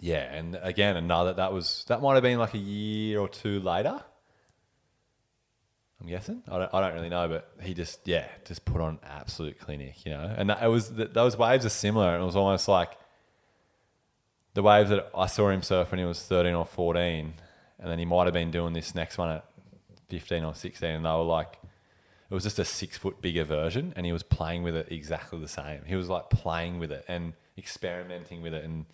[0.00, 3.58] yeah, and again another that was that might have been like a year or two
[3.58, 4.02] later.
[6.00, 6.42] I'm guessing.
[6.48, 10.04] I don't, I don't really know, but he just yeah just put on absolute clinic,
[10.04, 10.34] you know.
[10.36, 12.92] And that, it was th those waves are similar, and it was almost like
[14.54, 17.34] the waves that I saw him surf when he was 13 or 14,
[17.78, 19.44] and then he might have been doing this next one at
[20.08, 21.58] 15 or 16, and they were like
[22.28, 25.38] it was just a six foot bigger version and he was playing with it exactly
[25.38, 25.82] the same.
[25.86, 28.86] He was like playing with it and experimenting with it and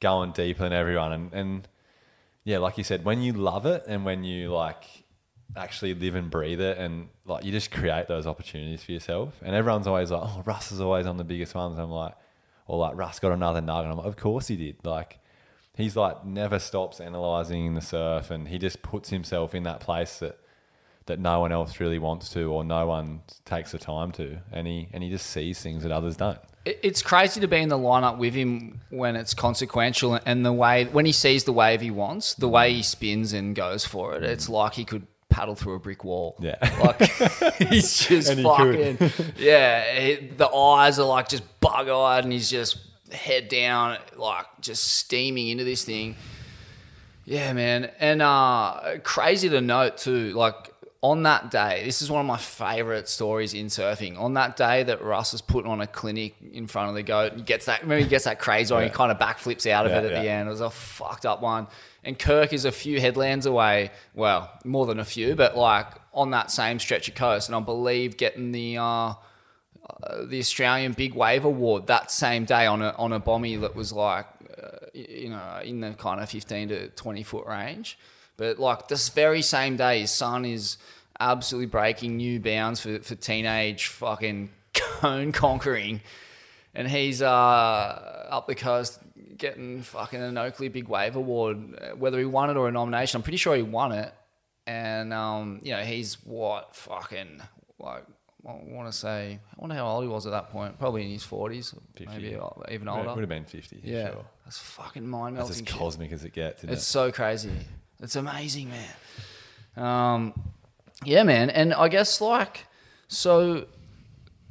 [0.00, 1.12] going deeper than everyone.
[1.12, 1.68] And, and
[2.44, 4.84] yeah, like you said, when you love it and when you like
[5.56, 9.34] actually live and breathe it and like you just create those opportunities for yourself.
[9.42, 11.78] And everyone's always like, oh, Russ is always on the biggest ones.
[11.78, 12.14] I'm like,
[12.66, 13.84] or like Russ got another nugget.
[13.84, 14.76] And I'm like, of course he did.
[14.84, 15.18] Like,
[15.76, 20.18] he's like never stops analyzing the surf and he just puts himself in that place
[20.18, 20.38] that
[21.04, 24.66] that no one else really wants to or no one takes the time to and
[24.66, 27.78] he and he just sees things that others don't It's crazy to be in the
[27.78, 31.92] lineup with him when it's consequential and the way when he sees the wave he
[31.92, 34.24] wants, the way he spins and goes for it.
[34.24, 36.36] It's like he could paddle through a brick wall.
[36.40, 36.56] Yeah.
[36.82, 37.02] like
[37.56, 38.98] he's just he fucking
[39.36, 39.82] yeah.
[39.82, 42.78] It, the eyes are like just bug eyed, and he's just
[43.12, 46.16] head down, like just steaming into this thing.
[47.24, 47.90] Yeah, man.
[47.98, 50.72] And uh crazy to note too, like
[51.02, 54.18] on that day, this is one of my favorite stories in surfing.
[54.18, 57.32] On that day that Russ is putting on a clinic in front of the goat,
[57.32, 59.92] and gets that remember he gets that crazy and he kind of backflips out of
[59.92, 60.48] Yeah, it at the end.
[60.48, 61.66] It was a fucked up one.
[62.06, 66.30] And Kirk is a few headlands away, well, more than a few, but like on
[66.30, 67.48] that same stretch of coast.
[67.48, 69.14] And I believe getting the uh
[70.22, 73.92] the Australian Big Wave Award that same day on a on a bombie that was
[73.92, 74.26] like,
[74.62, 77.98] uh, you know, in the kind of fifteen to twenty foot range.
[78.36, 80.78] But like this very same day, his son is
[81.18, 86.02] absolutely breaking new bounds for, for teenage fucking cone conquering,
[86.72, 89.00] and he's uh, up the coast
[89.36, 93.18] getting fucking an Oakley Big Wave Award, uh, whether he won it or a nomination.
[93.18, 94.12] I'm pretty sure he won it,
[94.66, 97.40] and um, you know he's what fucking
[97.78, 98.04] like.
[98.48, 100.78] I want to say, I wonder how old he was at that point.
[100.78, 102.06] Probably in his forties, 50.
[102.06, 102.38] maybe
[102.70, 103.08] even older.
[103.10, 105.66] It would have been 50 yeah, sure that's fucking mind that's melting.
[105.66, 106.86] as cosmic as it gets isn't It's it?
[106.86, 107.50] so crazy.
[108.00, 109.84] It's amazing, man.
[109.84, 110.34] Um,
[111.04, 111.50] yeah, man.
[111.50, 112.66] And I guess like
[113.08, 113.66] so,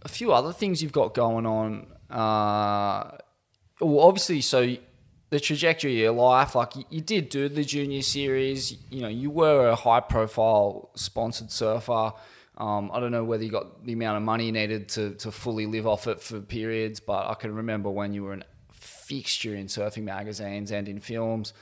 [0.01, 1.87] a few other things you've got going on.
[2.09, 3.17] Uh,
[3.79, 4.75] well, obviously, so
[5.29, 8.77] the trajectory of your life, like you, did do the junior series.
[8.89, 12.13] You know, you were a high-profile sponsored surfer.
[12.57, 15.65] Um, I don't know whether you got the amount of money needed to, to fully
[15.65, 19.67] live off it for periods, but I can remember when you were a fixture in
[19.67, 21.53] surfing magazines and in films.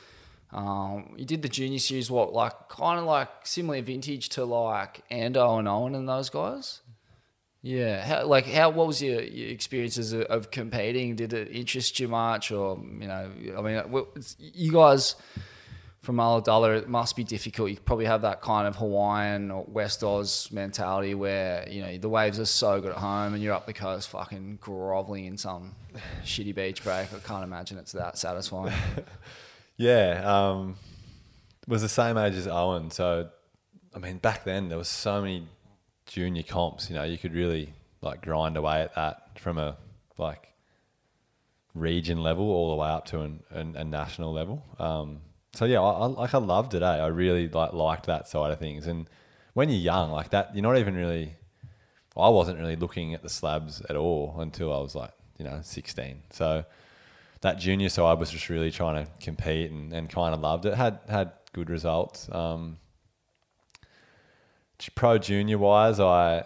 [0.52, 5.04] Um, you did the junior series, what like kind of like similar vintage to like
[5.10, 6.82] Ando and Owen and those guys.
[7.66, 11.16] Yeah, how, like how what was your, your experiences of, of competing?
[11.16, 13.32] Did it interest you much, or you know?
[13.58, 14.04] I mean,
[14.38, 15.16] you guys
[16.02, 17.72] from Ulladulla, it must be difficult.
[17.72, 22.10] You probably have that kind of Hawaiian or West Oz mentality where you know the
[22.10, 25.72] waves are so good at home, and you're up the coast, fucking groveling in some
[26.26, 27.14] shitty beach break.
[27.14, 28.74] I can't imagine it's that satisfying.
[29.76, 30.76] Yeah, um,
[31.68, 32.92] was the same age as Owen.
[32.92, 33.30] So,
[33.96, 35.48] I mean, back then there was so many
[36.14, 36.90] junior comps.
[36.90, 39.76] You know, you could really like grind away at that from a
[40.18, 40.54] like
[41.74, 44.64] region level all the way up to an, an, a national level.
[44.78, 45.22] Um,
[45.54, 46.84] so yeah, I, I like I loved it.
[46.84, 46.86] Eh?
[46.86, 48.86] I really like liked that side of things.
[48.86, 49.10] And
[49.54, 51.36] when you're young like that, you're not even really.
[52.16, 55.62] I wasn't really looking at the slabs at all until I was like you know
[55.64, 56.22] 16.
[56.30, 56.64] So
[57.42, 60.76] that junior side was just really trying to compete and, and kind of loved it.
[60.76, 62.30] Had had good results.
[62.32, 62.78] Um,
[64.96, 66.46] pro junior wise, I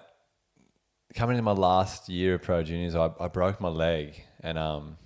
[1.15, 4.97] coming into my last year of pro juniors, I, I broke my leg and um,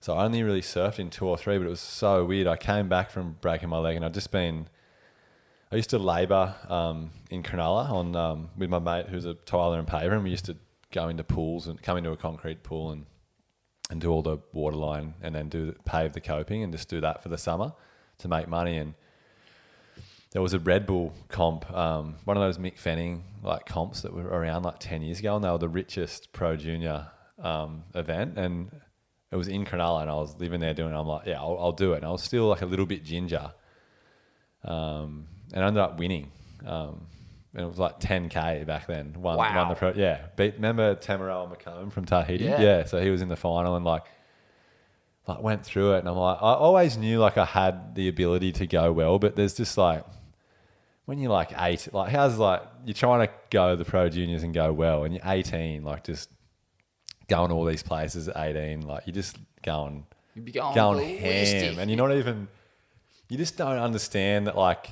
[0.00, 2.46] so I only really surfed in two or three, but it was so weird.
[2.46, 4.68] I came back from breaking my leg and I'd just been.
[5.72, 9.78] I used to labour um, in Cronulla on um, with my mate who's a tiler
[9.78, 10.56] and paver, and we used to
[10.92, 13.06] go into pools and come into a concrete pool and
[13.90, 17.22] and do all the waterline and then do pave the coping and just do that
[17.22, 17.72] for the summer
[18.18, 18.94] to make money and
[20.34, 24.12] there was a Red Bull comp, um, one of those Mick Fanning like comps that
[24.12, 27.06] were around like ten years ago, and they were the richest pro junior
[27.38, 28.68] um, event, and
[29.30, 30.92] it was in Cronulla, and I was living there doing.
[30.92, 30.96] it.
[30.96, 33.04] I'm like, yeah, I'll, I'll do it, and I was still like a little bit
[33.04, 33.52] ginger,
[34.64, 36.32] um, and I ended up winning.
[36.66, 37.06] Um,
[37.52, 39.14] and it was like 10k back then.
[39.16, 39.92] Won, won the pro.
[39.92, 40.54] Yeah, beat.
[40.54, 42.46] Remember Tamaroa McComb from Tahiti?
[42.46, 42.84] Yeah.
[42.86, 44.02] So he was in the final and like,
[45.28, 48.50] like went through it, and I'm like, I always knew like I had the ability
[48.50, 50.04] to go well, but there's just like
[51.06, 54.54] when you're like eight, like how's like you're trying to go the pro juniors and
[54.54, 56.30] go well, and you're 18, like just
[57.28, 61.18] going to all these places at 18, like you're just going You'd be going, going
[61.18, 62.48] ham, and you're not even.
[63.28, 64.90] You just don't understand that like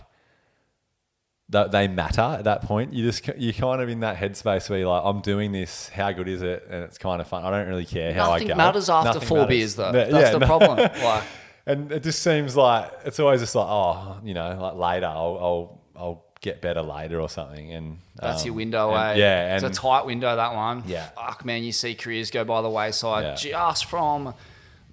[1.52, 2.92] that they matter at that point.
[2.92, 5.88] You just you're kind of in that headspace where you're like, I'm doing this.
[5.88, 6.66] How good is it?
[6.70, 7.44] And it's kind of fun.
[7.44, 8.44] I don't really care how Nothing I go.
[8.44, 9.48] Nothing matters after Nothing four matters.
[9.48, 9.92] beers, though.
[9.92, 10.46] That's yeah, the no.
[10.46, 10.78] problem.
[11.02, 11.24] Like,
[11.64, 15.38] And it just seems like it's always just like, oh, you know, like later, I'll
[15.40, 17.72] I'll, I'll get better later or something.
[17.72, 19.22] And That's um, your window, and- eh?
[19.22, 20.82] Yeah, and it's a tight window that one.
[20.86, 21.06] Yeah.
[21.10, 23.34] Fuck, man, you see careers go by the wayside Yeah.
[23.34, 24.34] just from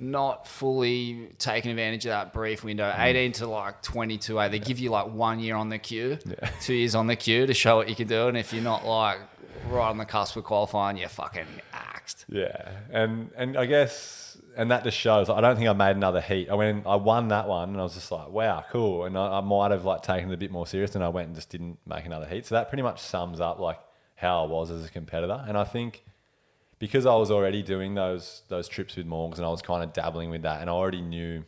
[0.01, 2.89] not fully taking advantage of that brief window.
[2.89, 2.99] Mm.
[3.03, 4.47] 18 to like 22, eh?
[4.47, 6.17] They give you like one year on the queue,
[6.61, 8.27] two years on the queue to show what you can do.
[8.27, 9.19] And if you're not like
[9.69, 12.26] right on the cusp of qualifying, you're fucking axed.
[12.30, 14.18] Yeah, and and I guess
[14.60, 15.30] and that just shows.
[15.30, 16.49] I don't think I made another heat.
[16.49, 19.06] I went, I won that one, and I was just like, wow, cool.
[19.06, 21.27] And I, I might have like taken it a bit more serious, and I went
[21.27, 22.45] and just didn't make another heat.
[22.45, 23.80] So that pretty much sums up like
[24.15, 25.45] how I was as a competitor.
[25.48, 26.03] And I think
[26.77, 29.94] because I was already doing those those trips with Morgs, and I was kind of
[29.94, 31.45] dabbling with that, and I already knew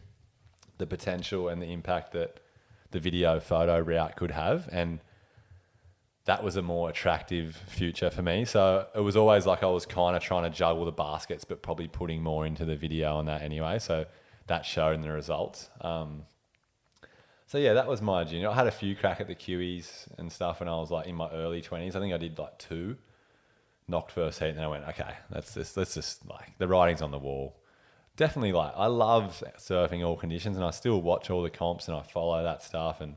[0.78, 2.40] the potential and the impact that
[2.92, 5.02] the video photo route could have, and
[6.26, 8.46] that was a more attractive future for me.
[8.46, 11.62] So it was always like I was kind of trying to juggle the baskets, but
[11.62, 13.80] probably putting more into the video on that anyway.
[13.80, 14.06] So
[14.48, 15.70] that showed in the results.
[15.82, 16.24] Um,
[17.48, 18.50] so yeah, that was my junior.
[18.50, 21.16] I had a few crack at the QEs and stuff when I was like in
[21.16, 21.96] my early twenties.
[21.96, 22.98] I think I did like two,
[23.88, 27.02] knocked first heat, and then I went, okay, let's just let's just like the writing's
[27.02, 27.58] on the wall.
[28.16, 31.98] Definitely like I love surfing all conditions, and I still watch all the comps and
[31.98, 33.16] I follow that stuff and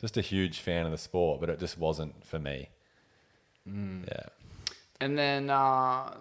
[0.00, 2.68] just a huge fan of the sport, but it just wasn't for me.
[3.66, 4.26] Yeah.
[5.00, 6.14] And then uh,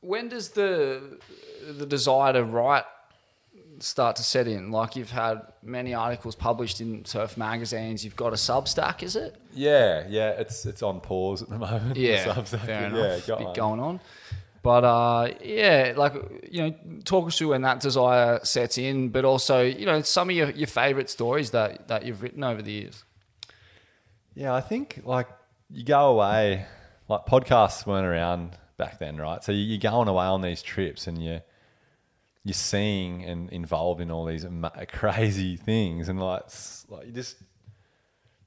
[0.00, 1.18] when does the
[1.66, 2.84] the desire to write
[3.80, 4.70] start to set in?
[4.70, 8.04] Like you've had many articles published in surf magazines.
[8.04, 9.36] You've got a Substack, is it?
[9.54, 11.96] Yeah, yeah, it's it's on pause at the moment.
[12.08, 12.60] Yeah, Substack.
[12.66, 13.20] fair enough.
[13.22, 14.00] Yeah, got Bit going on.
[14.62, 16.14] But uh, yeah, like
[16.50, 16.74] you know,
[17.04, 20.50] talk us through when that desire sets in, but also you know some of your,
[20.50, 23.04] your favorite stories that that you've written over the years.
[24.34, 25.28] Yeah, I think like
[25.70, 26.66] you go away,
[27.08, 29.42] like podcasts weren't around back then, right?
[29.42, 31.40] So you- you're going away on these trips and you
[32.44, 34.46] you're seeing and involved in all these
[34.92, 36.44] crazy things, and like
[36.88, 37.36] like you just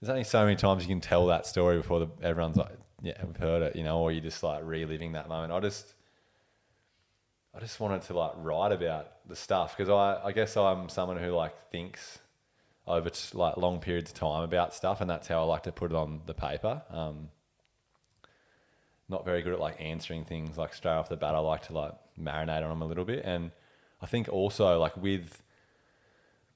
[0.02, 2.72] there's only so many times you can tell that story before the, everyone's like,
[3.04, 5.54] yeah, we've heard it, you know, or you're just like reliving that moment.
[5.54, 5.94] I just
[7.54, 11.18] I just wanted to like write about the stuff because I, I guess I'm someone
[11.18, 12.20] who like thinks
[12.88, 15.72] over t- like long periods of time about stuff, and that's how I like to
[15.72, 16.82] put it on the paper.
[16.90, 17.30] Um,
[19.10, 21.36] not very good at like answering things like straight off the bat.
[21.36, 23.52] I like to like marinate on them a little bit, and
[24.02, 25.44] I think also like with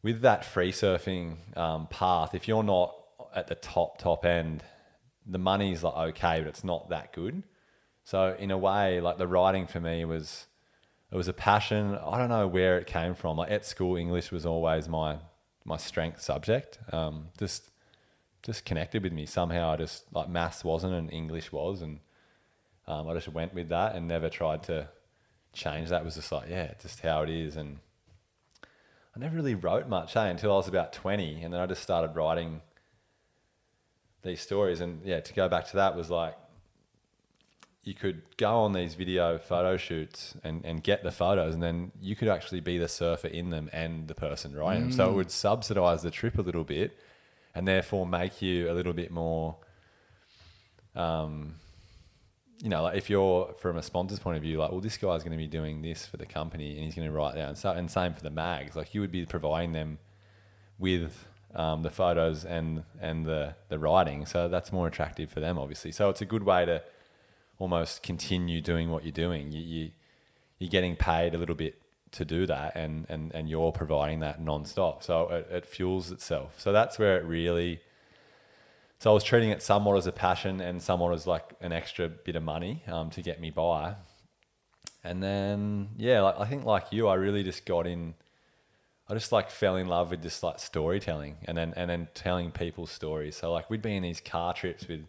[0.01, 2.95] with that free surfing um, path, if you're not
[3.35, 4.63] at the top top end,
[5.25, 7.43] the money's like okay, but it's not that good.
[8.05, 10.45] So in a way, like the writing for me was
[11.15, 11.95] it was a passion.
[11.95, 13.37] I don't know where it came from.
[13.37, 15.19] Like at school, English was always my
[15.63, 16.77] my strength subject.
[16.91, 17.71] Um, just
[18.43, 19.69] just connected with me somehow.
[19.69, 22.01] I just like maths wasn't and English was, and
[22.85, 24.89] um, I just went with that and never tried to
[25.53, 26.01] change that.
[26.01, 27.55] It was just like yeah, just how it is.
[27.55, 27.79] And
[29.15, 31.81] I never really wrote much eh, until I was about twenty, and then I just
[31.81, 32.59] started writing
[34.21, 34.81] these stories.
[34.81, 36.35] And yeah, to go back to that was like
[37.85, 41.91] you could go on these video photo shoots and, and get the photos and then
[42.01, 44.91] you could actually be the surfer in them and the person writing them.
[44.91, 46.97] So it would subsidize the trip a little bit
[47.53, 49.57] and therefore make you a little bit more
[50.95, 51.55] um
[52.61, 55.21] you know, like if you're from a sponsor's point of view, like, well, this guy's
[55.23, 57.55] going to be doing this for the company and he's going to write down.
[57.55, 59.99] So, and same for the mags, like you would be providing them
[60.79, 64.25] with um, the photos and and the the writing.
[64.25, 65.91] So that's more attractive for them, obviously.
[65.91, 66.81] So it's a good way to
[67.59, 69.51] almost continue doing what you're doing.
[69.51, 69.91] You, you
[70.59, 74.41] you're getting paid a little bit to do that, and and and you're providing that
[74.41, 75.03] nonstop.
[75.03, 76.55] So it, it fuels itself.
[76.59, 77.79] So that's where it really.
[78.99, 82.07] So I was treating it somewhat as a passion and somewhat as like an extra
[82.07, 83.95] bit of money um, to get me by.
[85.03, 88.15] And then yeah, like I think like you, I really just got in.
[89.07, 92.51] I just like fell in love with just like storytelling and then and then telling
[92.51, 93.35] people stories.
[93.35, 95.05] So like we'd be in these car trips with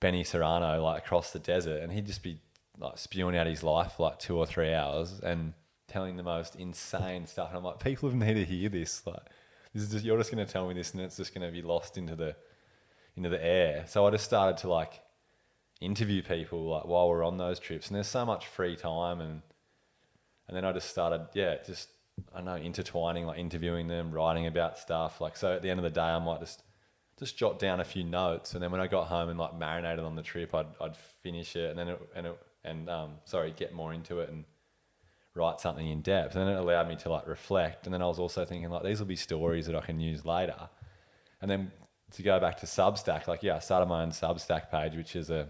[0.00, 2.38] Benny Serrano like across the desert, and he'd just be
[2.78, 5.52] like spewing out his life for like two or three hours and
[5.88, 7.48] telling the most insane stuff.
[7.48, 9.06] And I'm like, people have need to hear this.
[9.06, 9.22] Like,
[9.72, 11.52] this is just you're just going to tell me this, and it's just going to
[11.52, 12.36] be lost into the
[13.16, 13.84] into the air.
[13.86, 15.00] So I just started to like
[15.80, 19.42] interview people like while we're on those trips, and there's so much free time, and
[20.48, 21.88] and then I just started, yeah, just
[22.32, 25.20] I don't know, intertwining, like interviewing them, writing about stuff.
[25.20, 26.62] Like so, at the end of the day, I might just
[27.18, 30.04] just jot down a few notes, and then when I got home and like marinated
[30.04, 33.52] on the trip, I'd I'd finish it, and then it, and it, and um, sorry,
[33.56, 34.44] get more into it and
[35.34, 36.36] write something in depth.
[36.36, 37.86] And then it allowed me to like reflect.
[37.86, 40.24] And then I was also thinking like these will be stories that I can use
[40.24, 40.68] later.
[41.40, 41.72] And then
[42.12, 45.30] to go back to Substack, like yeah, I started my own Substack page, which is
[45.30, 45.48] a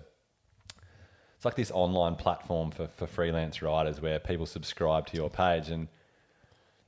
[1.36, 5.68] it's like this online platform for, for freelance writers where people subscribe to your page.
[5.68, 5.88] And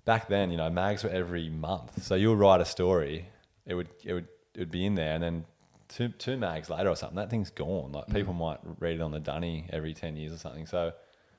[0.06, 2.02] back then, you know, mags were every month.
[2.02, 3.28] So you'll write a story,
[3.66, 5.44] it would it would it would be in there and then
[5.88, 7.92] two two mags later or something, that thing's gone.
[7.92, 8.38] Like people mm.
[8.38, 10.66] might read it on the dunny every ten years or something.
[10.66, 10.92] So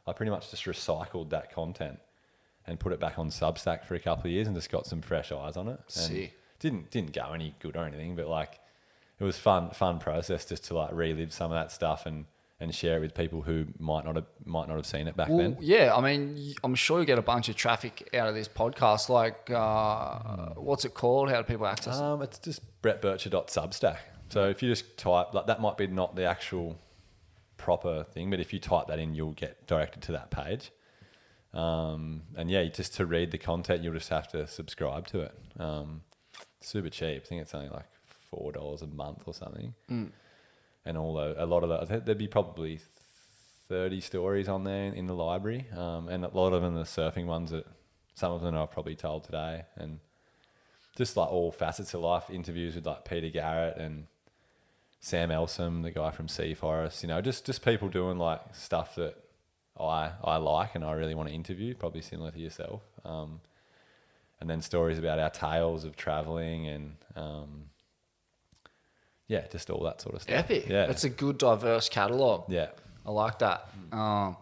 [0.06, 2.00] I pretty much just recycled that content
[2.66, 5.02] and put it back on Substack for a couple of years and just got some
[5.02, 5.80] fresh eyes on it.
[5.80, 6.32] And See.
[6.60, 8.60] Didn't didn't go any good or anything, but like
[9.20, 12.26] it was fun fun process just to like relive some of that stuff and
[12.60, 15.30] and share it with people who might not have might not have seen it back
[15.30, 15.58] Well, then.
[15.60, 19.10] yeah, I mean, I'm sure you get a bunch of traffic out of this podcast.
[19.10, 21.30] Like, uh, what's it called?
[21.30, 22.02] How do people access it?
[22.04, 23.98] Um, it's just brettburcher.substack.
[24.30, 26.78] So if you just type like that might be not the actual
[27.58, 30.72] proper thing, but if you type that in, you'll get directed to that page.
[31.54, 35.36] Um, and yeah, just to read the content, you'll just have to subscribe to it.
[35.60, 36.02] Um,
[36.62, 37.24] super cheap.
[37.24, 37.86] I think it's only like
[38.30, 39.74] four dollars a month or something.
[40.88, 42.80] And all the, a lot of the, think there'd be probably
[43.68, 47.26] thirty stories on there in the library, um, and a lot of them are surfing
[47.26, 47.66] ones that
[48.16, 50.00] some of them I've probably told today, and
[50.96, 52.30] just like all facets of life.
[52.30, 54.08] Interviews with like Peter Garrett and
[55.02, 57.04] Sam Elsom, the guy from Sea Forest.
[57.04, 59.16] You know, just just people doing like stuff that
[59.80, 61.76] I I like and I really want to interview.
[61.76, 62.82] Probably similar to yourself.
[63.06, 63.42] Um,
[64.40, 67.66] and then stories about our tales of traveling and um,
[69.28, 70.36] yeah, just all that sort of stuff.
[70.36, 70.68] Epic.
[70.68, 72.46] Yeah, That's a good, diverse catalogue.
[72.50, 72.68] yeah.
[73.06, 73.68] I like that.
[73.94, 74.36] Um,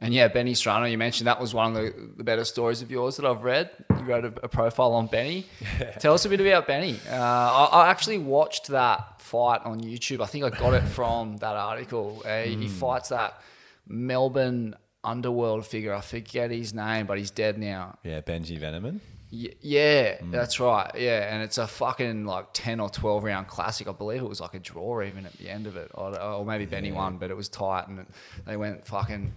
[0.00, 2.90] and yeah, Benny Strano, you mentioned that was one of the, the better stories of
[2.90, 3.70] yours that I've read.
[3.90, 5.46] You wrote a, a profile on Benny.
[5.98, 6.98] Tell us a bit about Benny.
[7.10, 10.20] Uh, I, I actually watched that fight on YouTube.
[10.20, 12.22] I think I got it from that article.
[12.24, 12.60] Uh, Hmm.
[12.62, 13.40] He fights that
[13.88, 15.94] Melbourne underworld figure.
[15.94, 17.98] I forget his name, but he's dead now.
[18.02, 19.00] Yeah, Benji Veniamin.
[19.34, 20.30] Y- Yeah, Mm.
[20.30, 20.90] that's right.
[20.96, 23.88] Yeah, and it's a fucking like ten or twelve round classic.
[23.88, 26.44] I believe it was like a draw even at the end of it, or, or
[26.44, 28.06] maybe Benny won, but it was tight and
[28.46, 29.32] they went fucking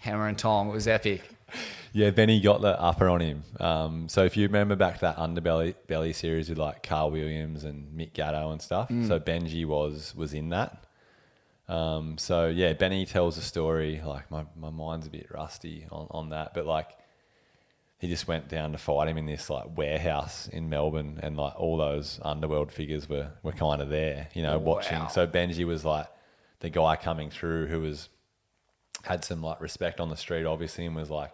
[0.00, 0.68] hammer and tong.
[0.68, 1.22] It was epic.
[1.94, 3.42] Yeah, Benny got the upper on him.
[3.58, 7.64] Um, so if you remember back to that underbelly belly series with like Carl Williams
[7.64, 10.84] and Mick Gatto and stuff, so Benji was was in that.
[11.68, 14.00] Um, so yeah, Benny tells a story.
[14.04, 16.88] Like my, my mind's a bit rusty on, on that, but like
[17.98, 21.58] he just went down to fight him in this like warehouse in Melbourne, and like
[21.58, 24.98] all those underworld figures were were kind of there, you know, watching.
[24.98, 25.08] Wow.
[25.08, 26.06] So Benji was like
[26.60, 28.08] the guy coming through who was
[29.02, 31.32] had some like respect on the street, obviously, and was like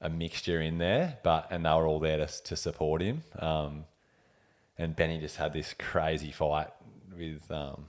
[0.00, 3.24] a mixture in there, but and they were all there to to support him.
[3.38, 3.84] Um,
[4.78, 6.68] and Benny just had this crazy fight
[7.16, 7.86] with um,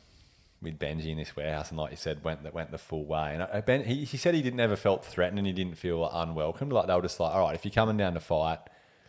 [0.62, 3.34] with Benji in this warehouse, and like you said, went that went the full way.
[3.34, 6.08] And uh, Ben, he, he said he didn't ever felt threatened, and he didn't feel
[6.08, 6.72] unwelcomed.
[6.72, 8.60] Like they were just like, all right, if you're coming down to fight,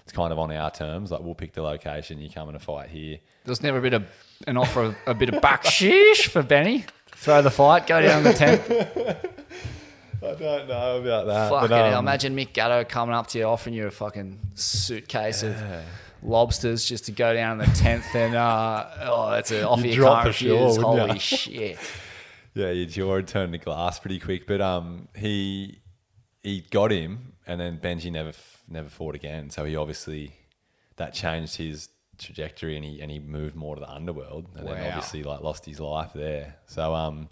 [0.02, 1.10] it's kind of on our terms.
[1.10, 2.20] Like we'll pick the location.
[2.20, 3.18] You're coming to fight here.
[3.44, 4.04] There's never been a,
[4.46, 6.84] an offer of a bit of baksheesh for Benny.
[7.14, 8.68] Throw the fight, go down the tenth.
[10.22, 11.50] I don't know about that.
[11.50, 11.98] Fucking but, hell.
[11.98, 15.56] um, Imagine Mick Gatto coming up to you, offering you a fucking suitcase of
[16.22, 19.94] lobsters just to go down in the tenth, and uh, oh, that's an offer you
[19.94, 20.78] drop can't for sure, refuse.
[20.78, 21.08] wouldn't?
[21.08, 21.78] Holy shit!
[22.54, 24.46] Yeah, your jaw would turn to glass pretty quick.
[24.46, 25.80] But um, he
[26.42, 28.32] he got him, and then Benji never
[28.68, 29.50] never fought again.
[29.50, 30.32] So he obviously
[30.96, 31.88] that changed his
[32.18, 35.64] trajectory, and he and he moved more to the underworld, and then obviously like lost
[35.64, 36.56] his life there.
[36.66, 37.28] So um,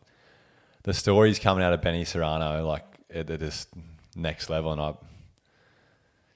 [0.83, 3.69] the stories coming out of Benny Serrano like they're just
[4.15, 4.95] next level, and I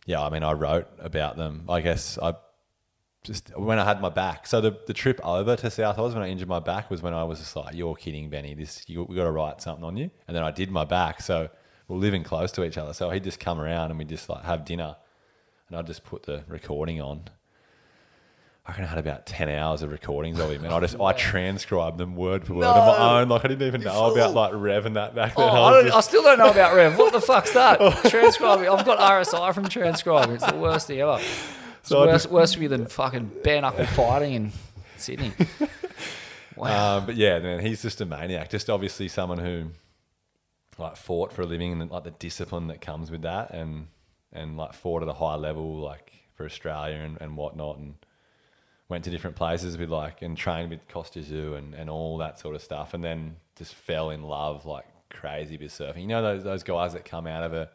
[0.04, 1.64] yeah, I mean I wrote about them.
[1.68, 2.34] I guess I
[3.24, 4.46] just when I had my back.
[4.46, 7.14] So the, the trip over to South Oz when I injured my back was when
[7.14, 8.54] I was just like, "You're kidding, Benny.
[8.54, 11.22] This you we got to write something on you." And then I did my back.
[11.22, 11.48] So
[11.88, 12.92] we're living close to each other.
[12.92, 14.96] So he'd just come around and we would just like have dinner,
[15.68, 17.24] and I'd just put the recording on.
[18.66, 21.12] I reckon I had about ten hours of recordings of him, and I just I
[21.30, 23.28] transcribed them word for word on my own.
[23.28, 25.46] Like I didn't even know about like Rev and that back then.
[25.48, 26.96] Oh, I I, don't, I still don't know about Rev.
[26.96, 27.78] What the fuck's that?
[28.10, 28.68] transcribing.
[28.68, 30.36] I've got RSI from transcribing.
[30.36, 31.18] It's the worst thing ever.
[31.20, 34.52] It's So worse, just- worse for me than fucking bare knuckle fighting in
[34.96, 35.32] Sydney.
[36.56, 36.98] Wow.
[36.98, 38.48] Um, but yeah, man, he's just a maniac.
[38.48, 39.66] Just obviously someone who
[40.78, 43.88] like fought for a living and like the discipline that comes with that, and
[44.32, 47.94] and like fought at a high level, like for Australia and, and whatnot, and
[48.94, 52.38] went to different places with like and trained with Kostya Tszyu and, and all that
[52.38, 56.02] sort of stuff, and then just fell in love like crazy with surfing.
[56.02, 57.68] You know those those guys that come out of a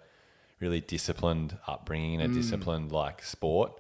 [0.62, 3.74] really disciplined upbringing, a disciplined like sport,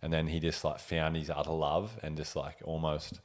[0.00, 3.20] and then he just like found his utter love and just like almost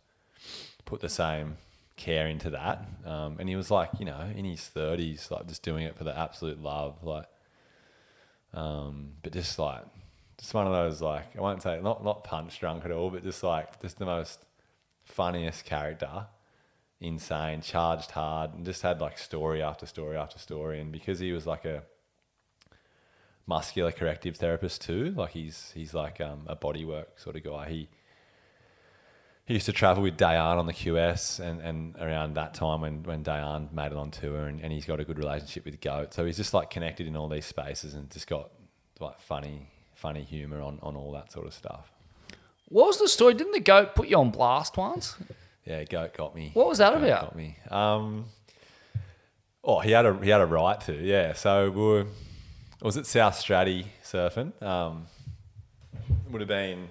[0.86, 1.58] put the same
[1.98, 2.84] care into that.
[3.06, 6.04] Um, and he was like, you know, in his thirties, like just doing it for
[6.04, 7.28] the absolute love, like,
[8.54, 9.84] um, but just like,
[10.38, 13.24] just one of those like I won't say not not punch drunk at all, but
[13.24, 14.40] just like just the most
[15.04, 16.28] funniest character,
[17.00, 20.82] insane, charged hard, and just had like story after story after story.
[20.82, 21.84] And because he was like a
[23.48, 27.70] muscular corrective therapist too, like he's he's like um, a bodywork sort of guy.
[27.70, 27.90] He
[29.46, 33.04] he used to travel with Dayan on the QS and, and around that time when,
[33.04, 36.16] when Dayan made it on tour and, and he's got a good relationship with Goat.
[36.16, 38.50] So he's just like connected in all these spaces and just got
[39.00, 39.70] like funny
[40.06, 41.92] funny humour on, on all that sort of stuff.
[42.70, 43.34] what was the story?
[43.34, 45.16] Didn't the goat put you on blast once?
[45.66, 46.52] Yeah, Goat got me.
[46.54, 47.22] What was that Goat about?
[47.30, 47.58] Got me.
[47.72, 48.26] Um,
[49.64, 50.94] oh, he had a he had a right to.
[50.94, 51.34] Yeah.
[51.34, 52.06] So we were,
[52.84, 54.52] I was at South Straddie surfing.
[54.62, 55.08] Um,
[56.30, 56.88] would have been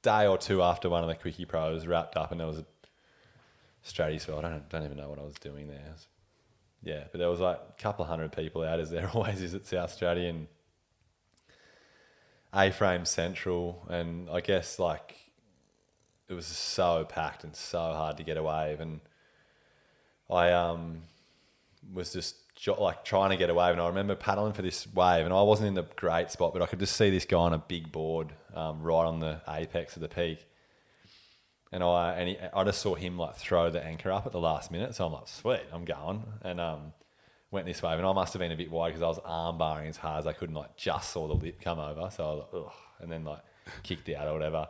[0.00, 2.66] day or two after one of the quickie pros wrapped up, and there was a
[3.84, 4.18] Straddie.
[4.18, 5.84] So I don't don't even know what I was doing there.
[5.92, 6.08] Was-
[6.82, 9.54] yeah, but there was like a couple of hundred people out, as there always is
[9.54, 10.46] at South Straddie, and
[12.52, 15.16] A-frame central, and I guess like
[16.28, 19.00] it was so packed and so hard to get a wave, and
[20.30, 21.02] I um
[21.92, 22.36] was just
[22.78, 25.42] like trying to get a wave, and I remember paddling for this wave, and I
[25.42, 27.92] wasn't in the great spot, but I could just see this guy on a big
[27.92, 30.46] board um, right on the apex of the peak,
[31.70, 34.40] and I and he, I just saw him like throw the anchor up at the
[34.40, 36.92] last minute, so I'm like, sweet, I'm going, and um
[37.50, 39.58] went this way, and I must have been a bit wide because I was arm
[39.58, 42.24] barring as hard as I could, and like just saw the lip come over, so
[42.24, 43.40] I was like, ugh, and then like
[43.82, 44.68] kicked out or whatever.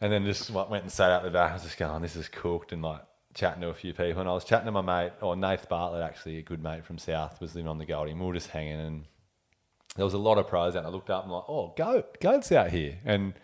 [0.00, 1.50] And then just went and sat out the back.
[1.50, 3.02] I was just going, oh, this is cooked, and like
[3.34, 4.20] chatting to a few people.
[4.20, 6.98] And I was chatting to my mate, or Nath Bartlett, actually, a good mate from
[6.98, 8.12] South, was living on the Goldie.
[8.12, 9.04] And we were just hanging, and
[9.96, 10.80] there was a lot of pros out.
[10.80, 13.34] And I looked up and like, oh, goat, goat's out here, and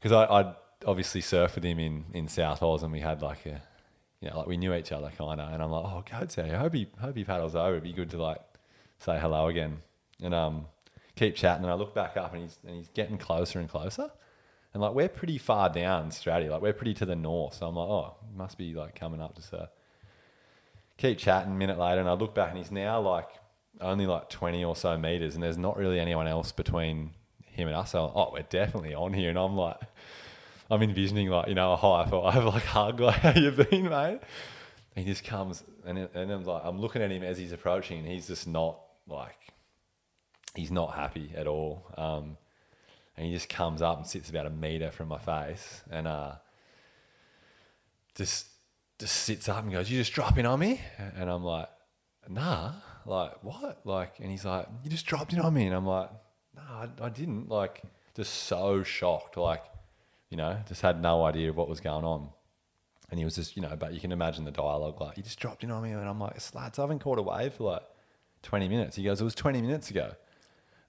[0.00, 0.54] because I I'd
[0.86, 3.60] obviously surfed with him in in South Oz, and we had like a,
[4.20, 5.52] you know, like we knew each other kind of.
[5.52, 6.54] And I'm like, oh, out here.
[6.54, 7.72] I hope he hope he paddles over.
[7.72, 8.40] It'd be good to like
[8.98, 9.78] say hello again,
[10.22, 10.66] and um,
[11.16, 11.64] keep chatting.
[11.64, 14.10] And I look back up, and he's and he's getting closer and closer.
[14.74, 17.54] And like we're pretty far down Straddie, like we're pretty to the north.
[17.54, 19.68] So I'm like, oh, must be like coming up to surf.
[20.96, 21.52] Keep chatting.
[21.52, 23.28] A minute later, and I look back, and he's now like
[23.80, 27.10] only like 20 or so meters, and there's not really anyone else between
[27.44, 27.92] him and us.
[27.92, 29.30] So, like, oh, we're definitely on here.
[29.30, 29.80] And I'm like,
[30.70, 34.20] I'm envisioning like you know a high five, like hug, like how you been, mate?
[34.94, 38.08] He just comes, and and I'm like, I'm looking at him as he's approaching, and
[38.08, 39.38] he's just not like,
[40.54, 41.86] he's not happy at all.
[41.96, 42.36] Um,
[43.16, 46.34] and he just comes up and sits about a meter from my face and uh,
[48.14, 48.46] just
[48.98, 50.80] just sits up and goes, "You just dropping on me?"
[51.16, 51.68] And I'm like,
[52.28, 52.72] "Nah,
[53.06, 56.10] like what?" Like, and he's like, "You just dropped in on me," and I'm like,
[56.54, 57.82] "Nah, I, I didn't." Like,
[58.16, 59.62] just so shocked, like,
[60.30, 62.28] you know, just had no idea of what was going on.
[63.10, 65.40] And he was just, you know, but you can imagine the dialogue, like, "You just
[65.40, 67.82] dropped in on me," and I'm like, "Slats, I haven't caught a wave for like
[68.42, 70.12] 20 minutes." He goes, "It was 20 minutes ago."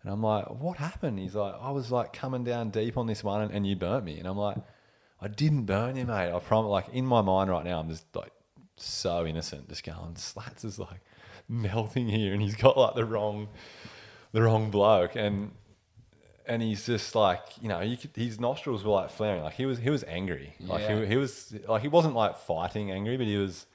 [0.04, 1.20] And I'm like, what happened?
[1.20, 4.06] He's like, I was like coming down deep on this one and, and you burnt
[4.06, 4.18] me.
[4.18, 4.56] And I'm like,
[5.22, 6.32] I didn't burn you, mate.
[6.32, 6.70] I promise.
[6.70, 8.32] Like in my mind right now, I'm just like
[8.78, 11.02] so innocent, just going, Slats is like
[11.50, 13.50] melting here, and he's got like the wrong,
[14.32, 15.52] the wrong bloke, and
[16.50, 19.66] and he's just like, you know, you could, his nostrils were like flaring, like he
[19.66, 21.00] was he was angry, like Yeah.
[21.02, 23.66] he, he was like he wasn't like fighting angry, but he was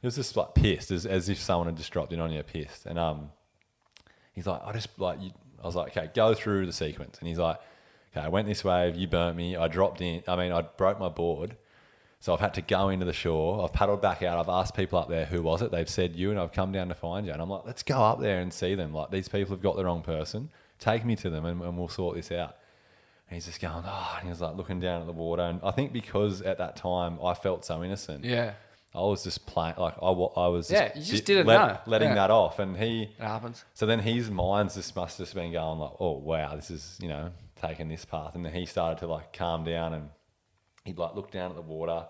[0.00, 2.42] he was just like pissed, as as if someone had just dropped in on you,
[2.42, 3.30] pissed, and um
[4.32, 5.30] he's like, I just like, you,
[5.62, 7.18] I was like, okay, go through the sequence.
[7.20, 7.58] And he's like,
[8.12, 10.98] okay, I went this wave, you burnt me, I dropped in, I mean, I broke
[10.98, 11.56] my board.
[12.20, 13.62] So I've had to go into the shore.
[13.62, 14.38] I've paddled back out.
[14.38, 15.70] I've asked people up there, who was it?
[15.70, 17.32] They've said you, and I've come down to find you.
[17.32, 18.94] And I'm like, let's go up there and see them.
[18.94, 20.48] Like, these people have got the wrong person.
[20.84, 22.56] Take me to them and, and we'll sort this out.
[23.28, 25.42] And he's just going, oh, and he was like looking down at the water.
[25.42, 28.52] And I think because at that time I felt so innocent, Yeah.
[28.96, 31.78] I was just playing, like, I, I was Yeah, you just didn't let- know.
[31.86, 32.14] letting Yeah.
[32.16, 32.58] that off.
[32.58, 33.64] And he, It happens.
[33.74, 36.98] so then his mind's just must have just been going like, oh wow, this is
[37.02, 37.30] you know
[37.60, 40.10] taking this path, and then he started to like calm down and
[40.84, 42.06] he'd like look down at the water,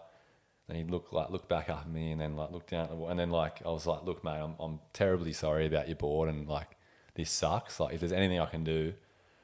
[0.69, 2.91] and he'd look like look back up at me, and then like look down at
[2.91, 5.87] the water, and then like I was like, look, mate, I'm I'm terribly sorry about
[5.89, 6.74] your board, and like
[7.15, 7.81] this sucks.
[7.81, 8.95] Like if there's anything I can do,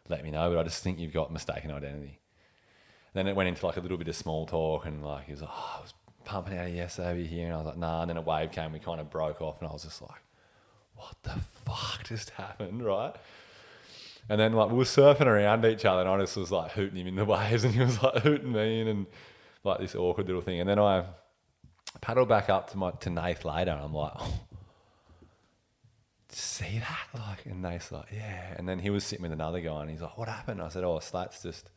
[0.08, 0.50] let me know.
[0.50, 2.18] But I just think you've got mistaken identity.
[3.12, 5.42] Then it went into like a little bit of small talk, and like he was
[5.42, 5.94] like, oh, I was
[6.24, 8.02] pumping out yesterday over here, and I was like, nah.
[8.02, 10.22] And then a wave came, we kind of broke off, and I was just like,
[10.94, 13.14] what the fuck just happened, right?
[14.28, 16.98] And then like we were surfing around each other, and I just was like hooting
[16.98, 19.06] him in the waves, and he was like hooting me, in, and
[19.64, 20.60] like this awkward little thing.
[20.60, 21.04] And then I
[22.00, 24.40] paddled back up to my to Nath later, and I'm like, oh,
[26.38, 26.98] see that?
[27.28, 28.54] Like, and Nath's like, yeah.
[28.56, 30.62] And then he was sitting with another guy, and he's like, what happened?
[30.62, 31.70] I said, oh, Slats just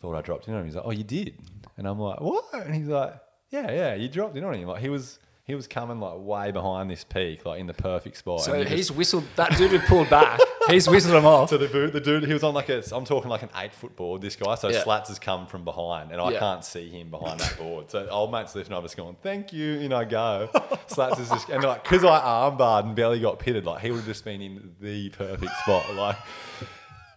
[0.00, 0.66] thought I dropped in on him.
[0.66, 1.38] He's like, oh, you did?
[1.76, 2.44] And I'm like, what?
[2.52, 3.14] And he's like,
[3.50, 4.68] yeah, yeah, you dropped in on him.
[4.68, 5.18] Like he was.
[5.52, 8.40] He was coming like way behind this peak, like in the perfect spot.
[8.40, 10.40] So and he he's just- whistled that dude who pulled back.
[10.70, 11.50] he's whistled him off.
[11.50, 13.74] so the dude, the dude, he was on like a, I'm talking like an eight
[13.74, 14.22] foot board.
[14.22, 14.82] This guy, so Yeah.
[14.82, 16.38] Slats has come from behind, and I Yeah.
[16.38, 17.90] can't see him behind that board.
[17.90, 20.48] So old mate's lifting up, just going, "Thank you," you know, go.
[20.86, 23.98] Slats is just, and like, because I armbarred and barely got pitted, like he would
[23.98, 26.16] have just been in the perfect spot, like.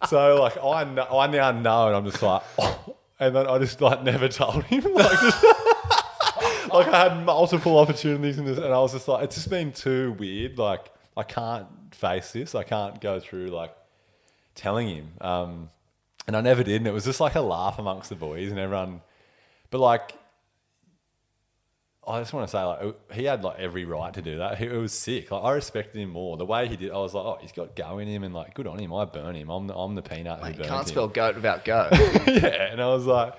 [0.10, 3.58] So like I, know, I now know, and I'm just like, oh, and then I
[3.60, 5.46] just like never told him, like just.
[6.78, 9.72] Like I had multiple opportunities in this, and I was just like, it's just been
[9.72, 10.58] too weird.
[10.58, 12.56] Like I can't face this.
[12.56, 13.76] I can't go through like
[14.56, 15.12] telling him.
[15.22, 15.70] Um,
[16.28, 18.60] and I never did, and it was just like a laugh amongst the boys and
[18.60, 19.02] everyone.
[19.70, 20.14] But like,
[22.08, 24.58] I just want to say, like, he had like every right to do that.
[24.60, 25.32] He, it was sick.
[25.32, 26.38] Like, I respected him more.
[26.38, 28.54] The way he did, I was like, oh, he's got go in him, and like,
[28.54, 28.94] good on him.
[28.94, 29.50] I burn him.
[29.50, 30.88] I'm the, I'm the peanut who You burns can't him.
[30.88, 31.88] spell goat without go.
[31.92, 33.34] yeah, and I was like,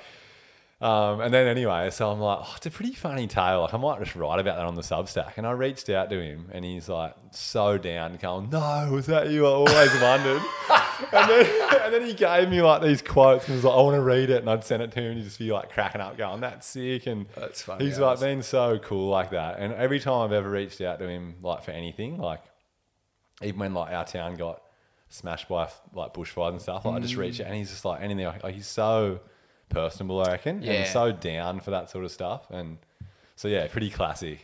[0.78, 3.62] um, and then anyway, so I'm like, oh, it's a pretty funny tale.
[3.62, 5.38] Like, I might just write about that on the Substack.
[5.38, 9.30] And I reached out to him, and he's like, so down, going, no, was that
[9.30, 9.46] you?
[9.46, 10.42] I always wondered.
[11.12, 13.96] and then, and then he gave me like these quotes, and was like, I want
[13.96, 16.02] to read it, and I'd send it to him, and he'd just be like cracking
[16.02, 19.72] up, going, that's sick, and That's funny He's like been so cool like that, and
[19.72, 22.42] every time I've ever reached out to him, like for anything, like
[23.42, 24.62] even when like our town got
[25.08, 28.02] smashed by like bushfires and stuff, like I just reach out and he's just like
[28.02, 28.26] anything.
[28.26, 29.20] Like, he's so
[29.68, 30.72] personable, I reckon, Yeah.
[30.72, 32.46] and so down for that sort of stuff.
[32.50, 32.78] And
[33.36, 34.40] so yeah, pretty classy.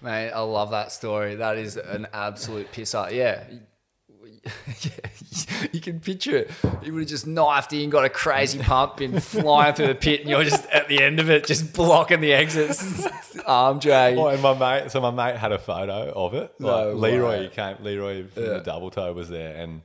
[0.00, 1.34] Mate, I love that story.
[1.36, 3.10] That is an absolute pisser.
[3.12, 3.44] Yeah.
[3.48, 4.90] yeah.
[5.72, 6.50] You can picture it.
[6.82, 10.20] He would have just knifed in, got a crazy pump, been flying through the pit,
[10.20, 13.06] and you're just at the end of it, just blocking the exits,
[13.46, 14.16] arm drag.
[14.16, 16.52] Oh, and my mate, so my mate had a photo of it.
[16.60, 17.48] No Like Leroy way.
[17.48, 18.48] came, Leroy from Yeah.
[18.50, 19.80] the double toe was there, and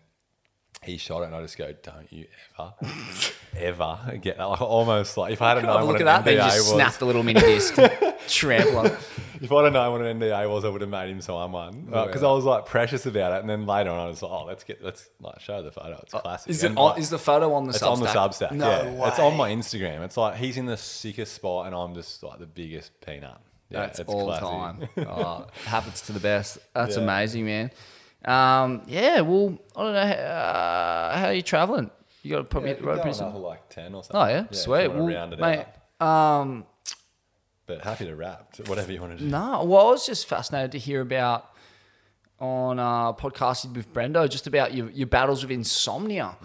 [0.83, 2.25] he shot it, and I just go, "Don't you
[2.57, 2.73] ever,
[3.57, 6.23] ever get that?" Like almost like if I had Oh, known what look an at
[6.23, 6.25] that.
[6.25, 7.75] Then NDA just was, snapped the little mini disc,
[8.27, 8.85] trample.
[9.41, 11.81] If I'd have known what an NDA was, I would have made him sign one
[11.85, 12.27] because yeah.
[12.27, 13.41] I was like precious about it.
[13.41, 15.99] And then later on, I was like, "Oh, let's get let's like show the photo.
[16.03, 17.91] It's classic." Uh, Is, it on, like, is the photo on the it's Substack?
[17.91, 18.51] on the Substack?
[18.51, 19.07] No yeah, way.
[19.09, 20.01] it's on my Instagram.
[20.05, 23.37] It's like he's in the sickest spot, and I'm just like the biggest peanut.
[23.69, 24.45] Yeah, That's it's all classy.
[24.45, 24.89] time.
[25.07, 26.57] Oh, happens to the best.
[26.73, 27.03] That's Yeah.
[27.03, 27.71] amazing, man.
[28.25, 29.99] Um, yeah, well, I don't know.
[30.01, 31.89] Uh, how are you traveling?
[32.21, 33.27] You got to probably Yeah, hit the road pretty soon.
[33.27, 34.21] another like ten or something.
[34.21, 34.87] Oh yeah, if sweet.
[34.89, 35.65] Well, round it mate,
[36.01, 36.07] out.
[36.41, 36.65] um,
[37.65, 38.55] But happy to wrap.
[38.67, 39.29] Whatever you want to do.
[39.29, 39.63] no.
[39.63, 41.45] Well, I was just fascinated to hear about
[42.39, 46.35] on uh, podcasting with Brendo, just about your, your battles with insomnia.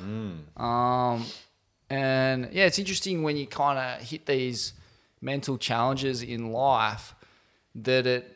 [0.57, 1.25] Um,
[1.91, 4.73] and yeah, it's interesting when you kind of hit these
[5.21, 7.15] mental challenges in life
[7.77, 8.34] that it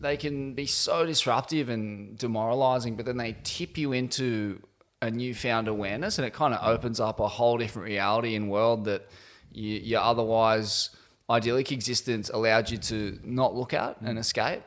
[0.00, 4.60] they can be so disruptive and demoralizing, but then they tip you into
[5.02, 8.84] a newfound awareness, and it kind of opens up a whole different reality and world
[8.86, 9.08] that
[9.52, 10.90] you, your otherwise
[11.28, 14.62] idyllic existence allowed you to not look at and escape.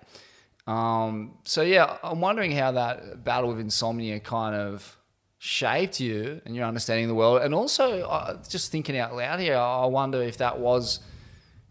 [0.67, 4.97] Um, so yeah, I'm wondering how that battle with insomnia kind of
[5.39, 9.39] shaped you and your understanding of the world, and also uh, just thinking out loud
[9.39, 10.99] here, I wonder if that was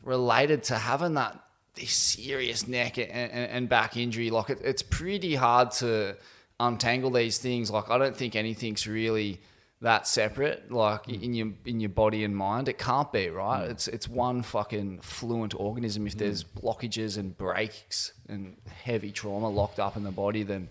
[0.02, 1.38] related to having that
[1.78, 4.30] this serious neck and, and, and back injury.
[4.30, 6.16] Like it, it's pretty hard to
[6.60, 7.70] untangle these things.
[7.70, 9.40] Like I don't think anything's really
[9.80, 10.70] that separate.
[10.70, 11.22] Like mm.
[11.22, 13.68] in your in your body and mind, it can't be right.
[13.68, 13.70] Mm.
[13.70, 16.06] It's it's one fucking fluent organism.
[16.06, 16.18] If mm.
[16.18, 20.68] there's blockages and breaks and heavy trauma locked up in the body, then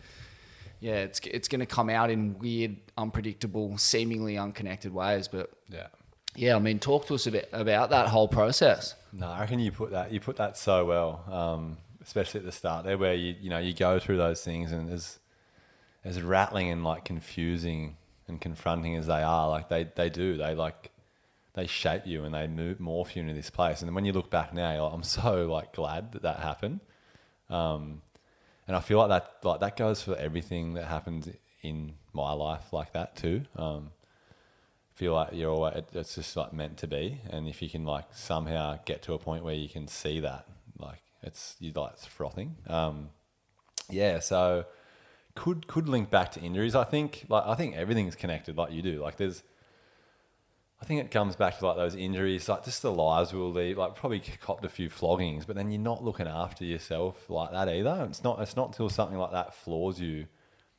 [0.80, 5.28] yeah, it's it's going to come out in weird, unpredictable, seemingly unconnected ways.
[5.28, 5.88] But Yeah.
[6.36, 8.96] yeah, I mean, talk to us a bit about that whole process.
[9.18, 12.52] No, I reckon you put that you put that so well, um, especially at the
[12.52, 15.18] start there, where you you know you go through those things and as
[16.06, 20.54] as rattling and like confusing and confronting as they are, like they they do, they
[20.54, 20.92] like
[21.56, 23.82] they shape you and they move morph you into this place.
[23.82, 26.82] And when you look back now, like, I'm so like glad that that happened.
[27.50, 28.04] Um,
[28.68, 31.28] and I feel like that like that goes for everything that happens
[31.64, 33.46] in my life like that too.
[33.56, 33.90] Um,
[34.98, 37.22] feel like you're always, it, it's just like meant to be.
[37.30, 40.48] And if you can like somehow get to a point where you can see that,
[40.80, 42.56] like it's you like it's frothing.
[42.66, 43.10] Um,
[43.90, 44.66] yeah, so
[45.36, 46.74] could could link back to injuries.
[46.74, 49.00] I think like I think everything's connected, like you do.
[49.00, 49.44] Like there's,
[50.82, 53.78] I think it comes back to like those injuries, like just the lives we'll lead.
[53.78, 57.70] Like probably copped a few floggings, but then you're not looking after yourself like that
[57.70, 58.08] either.
[58.10, 58.42] It's not.
[58.42, 60.26] It's not until something like that floors you,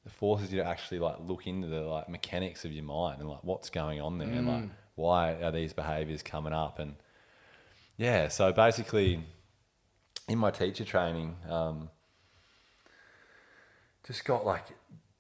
[0.09, 3.29] it forces you to actually like look into the like mechanics of your mind and
[3.29, 4.65] like what's going on there and like
[4.95, 6.95] why are these behaviors coming up and
[7.99, 8.29] yeah.
[8.29, 9.25] So basically,
[10.29, 11.37] in my teacher training.
[11.49, 11.91] Um,
[14.07, 14.65] just got like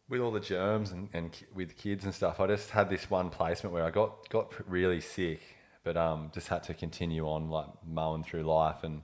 [0.09, 2.41] with all the germs and, and with kids and stuff.
[2.41, 5.43] I just had this one placement where I got got really sick,
[5.85, 9.03] but um, just had to continue on like mowing through life, and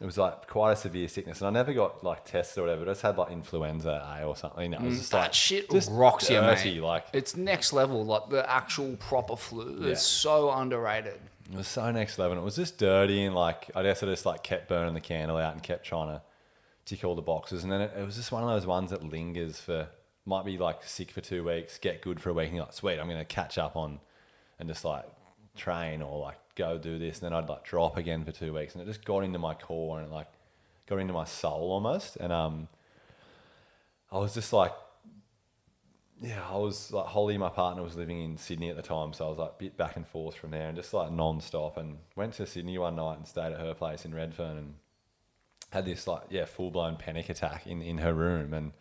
[0.00, 1.42] it was like quite a severe sickness.
[1.42, 2.82] And I never got like tested or whatever.
[2.82, 4.72] I just had like influenza A or something.
[4.72, 4.98] It was mm.
[4.98, 6.82] just like that shit just rocks you, dirty, mate.
[6.82, 8.04] Like it's next level.
[8.04, 9.76] Like the actual proper flu.
[9.80, 9.90] Yeah.
[9.90, 11.20] It's so underrated.
[11.52, 12.32] It was so next level.
[12.32, 15.00] and It was just dirty and like I guess I just like kept burning the
[15.00, 16.22] candle out and kept trying to
[16.86, 17.62] tick all the boxes.
[17.62, 19.86] And then it, it was just one of those ones that lingers for
[20.24, 22.72] might be like sick for two weeks, get good for a week, and you're like,
[22.72, 24.00] sweet, I'm gonna catch up on
[24.58, 25.04] and just like
[25.56, 27.20] train or like go do this.
[27.20, 29.54] And then I'd like drop again for two weeks, and it just got into my
[29.54, 30.28] core and like
[30.86, 32.16] got into my soul almost.
[32.16, 32.68] And um,
[34.12, 34.72] I was just like
[36.22, 39.26] yeah, I was like Holly, my partner, was living in Sydney at the time, so
[39.26, 42.34] I was like bit back and forth from there and just like non-stop and went
[42.34, 44.74] to Sydney one night and stayed at her place in Redfern and
[45.70, 48.72] had this like yeah full blown panic attack in in her room and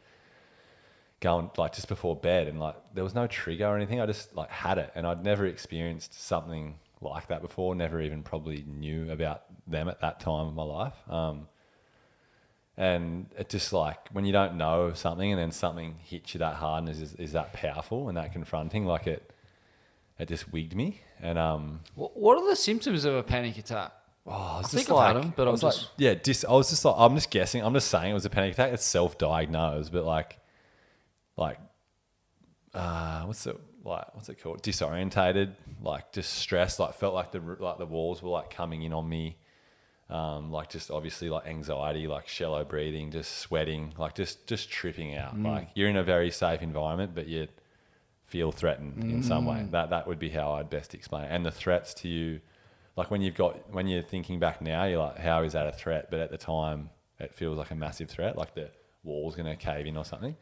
[1.21, 4.01] going like just before bed and like there was no trigger or anything.
[4.01, 7.75] I just like had it and I'd never experienced something like that before.
[7.75, 10.95] Never even probably knew about them at that time of my life.
[11.09, 11.47] Um,
[12.77, 16.55] and it just like when you don't know something and then something hits you that
[16.55, 19.33] hard and is, is that powerful and that confronting, like it,
[20.17, 21.01] it just wigged me.
[21.21, 23.91] And um, Wh- What are the symptoms of a panic attack?
[24.25, 26.13] oh, I was I just think I've like, had 'em, but I was like, yeah,
[26.13, 27.63] dis- I was just like, I'm just guessing.
[27.63, 28.71] I'm just saying it was a panic attack.
[28.73, 30.37] It's self-diagnosed, but like,
[31.35, 31.57] like,
[32.73, 34.13] uh, what's it like?
[34.15, 34.61] What's it called?
[34.61, 36.79] Disorientated, like just stressed.
[36.79, 39.37] Like felt like the like the walls were like coming in on me.
[40.09, 45.15] Um, like just obviously like anxiety, like shallow breathing, just sweating, like just just tripping
[45.15, 45.37] out.
[45.37, 45.45] Mm.
[45.45, 47.47] Like you're in a very safe environment, but you
[48.25, 49.57] feel threatened in some way.
[49.57, 49.71] Mm.
[49.71, 51.29] That that would be how I'd best explain it.
[51.31, 52.41] And the threats to you,
[52.95, 55.71] like when you've got when you're thinking back now, you're like, how is that a
[55.71, 56.09] threat?
[56.09, 56.89] But at the time,
[57.19, 58.69] it feels like a massive threat, like the
[59.03, 60.35] wall's gonna cave in or something.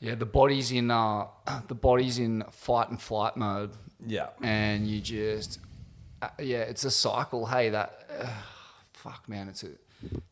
[0.00, 1.26] Yeah, the body's in uh,
[1.68, 3.70] the body's in fight and flight mode,
[4.06, 4.28] Yeah.
[4.42, 5.58] and you just
[6.22, 7.46] uh, yeah, it's a cycle.
[7.46, 8.28] Hey, that uh,
[8.92, 9.70] fuck man, it's a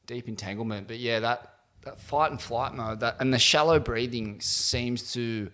[0.06, 0.88] deep entanglement.
[0.88, 1.50] But yeah, that
[1.82, 5.50] that fight and flight mode, that and the shallow breathing seems to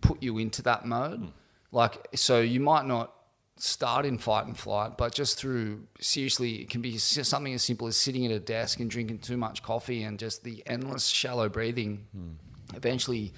[0.00, 1.32] put you into that mode.
[1.72, 3.12] Like so, you might not
[3.56, 7.88] start in fight and flight, but just through seriously, it can be something as simple
[7.88, 11.48] as sitting at a desk and drinking too much coffee and just the endless shallow
[11.48, 12.06] breathing
[12.74, 13.32] eventually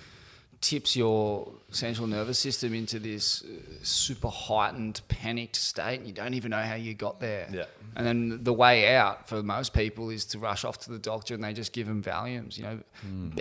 [0.60, 3.46] tips your central nervous system into this uh,
[3.82, 7.64] super heightened panicked state and you don't even know how you got there Yeah.
[7.96, 11.32] and then the way out for most people is to rush off to the doctor
[11.32, 12.78] and they just give them valiums you know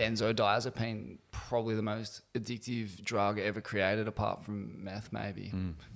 [0.09, 5.51] benzodiazepine probably the most addictive drug ever created apart from meth maybe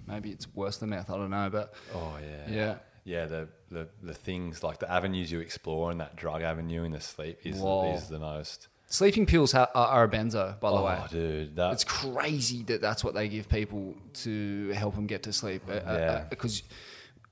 [0.08, 2.54] maybe it's worse than meth i don't know but Oh yeah.
[2.54, 2.76] Yeah.
[3.06, 3.26] Yeah.
[3.26, 7.02] The, the the things like the avenues you explore in that drug avenue in the
[7.02, 7.94] sleep is Whoa.
[7.96, 8.68] is the most.
[8.94, 12.80] Sleeping pills ha- are, a benzo by the oh, way dude, that it's crazy that
[12.80, 15.64] that's what they give people to help them get to sleep.
[15.68, 15.94] Uh, uh, yeah.
[15.94, 16.64] Uh, because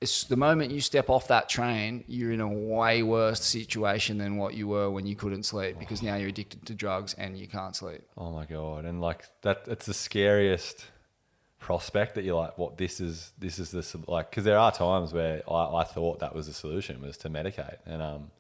[0.02, 4.38] it's the moment you step off that train, you're in a way worse situation than
[4.38, 7.48] what you were when you couldn't sleep because now you're addicted to drugs and you
[7.48, 8.02] can't sleep.
[8.18, 8.86] Oh my god!
[8.86, 10.86] And like that, it's the scariest
[11.60, 12.78] prospect that you're like, what?
[12.78, 16.20] This is this is the sol- like because there are times where I, I thought
[16.22, 18.32] that was the solution was to medicate, and um,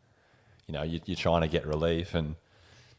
[0.65, 2.35] you know, you, you're trying to get relief and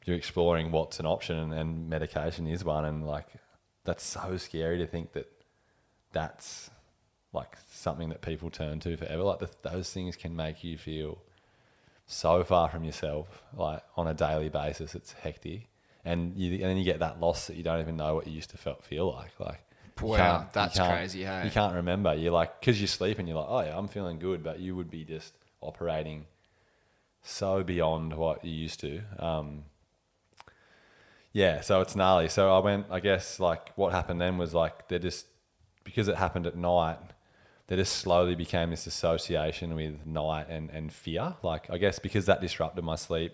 [0.05, 3.27] you're exploring what's an option, and, and medication is one, and like
[3.85, 5.31] that's so scary to think that
[6.13, 6.71] that's
[7.33, 9.23] like something that people turn to forever.
[9.23, 11.19] Like the, those things can make you feel
[12.07, 14.95] so far from yourself, like on a daily basis.
[14.95, 15.69] It's hectic,
[16.05, 18.33] and you and then you get that loss that you don't even know what you
[18.33, 19.39] used to felt feel like.
[19.39, 19.65] Like
[20.01, 21.45] Wow, that's crazy, hey?
[21.45, 22.15] You can't remember.
[22.15, 24.91] You're like because you're sleeping you're like, oh yeah, I'm feeling good, but you would
[24.91, 26.27] be just operating
[27.23, 29.01] so beyond what you used to.
[29.19, 29.65] Um,
[31.33, 32.29] yeah, so it's gnarly.
[32.29, 35.27] So I went, I guess, like what happened then was like they just
[35.85, 36.99] because it happened at night,
[37.67, 41.35] there just slowly became this association with night and, and fear.
[41.43, 43.33] Like I guess because that disrupted my sleep,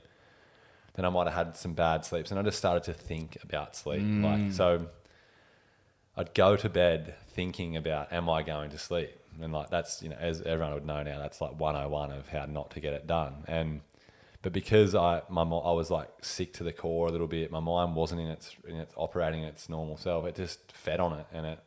[0.94, 3.74] then I might have had some bad sleeps, and I just started to think about
[3.74, 4.02] sleep.
[4.02, 4.52] Like mm.
[4.52, 4.86] so,
[6.16, 9.10] I'd go to bed thinking about, am I going to sleep?
[9.40, 12.46] And like that's you know, as everyone would know now, that's like 101 of how
[12.46, 13.44] not to get it done.
[13.48, 13.80] And
[14.42, 17.60] but because I my I was like sick to the core a little bit, my
[17.60, 20.26] mind wasn't in its in its operating its normal self.
[20.26, 21.58] It just fed on it, and it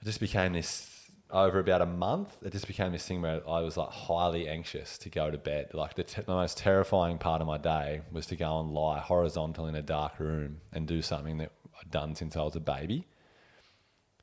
[0.00, 2.36] it just became this over about a month.
[2.44, 5.70] It just became this thing where I was like highly anxious to go to bed.
[5.74, 9.66] Like the, the most terrifying part of my day was to go and lie horizontal
[9.66, 11.50] in a dark room and do something that
[11.80, 13.06] I'd done since I was a baby,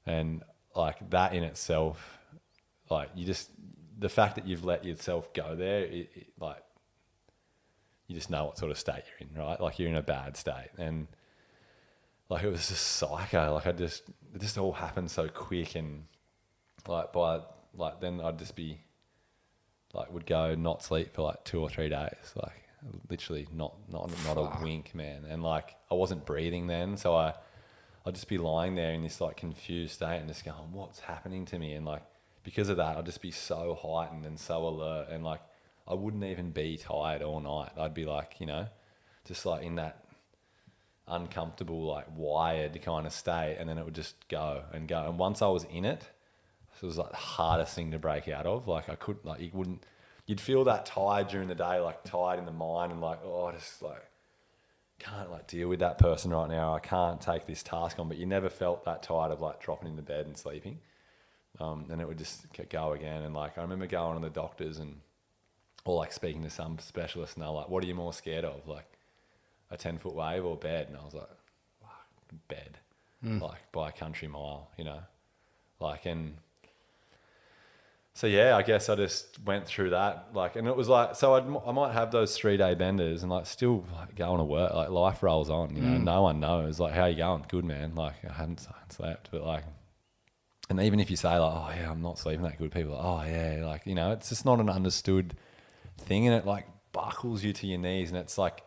[0.05, 0.41] and
[0.73, 2.17] like that in itself,
[2.89, 3.49] like you just
[3.99, 6.63] the fact that you've let yourself go there, it, it, like
[8.07, 9.59] you just know what sort of state you're in, right?
[9.59, 11.07] Like you're in a bad state, and
[12.29, 13.53] like it was just psycho.
[13.53, 14.03] Like I just
[14.33, 16.05] it just all happened so quick, and
[16.87, 17.41] like by
[17.75, 18.79] like then I'd just be
[19.93, 22.63] like would go not sleep for like two or three days, like
[23.09, 25.25] literally not not not a wink, man.
[25.29, 27.33] And like I wasn't breathing then, so I
[28.05, 31.45] I'd just be lying there in this like confused state and just going, what's happening
[31.45, 31.73] to me?
[31.73, 32.03] And like
[32.43, 35.41] because of that, I'd just be so heightened and so alert, and like
[35.87, 37.71] I wouldn't even be tired all night.
[37.77, 38.67] I'd be like, you know,
[39.25, 40.03] just like in that
[41.07, 45.05] uncomfortable, like wired kind of state, and then it would just go and go.
[45.07, 46.09] And once I was in it,
[46.81, 48.67] it was like the hardest thing to break out of.
[48.67, 49.85] Like I couldn't, like you wouldn't,
[50.25, 53.45] you'd feel that tired during the day, like tired in the mind, and like oh,
[53.45, 54.03] I just like
[54.99, 56.73] can't like deal with that person right now.
[56.73, 58.07] I can't take this task on.
[58.07, 60.79] But you never felt that tired of like dropping into bed and sleeping.
[61.59, 63.21] Um, and it would just go again.
[63.21, 65.01] And like I remember going to the doctors and
[65.85, 68.67] or like speaking to some specialist, and they're like, "What are you more scared of,
[68.67, 68.85] like
[69.71, 71.29] a ten foot wave or bed?" And I was like,
[71.81, 72.79] "Fuck, "Bed,
[73.21, 73.39] hmm.
[73.39, 74.99] like by a country mile," you know,
[75.79, 76.35] like and.
[78.15, 81.33] So yeah, I guess I just went through that, like, and it was like, so
[81.33, 84.71] I'd, I might have those three day benders and like still like going to work,
[84.71, 86.03] like life rolls on, you know, hmm.
[86.03, 87.43] no one knows, like, how you going?
[87.47, 89.63] Good man, like I hadn't, I hadn't slept, but like,
[90.69, 93.17] and even if you say like, oh yeah, I'm not sleeping that good, people are
[93.17, 95.35] like, oh yeah, like you know, it's just not an understood
[96.03, 98.63] thing, and it like buckles you to your knees, and it's like,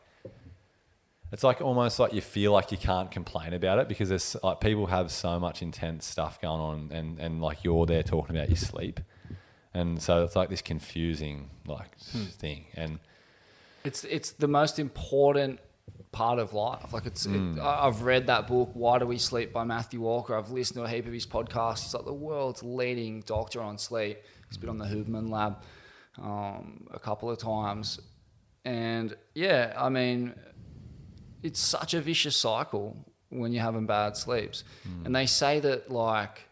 [1.32, 4.60] it's like almost like you feel like you can't complain about it because there's like
[4.60, 8.48] people have so much intense stuff going on, and and like you're there talking about
[8.48, 9.00] your sleep,
[9.74, 12.24] and so it's like this confusing like hmm.
[12.24, 12.98] thing, and
[13.84, 15.60] It's it's the most important
[16.12, 16.92] part of life.
[16.92, 17.60] Like it's, it, hmm.
[17.60, 20.34] I- I've read that book, Why Do We Sleep by Matthew Walker.
[20.34, 21.84] I've listened to a heap of his podcasts.
[21.84, 24.18] He's like the world's leading doctor on sleep.
[24.48, 25.58] He's been on the Huberman Lab
[26.22, 28.00] um, a couple of times,
[28.64, 30.34] and yeah, I mean,
[31.42, 32.96] it's such a vicious cycle
[33.28, 34.64] when you're having bad sleeps.
[35.04, 36.48] And they say that like,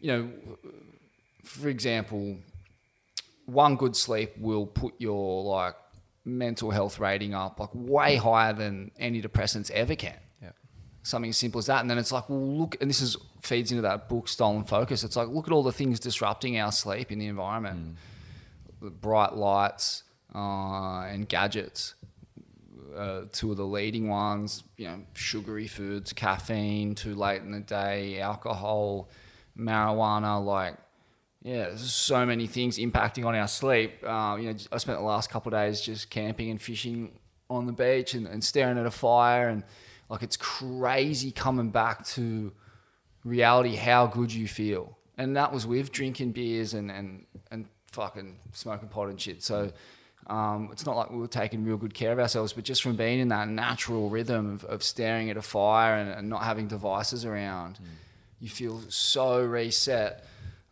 [0.00, 0.30] you know,
[1.44, 2.36] for example,
[3.46, 5.74] one good sleep will put your like
[6.24, 10.16] mental health rating up like way higher than antidepressants ever can.
[10.40, 10.50] yeah,
[11.02, 11.80] Something as simple as that.
[11.82, 15.04] And then it's like, well, look, and this is feeds into that book, Stolen Focus.
[15.04, 17.96] It's like, look at all the things disrupting our sleep in the environment.
[18.90, 20.04] Bright lights
[20.34, 21.94] uh, and gadgets.
[22.96, 27.60] Uh, two of the leading ones, you know, sugary foods, caffeine, too late in the
[27.60, 29.08] day, alcohol,
[29.58, 30.76] marijuana, like
[31.44, 34.02] yeah, so many things impacting on our sleep.
[34.02, 37.18] Uh, you know, I spent the last couple of days just camping and fishing
[37.50, 39.62] on the beach and, and staring at a fire, and
[40.08, 42.50] like it's crazy coming back to
[43.24, 44.96] reality how good you feel.
[45.18, 49.42] And that was with drinking beers and and and fucking smoking pot and shit.
[49.42, 49.72] So.
[50.26, 52.96] Um, it's not like we were taking real good care of ourselves, but just from
[52.96, 56.66] being in that natural rhythm of, of staring at a fire and, and not having
[56.66, 57.78] devices around,
[58.40, 60.24] you feel so reset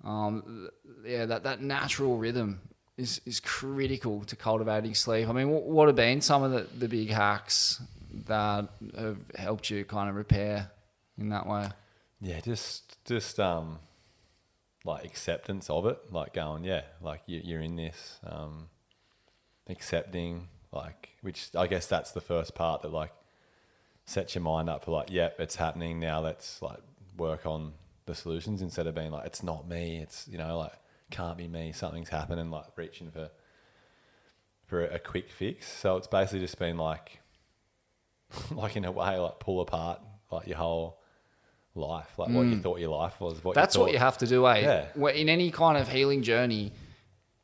[0.05, 0.71] um,
[1.05, 2.63] yeah, that, that natural rhythm
[2.97, 5.29] is, is critical to cultivating sleep.
[5.29, 7.79] I mean, what, what have been some of the, the big hacks
[8.27, 10.71] that have helped you kind of repair
[11.19, 11.69] in that way?
[12.23, 13.79] yeah, just just um,
[14.85, 18.69] like acceptance of it, like going, yeah, like you, you're in this, um,
[19.69, 23.13] accepting, like, which I guess that's the first part that like
[24.05, 26.21] sets your mind up for like, yep, it's happening now.
[26.21, 26.81] Let's like
[27.17, 27.75] work on
[28.07, 29.99] the solutions instead of being like, it's not me.
[29.99, 30.73] It's you know like
[31.11, 31.73] can't be me.
[31.73, 32.51] Something's happening.
[32.51, 33.31] Like reaching for
[34.67, 35.71] for a quick fix.
[35.71, 37.21] So it's basically just been like,
[38.51, 40.01] like in a way, like pull apart
[40.33, 41.02] like your whole
[41.75, 42.63] life, like what you mm.
[42.63, 43.43] thought your life was.
[43.43, 44.61] What That's you what you have to do, eh?
[44.61, 44.87] Yeah.
[44.95, 46.73] Where- In any kind of healing journey,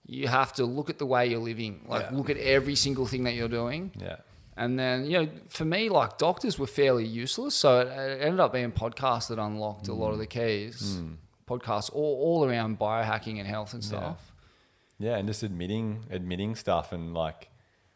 [0.05, 2.17] you have to look at the way you're living, like Yeah.
[2.17, 3.93] look at every single thing that you're doing.
[3.99, 4.17] Yeah.
[4.57, 7.55] And then, you know, for me, like doctors were fairly useless.
[7.55, 10.31] So it, it ended up being podcasts that unlocked a lot of the mm.
[10.31, 10.99] keys.
[11.01, 11.17] Mm.
[11.47, 14.33] Podcasts all, all around biohacking and health and stuff.
[14.99, 17.49] Yeah, and just admitting admitting stuff and like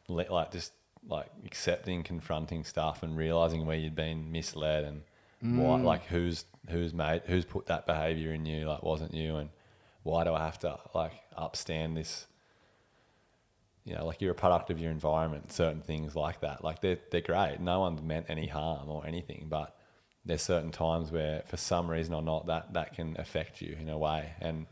[0.09, 0.73] like just
[1.07, 5.03] like accepting, confronting stuff and realizing where you'd been misled and
[5.43, 5.85] why, mm.
[5.85, 9.51] like who's who's made who's put that behavior in you, like wasn't you, and
[10.05, 12.27] why do I have to like upstand this?
[13.85, 15.53] You know, like you're a product of your environment.
[15.53, 17.59] Certain things like that, like they're they're great.
[17.61, 19.77] No one's meant any harm or anything, but
[20.25, 23.89] there's certain times where, for some reason or not, that that can affect you in
[23.89, 24.67] a way, and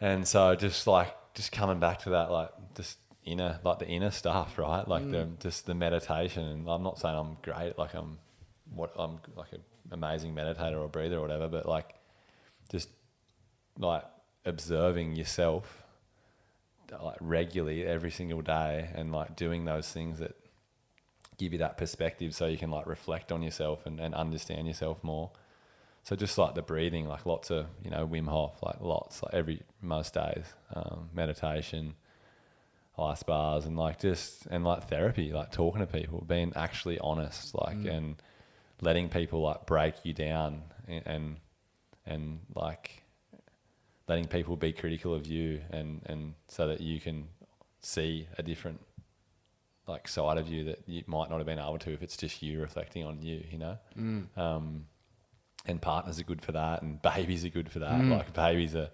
[0.00, 4.10] and so just like just coming back to that, like just inner, like the inner
[4.10, 4.86] stuff, right?
[4.86, 5.38] Like the mm.
[5.40, 6.46] just the meditation.
[6.46, 8.18] And I'm not saying I'm great, like I'm
[8.74, 11.94] what I'm like an amazing meditator or breather or whatever, but like
[12.70, 12.88] just
[13.78, 14.04] like
[14.44, 15.82] observing yourself
[17.02, 20.36] like regularly every single day and like doing those things that
[21.38, 25.02] give you that perspective so you can like reflect on yourself and, and understand yourself
[25.02, 25.30] more.
[26.04, 29.34] So just like the breathing, like lots of, you know, Wim Hof, like lots, like
[29.34, 30.44] every, most days,
[30.74, 31.94] um, meditation,
[32.98, 37.54] ice bars and like just, and like therapy, like talking to people, being actually honest,
[37.54, 38.16] like, and
[38.80, 41.36] letting people like break you down and, and,
[42.54, 43.02] like
[44.08, 47.26] letting people be critical of you and, and so that you can
[47.80, 48.80] see a different
[49.86, 52.42] like side of you that you might not have been able to if it's just
[52.42, 53.78] you reflecting on you, you know.
[54.36, 54.86] Um,
[55.66, 58.00] and partners are good for that, and babies are good for that.
[58.10, 58.90] Like babies are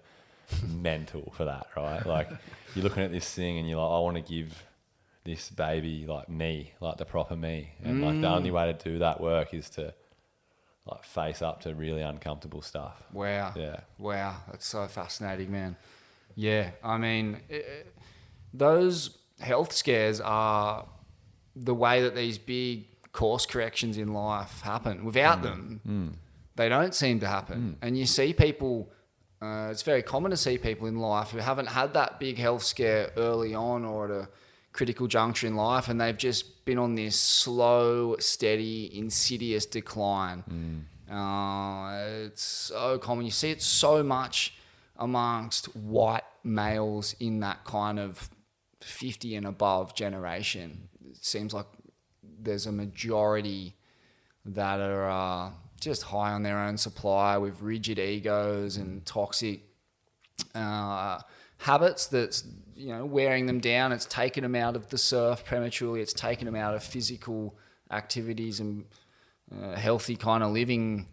[0.67, 2.05] mental for that, right?
[2.05, 2.29] Like
[2.75, 4.65] you're looking at this thing and you're like, I want to give
[5.23, 8.99] this baby like me, like the proper me, and like the only way to do
[8.99, 9.93] that work is to
[10.85, 13.03] like face up to really uncomfortable stuff.
[13.13, 13.53] Wow.
[13.55, 13.81] Yeah.
[13.97, 14.37] Wow.
[14.49, 15.75] That's so fascinating, man.
[16.35, 16.71] Yeah.
[16.83, 17.61] I mean, eh,
[18.53, 20.85] those health scares are
[21.55, 25.05] the way that these big course corrections in life happen.
[25.05, 26.17] Without them,
[26.55, 27.77] they don't seem to happen.
[27.81, 28.89] And you see people,
[29.41, 32.63] uh, it's very common to see people in life who haven't had that big health
[32.63, 34.29] scare early on or at a
[34.73, 40.43] critical juncture in life and they've just been on this slow, steady, insidious decline.
[41.11, 43.25] Uh, it's so common.
[43.25, 44.55] You see it so much
[44.97, 48.29] amongst white males in that kind of
[48.81, 50.87] 50 and above generation.
[51.09, 51.65] It seems like
[52.23, 53.75] there's a majority
[54.45, 59.61] that are uh, just high on their own supply with rigid egos and toxic
[60.55, 61.19] uh,
[61.57, 62.43] habits that's
[62.81, 63.91] you know wearing them down.
[63.91, 66.01] It's taken them out of the surf prematurely.
[66.01, 67.55] It's taken them out of physical
[67.91, 68.85] activities and
[69.51, 71.07] uh, healthy kind of living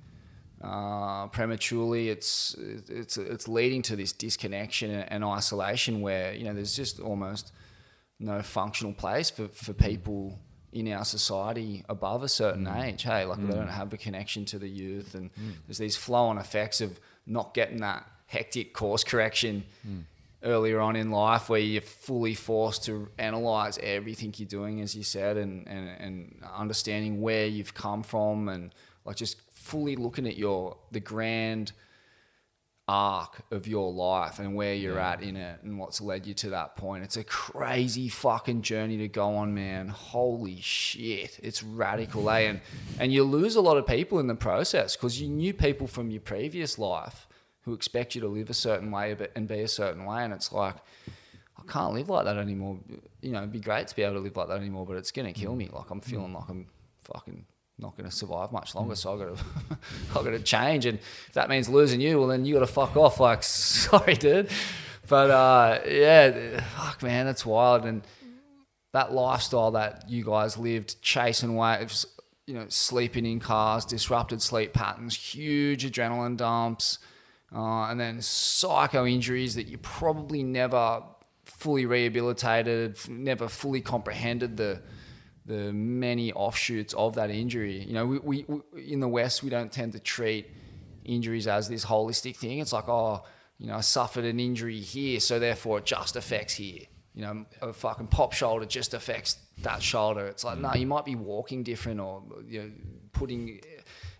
[0.62, 2.08] uh, prematurely.
[2.08, 2.56] It's
[2.88, 7.52] it's it's leading to this disconnection and isolation where you know there's just almost
[8.18, 10.40] no functional place for, for people
[10.72, 13.02] in our society above a certain age.
[13.02, 15.30] Hey, like they don't have a connection to the youth, and
[15.66, 19.64] there's these flow-on effects of not getting that hectic course correction
[20.43, 25.02] earlier on in life where you're fully forced to analyze everything you're doing, as you
[25.02, 28.74] said, and, and, and understanding where you've come from and
[29.05, 31.73] like just fully looking at your the grand
[32.89, 36.51] arc of your life and where you're at in it and what's led you to
[36.51, 37.05] that point.
[37.05, 39.89] It's a crazy fucking journey to go on, man.
[39.89, 41.39] Holy shit.
[41.43, 42.40] It's radical, eh?
[42.40, 42.60] And
[42.98, 46.10] and you lose a lot of people in the process because you knew people from
[46.10, 47.27] your previous life
[47.68, 50.52] who expect you to live a certain way and be a certain way and it's
[50.52, 50.76] like
[51.56, 52.78] I can't live like that anymore.
[53.20, 55.10] You know, it'd be great to be able to live like that anymore, but it's
[55.10, 55.68] gonna kill me.
[55.72, 56.66] Like I'm feeling like I'm
[57.02, 57.44] fucking
[57.78, 58.94] not going to survive much longer.
[58.96, 59.44] So I got to,
[60.10, 60.86] I got to change.
[60.86, 63.20] And if that means losing you, well, then you got to fuck off.
[63.20, 64.50] Like, sorry, dude.
[65.08, 67.84] But uh, yeah, fuck, man, that's wild.
[67.84, 68.02] And
[68.92, 72.06] that lifestyle that you guys lived, chasing waves,
[72.46, 76.98] you know, sleeping in cars, disrupted sleep patterns, huge adrenaline dumps,
[77.54, 81.02] uh, and then psycho injuries that you probably never
[81.44, 84.82] fully rehabilitated, f- never fully comprehended the
[85.46, 87.78] the many offshoots of that injury.
[87.82, 90.46] You know, we, we, we in the West we don't tend to treat
[91.06, 92.58] injuries as this holistic thing.
[92.58, 93.24] It's like, oh,
[93.56, 96.82] you know, I suffered an injury here, so therefore it just affects here.
[97.14, 100.26] You know, a fucking pop shoulder just affects that shoulder.
[100.26, 102.70] It's like, no, you might be walking different or you know,
[103.12, 103.60] putting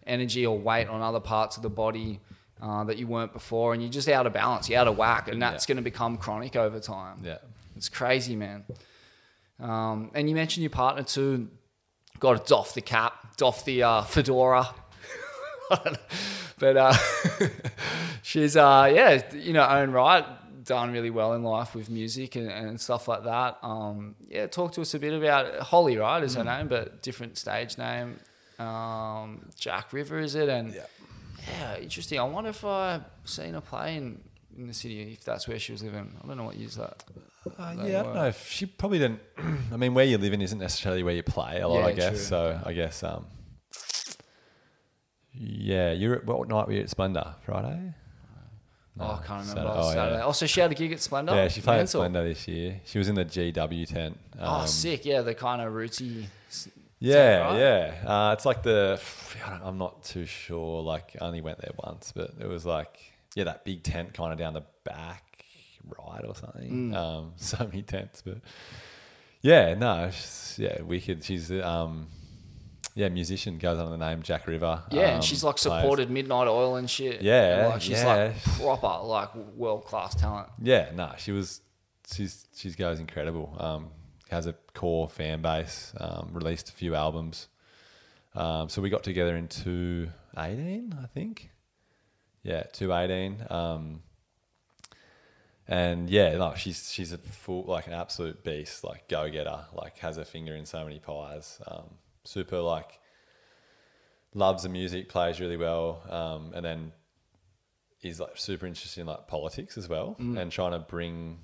[0.07, 2.21] energy or weight on other parts of the body
[2.61, 5.29] uh, that you weren't before, and you're just out of balance, you're out of whack,
[5.29, 5.75] and that's Yeah.
[5.75, 7.19] going to become chronic over time.
[7.25, 7.39] Yeah.
[7.77, 8.65] It's crazy, man.
[9.61, 11.49] Um, and you mentioned your partner too.
[12.21, 14.69] Got to doff the cap, doff the uh, fedora.
[16.59, 16.93] but uh,
[18.23, 20.25] she's, uh, yeah, you know, own right,
[20.65, 23.59] done really well in life with music and, and stuff like that.
[23.63, 27.39] Um, yeah, talk to us a bit about Holly, right, is her name, but different
[27.39, 28.19] stage name.
[28.59, 30.49] Um, Jack River, is it?
[30.49, 30.83] And Yeah.
[31.51, 32.19] Yeah, interesting.
[32.19, 34.21] I wonder if I seen her play in,
[34.57, 36.13] in the city, if that's where she was living.
[36.23, 37.03] I don't know what year's that.
[37.59, 38.27] Uh, They yeah, I don't know.
[38.27, 39.21] If she probably didn't.
[39.73, 41.93] I mean, where you live in isn't necessarily where you play a lot, Yeah, I
[41.93, 42.09] guess.
[42.11, 42.19] true.
[42.19, 43.27] So I guess um,
[45.33, 47.35] Yeah, you're at what night were you at Splendour?
[47.45, 47.95] Friday?
[49.01, 49.55] oh, I can't remember.
[49.55, 49.73] Saturday.
[49.77, 50.17] Oh, Saturday.
[50.17, 50.23] yeah.
[50.25, 51.37] Also, she had a gig at Splendour.
[51.37, 52.01] yeah, she played at Mental.
[52.01, 52.81] Splendour this year.
[52.85, 54.19] She was in the GW tent.
[54.41, 55.05] Oh, Um, sick.
[55.05, 56.25] Yeah, the kind of rootsy.
[57.01, 57.59] Yeah, right?
[57.59, 58.11] yeah.
[58.11, 59.01] Uh, it's like the.
[59.63, 60.83] I'm not too sure.
[60.83, 62.99] Like, I only went there once, but it was like,
[63.35, 65.45] yeah, that big tent kind of down the back
[65.97, 66.91] right or something.
[66.93, 66.95] Mm.
[66.97, 68.39] Um, so many tents, but
[69.43, 70.11] yeah, no,
[70.57, 71.25] yeah, wicked.
[71.25, 72.09] She's um,
[72.95, 74.83] yeah, musician goes under the name Jack River.
[74.91, 77.23] Yeah, um, and she's like plays- supported Midnight Oil and shit.
[77.23, 78.33] Yeah, And, like, she's yeah.
[78.35, 80.49] like proper, like world class talent.
[80.61, 81.61] Yeah, no, she was.
[82.13, 83.55] She's she's goes incredible.
[83.61, 83.91] Um,
[84.31, 85.93] has a core fan base.
[85.99, 87.49] Um, released a few albums.
[88.35, 91.51] Um, so we got together in two eighteen, I think.
[92.43, 93.45] Yeah, two eighteen.
[93.51, 94.03] Um,
[95.67, 99.99] and yeah, no, she's she's a full like an absolute beast, like go getter, like
[99.99, 101.61] has her finger in so many pies.
[101.67, 101.95] Um,
[102.25, 103.01] super like
[104.35, 106.93] loves the music, plays really well, um, and then
[108.03, 111.39] is like super interested in like politics as well, and trying to bring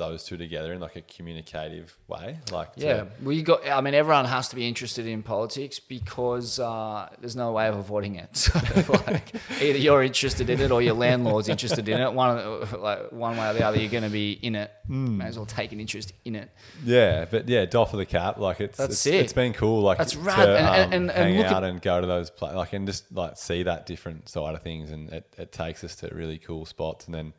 [0.00, 2.38] those two together in like a communicative way.
[2.50, 3.68] Like Yeah, you got.
[3.68, 7.76] I mean, everyone has to be interested in politics because uh, there's no way of
[7.76, 8.30] avoiding it.
[8.50, 8.58] So,
[9.06, 12.12] like, either you're interested in it or your landlord's interested in it.
[12.12, 14.70] One, like one way or the other, you're going to be in it.
[14.86, 15.18] Hmm.
[15.18, 16.50] May as well take an interest in it.
[16.84, 18.38] Yeah, but yeah, doff of the cap.
[18.38, 19.22] Like it's That's it's, sick.
[19.24, 19.82] it's been cool.
[19.82, 20.48] Like That's to, rad.
[20.48, 22.72] And- um, and- and- and hang look out at- and go to those pla- like
[22.72, 26.08] and just like see that different side of things, and it, it takes us to
[26.14, 27.04] really cool spots.
[27.06, 27.32] And then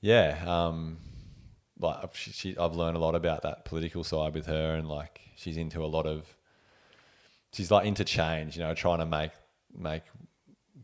[0.00, 0.98] yeah, um,
[1.80, 5.56] like she, I've learned a lot about that political side with her, and like she's
[5.56, 6.36] into a lot of
[7.52, 8.56] she's like into change.
[8.56, 9.32] You know, trying to make
[9.76, 10.02] make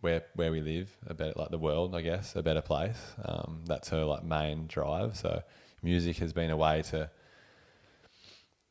[0.01, 2.99] where where we live a better like the world, I guess, a better place.
[3.25, 5.17] Um, that's her like main drive.
[5.17, 5.43] So
[5.83, 7.11] music has been a way to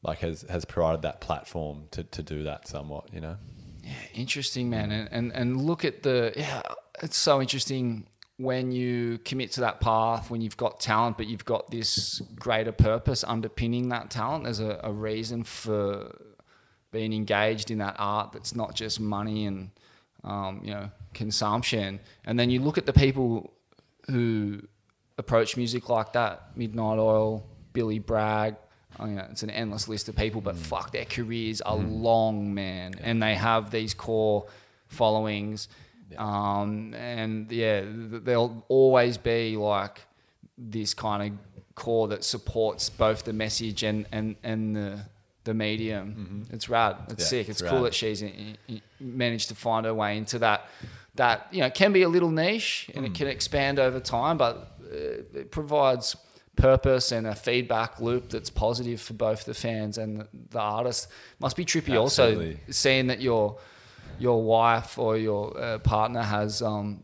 [0.03, 3.37] like has has provided that platform to, to do that somewhat, you know.
[3.83, 4.91] Yeah, interesting, man.
[4.91, 6.61] And, and and look at the yeah,
[7.01, 8.07] it's so interesting
[8.37, 12.71] when you commit to that path, when you've got talent, but you've got this greater
[12.71, 14.45] purpose underpinning that talent.
[14.45, 16.15] There's a, a reason for
[16.91, 19.71] being engaged in that art that's not just money and
[20.23, 21.99] um, you know consumption.
[22.25, 23.53] And then you look at the people
[24.09, 24.61] who
[25.17, 28.55] approach music like that: Midnight Oil, Billy Bragg.
[28.99, 32.93] I mean, it's an endless list of people, but fuck, their careers are long, man,
[33.01, 34.45] and they have these core
[34.87, 35.67] followings.
[36.17, 40.01] Um, and yeah, there'll always be like
[40.57, 41.37] this kind of
[41.75, 44.99] core that supports both the message and and and the
[45.43, 46.47] the medium.
[46.51, 46.95] It's rad.
[47.09, 47.49] It's Yeah, sick.
[47.49, 50.67] It's it's cool that she's in, in- managed to find her way into that.
[51.15, 54.77] That you know can be a little niche and it can expand over time, but
[54.91, 56.15] uh, it provides
[56.55, 61.07] purpose and a feedback loop that's positive for both the fans and the, artist.
[61.39, 63.57] Must be trippy also seeing that your
[64.19, 67.03] your wife or your uh, partner has um,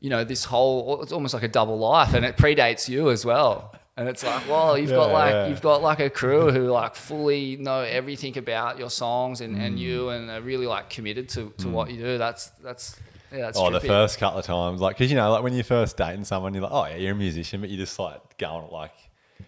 [0.00, 3.24] you know this whole it's almost like a double life and it predates you as
[3.24, 5.46] well and it's like well you've got like yeah.
[5.46, 9.66] you've got like a crew who like fully know everything about your songs and, Mm.
[9.66, 12.96] and you and are really like committed to, to what you do that's that's
[13.32, 15.64] yeah that's oh, the first couple of times, like, because you know, like when you're
[15.64, 18.70] first dating someone, you're like, oh yeah, you're a musician, but you're just like going
[18.70, 18.92] like,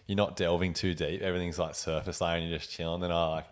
[0.09, 1.23] you're not delving too deep.
[1.23, 3.01] Everything's like surface layer, and you're just chilling.
[3.01, 3.45] Then I like,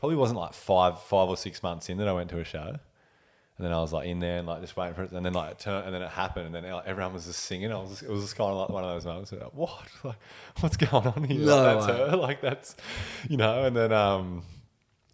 [0.00, 2.58] probably wasn't like five, five or six months in that I went to a show,
[2.58, 5.34] and then I was like in there and like just waiting for it, and then
[5.34, 7.70] like it turned, and then it happened, and then like, everyone was just singing.
[7.70, 9.30] I was, just, it was just kind of like one of those moments.
[9.30, 9.78] Like, what?
[10.04, 10.16] Like,
[10.60, 11.44] what's going on here?
[11.44, 12.10] No like, that's way.
[12.10, 12.16] her.
[12.16, 12.76] Like that's,
[13.28, 14.42] you know, and then um.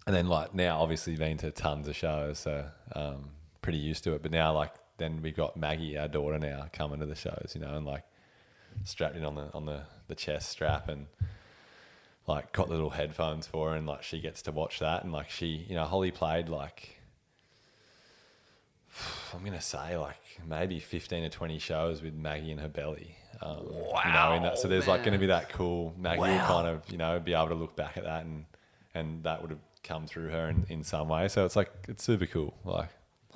[0.07, 2.65] And then like now, obviously been to tons of shows, so
[2.95, 3.31] um,
[3.61, 4.23] pretty used to it.
[4.23, 7.61] But now, like then we've got Maggie, our daughter, now coming to the shows, you
[7.61, 8.05] know, and like
[8.85, 11.09] strapped in on the on the the chest strap and
[12.27, 15.31] like got little headphones for her, and like she gets to watch that, and like
[15.31, 17.01] she, you know, Holly played like
[19.35, 20.17] I'm gonna say like
[20.47, 23.17] maybe 15 or 20 shows with Maggie in her belly.
[23.43, 23.67] Um,
[24.07, 26.47] you know, in that, so there's like going to be that cool Maggie will Wow.
[26.47, 28.47] kind of you know be able to look back at that and
[28.95, 31.29] and that would have come through her in, in some way.
[31.29, 32.89] So it's like it's super cool, like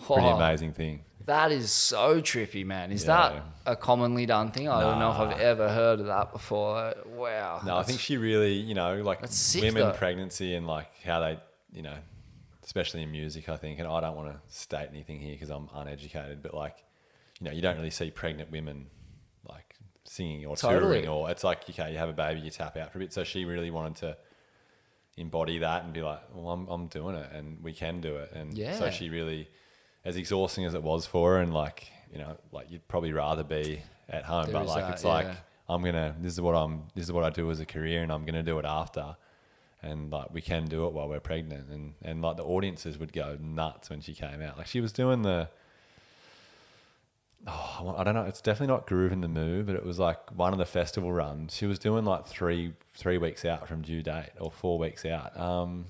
[0.07, 0.37] pretty Oh.
[0.37, 1.05] amazing thing.
[1.27, 3.31] that is so trippy man is Yeah.
[3.65, 6.95] that a commonly done thing I don't know if I've ever heard of that before
[7.07, 9.93] wow No, I think she really, you know, like sick, women though.
[9.93, 11.39] pregnancy and like how they,
[11.73, 11.97] you know,
[12.65, 15.69] especially in music, I think, and I don't want to state anything here because I'm
[15.75, 16.77] uneducated, but like,
[17.39, 18.87] you know, you don't really see pregnant women
[19.49, 21.03] like singing or Totally.
[21.03, 23.13] touring, or it's like, okay, you have a baby, you tap out for a bit.
[23.13, 24.17] So she really wanted to
[25.17, 28.33] embody that and be like, well, I'm, I'm doing it and we can do it.
[28.33, 28.73] And Yeah.
[28.79, 29.49] so she really,
[30.05, 33.45] as exhausting as it was for her, and like, you know, like you'd probably rather
[33.45, 35.29] be at home, There but like, that, it's like.
[35.69, 36.17] I'm gonna.
[36.21, 36.83] This is what I'm.
[36.97, 39.15] This is what I do as a career, and I'm gonna do it after.
[39.83, 43.13] and like we can do it while we're pregnant, and and like the audiences would
[43.13, 44.59] go nuts when she came out.
[44.59, 45.49] Like she was doing the.
[47.47, 48.25] Oh, I don't know.
[48.25, 51.55] It's definitely not Groovin the Moo, but it was like one of the festival runs.
[51.55, 55.39] She was doing like three three weeks out from due date or four weeks out.
[55.39, 55.87] Um,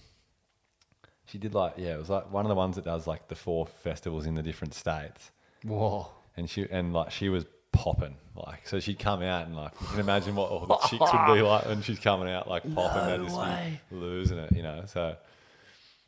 [1.30, 3.34] she did like yeah, it was like one of the ones that does like the
[3.34, 5.30] four festivals in the different states
[5.64, 6.08] Whoa.
[6.36, 9.86] and she and like she was popping like so she'd come out and like you
[9.86, 13.06] can imagine what all the chicks would be like when she's coming out like popping
[13.06, 13.80] they'd just way.
[13.92, 15.14] losing it you know so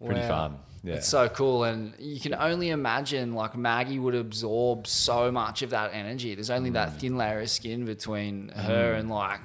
[0.05, 0.29] pretty Wow.
[0.29, 5.31] fun yeah It's so cool, and you can only imagine like Maggie would absorb so
[5.31, 6.35] much of that energy.
[6.35, 6.75] There's only Mm.
[6.75, 9.39] that thin layer of skin between her and like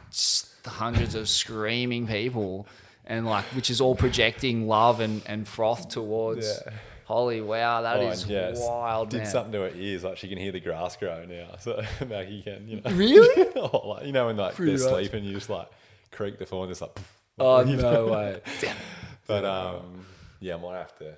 [0.63, 2.65] the hundreds of screaming people,
[3.07, 6.73] and like which is all projecting love and, and froth towards Yeah.
[7.05, 7.39] Holly.
[7.41, 9.25] Wow, that Oh, is and yeah, wild, did man.
[9.31, 12.67] something to her ears like she can hear the grass grow now so Maggie can
[12.67, 13.47] you know Really?
[13.55, 15.69] or, like, you know when like Pretty they're sleeping you just like
[16.11, 16.97] creak the phone just like
[17.39, 18.07] Oh you no know?
[18.13, 18.41] way!
[19.27, 20.05] but um
[20.41, 21.15] yeah I might have to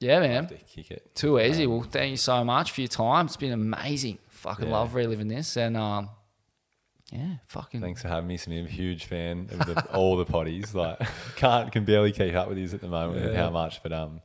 [0.00, 0.46] Yeah, man.
[0.48, 1.66] to kick it Too easy.
[1.66, 3.26] Well, thank you so much for your time.
[3.26, 4.18] It's been amazing.
[4.28, 4.72] Fucking Yeah.
[4.72, 6.08] love reliving this, and um,
[7.12, 8.66] yeah, fucking Thanks for having me, Sam.
[8.66, 10.74] Huge fan of the, all the potties.
[10.74, 10.98] Like,
[11.36, 13.42] can't can barely keep up with these at the moment with Yeah.
[13.44, 14.20] how much, but um,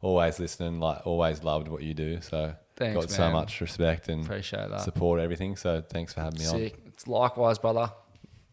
[0.00, 0.78] always listening.
[0.80, 2.20] Like, always loved what you do.
[2.20, 4.80] So Thanks, got so much respect and appreciate that.
[4.82, 5.56] support everything.
[5.56, 6.60] So thanks for having me on.
[6.86, 7.90] It's likewise, brother.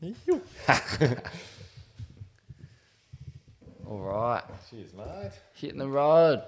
[3.88, 5.32] All right, Cheers, mate.
[5.54, 6.42] hitting the road.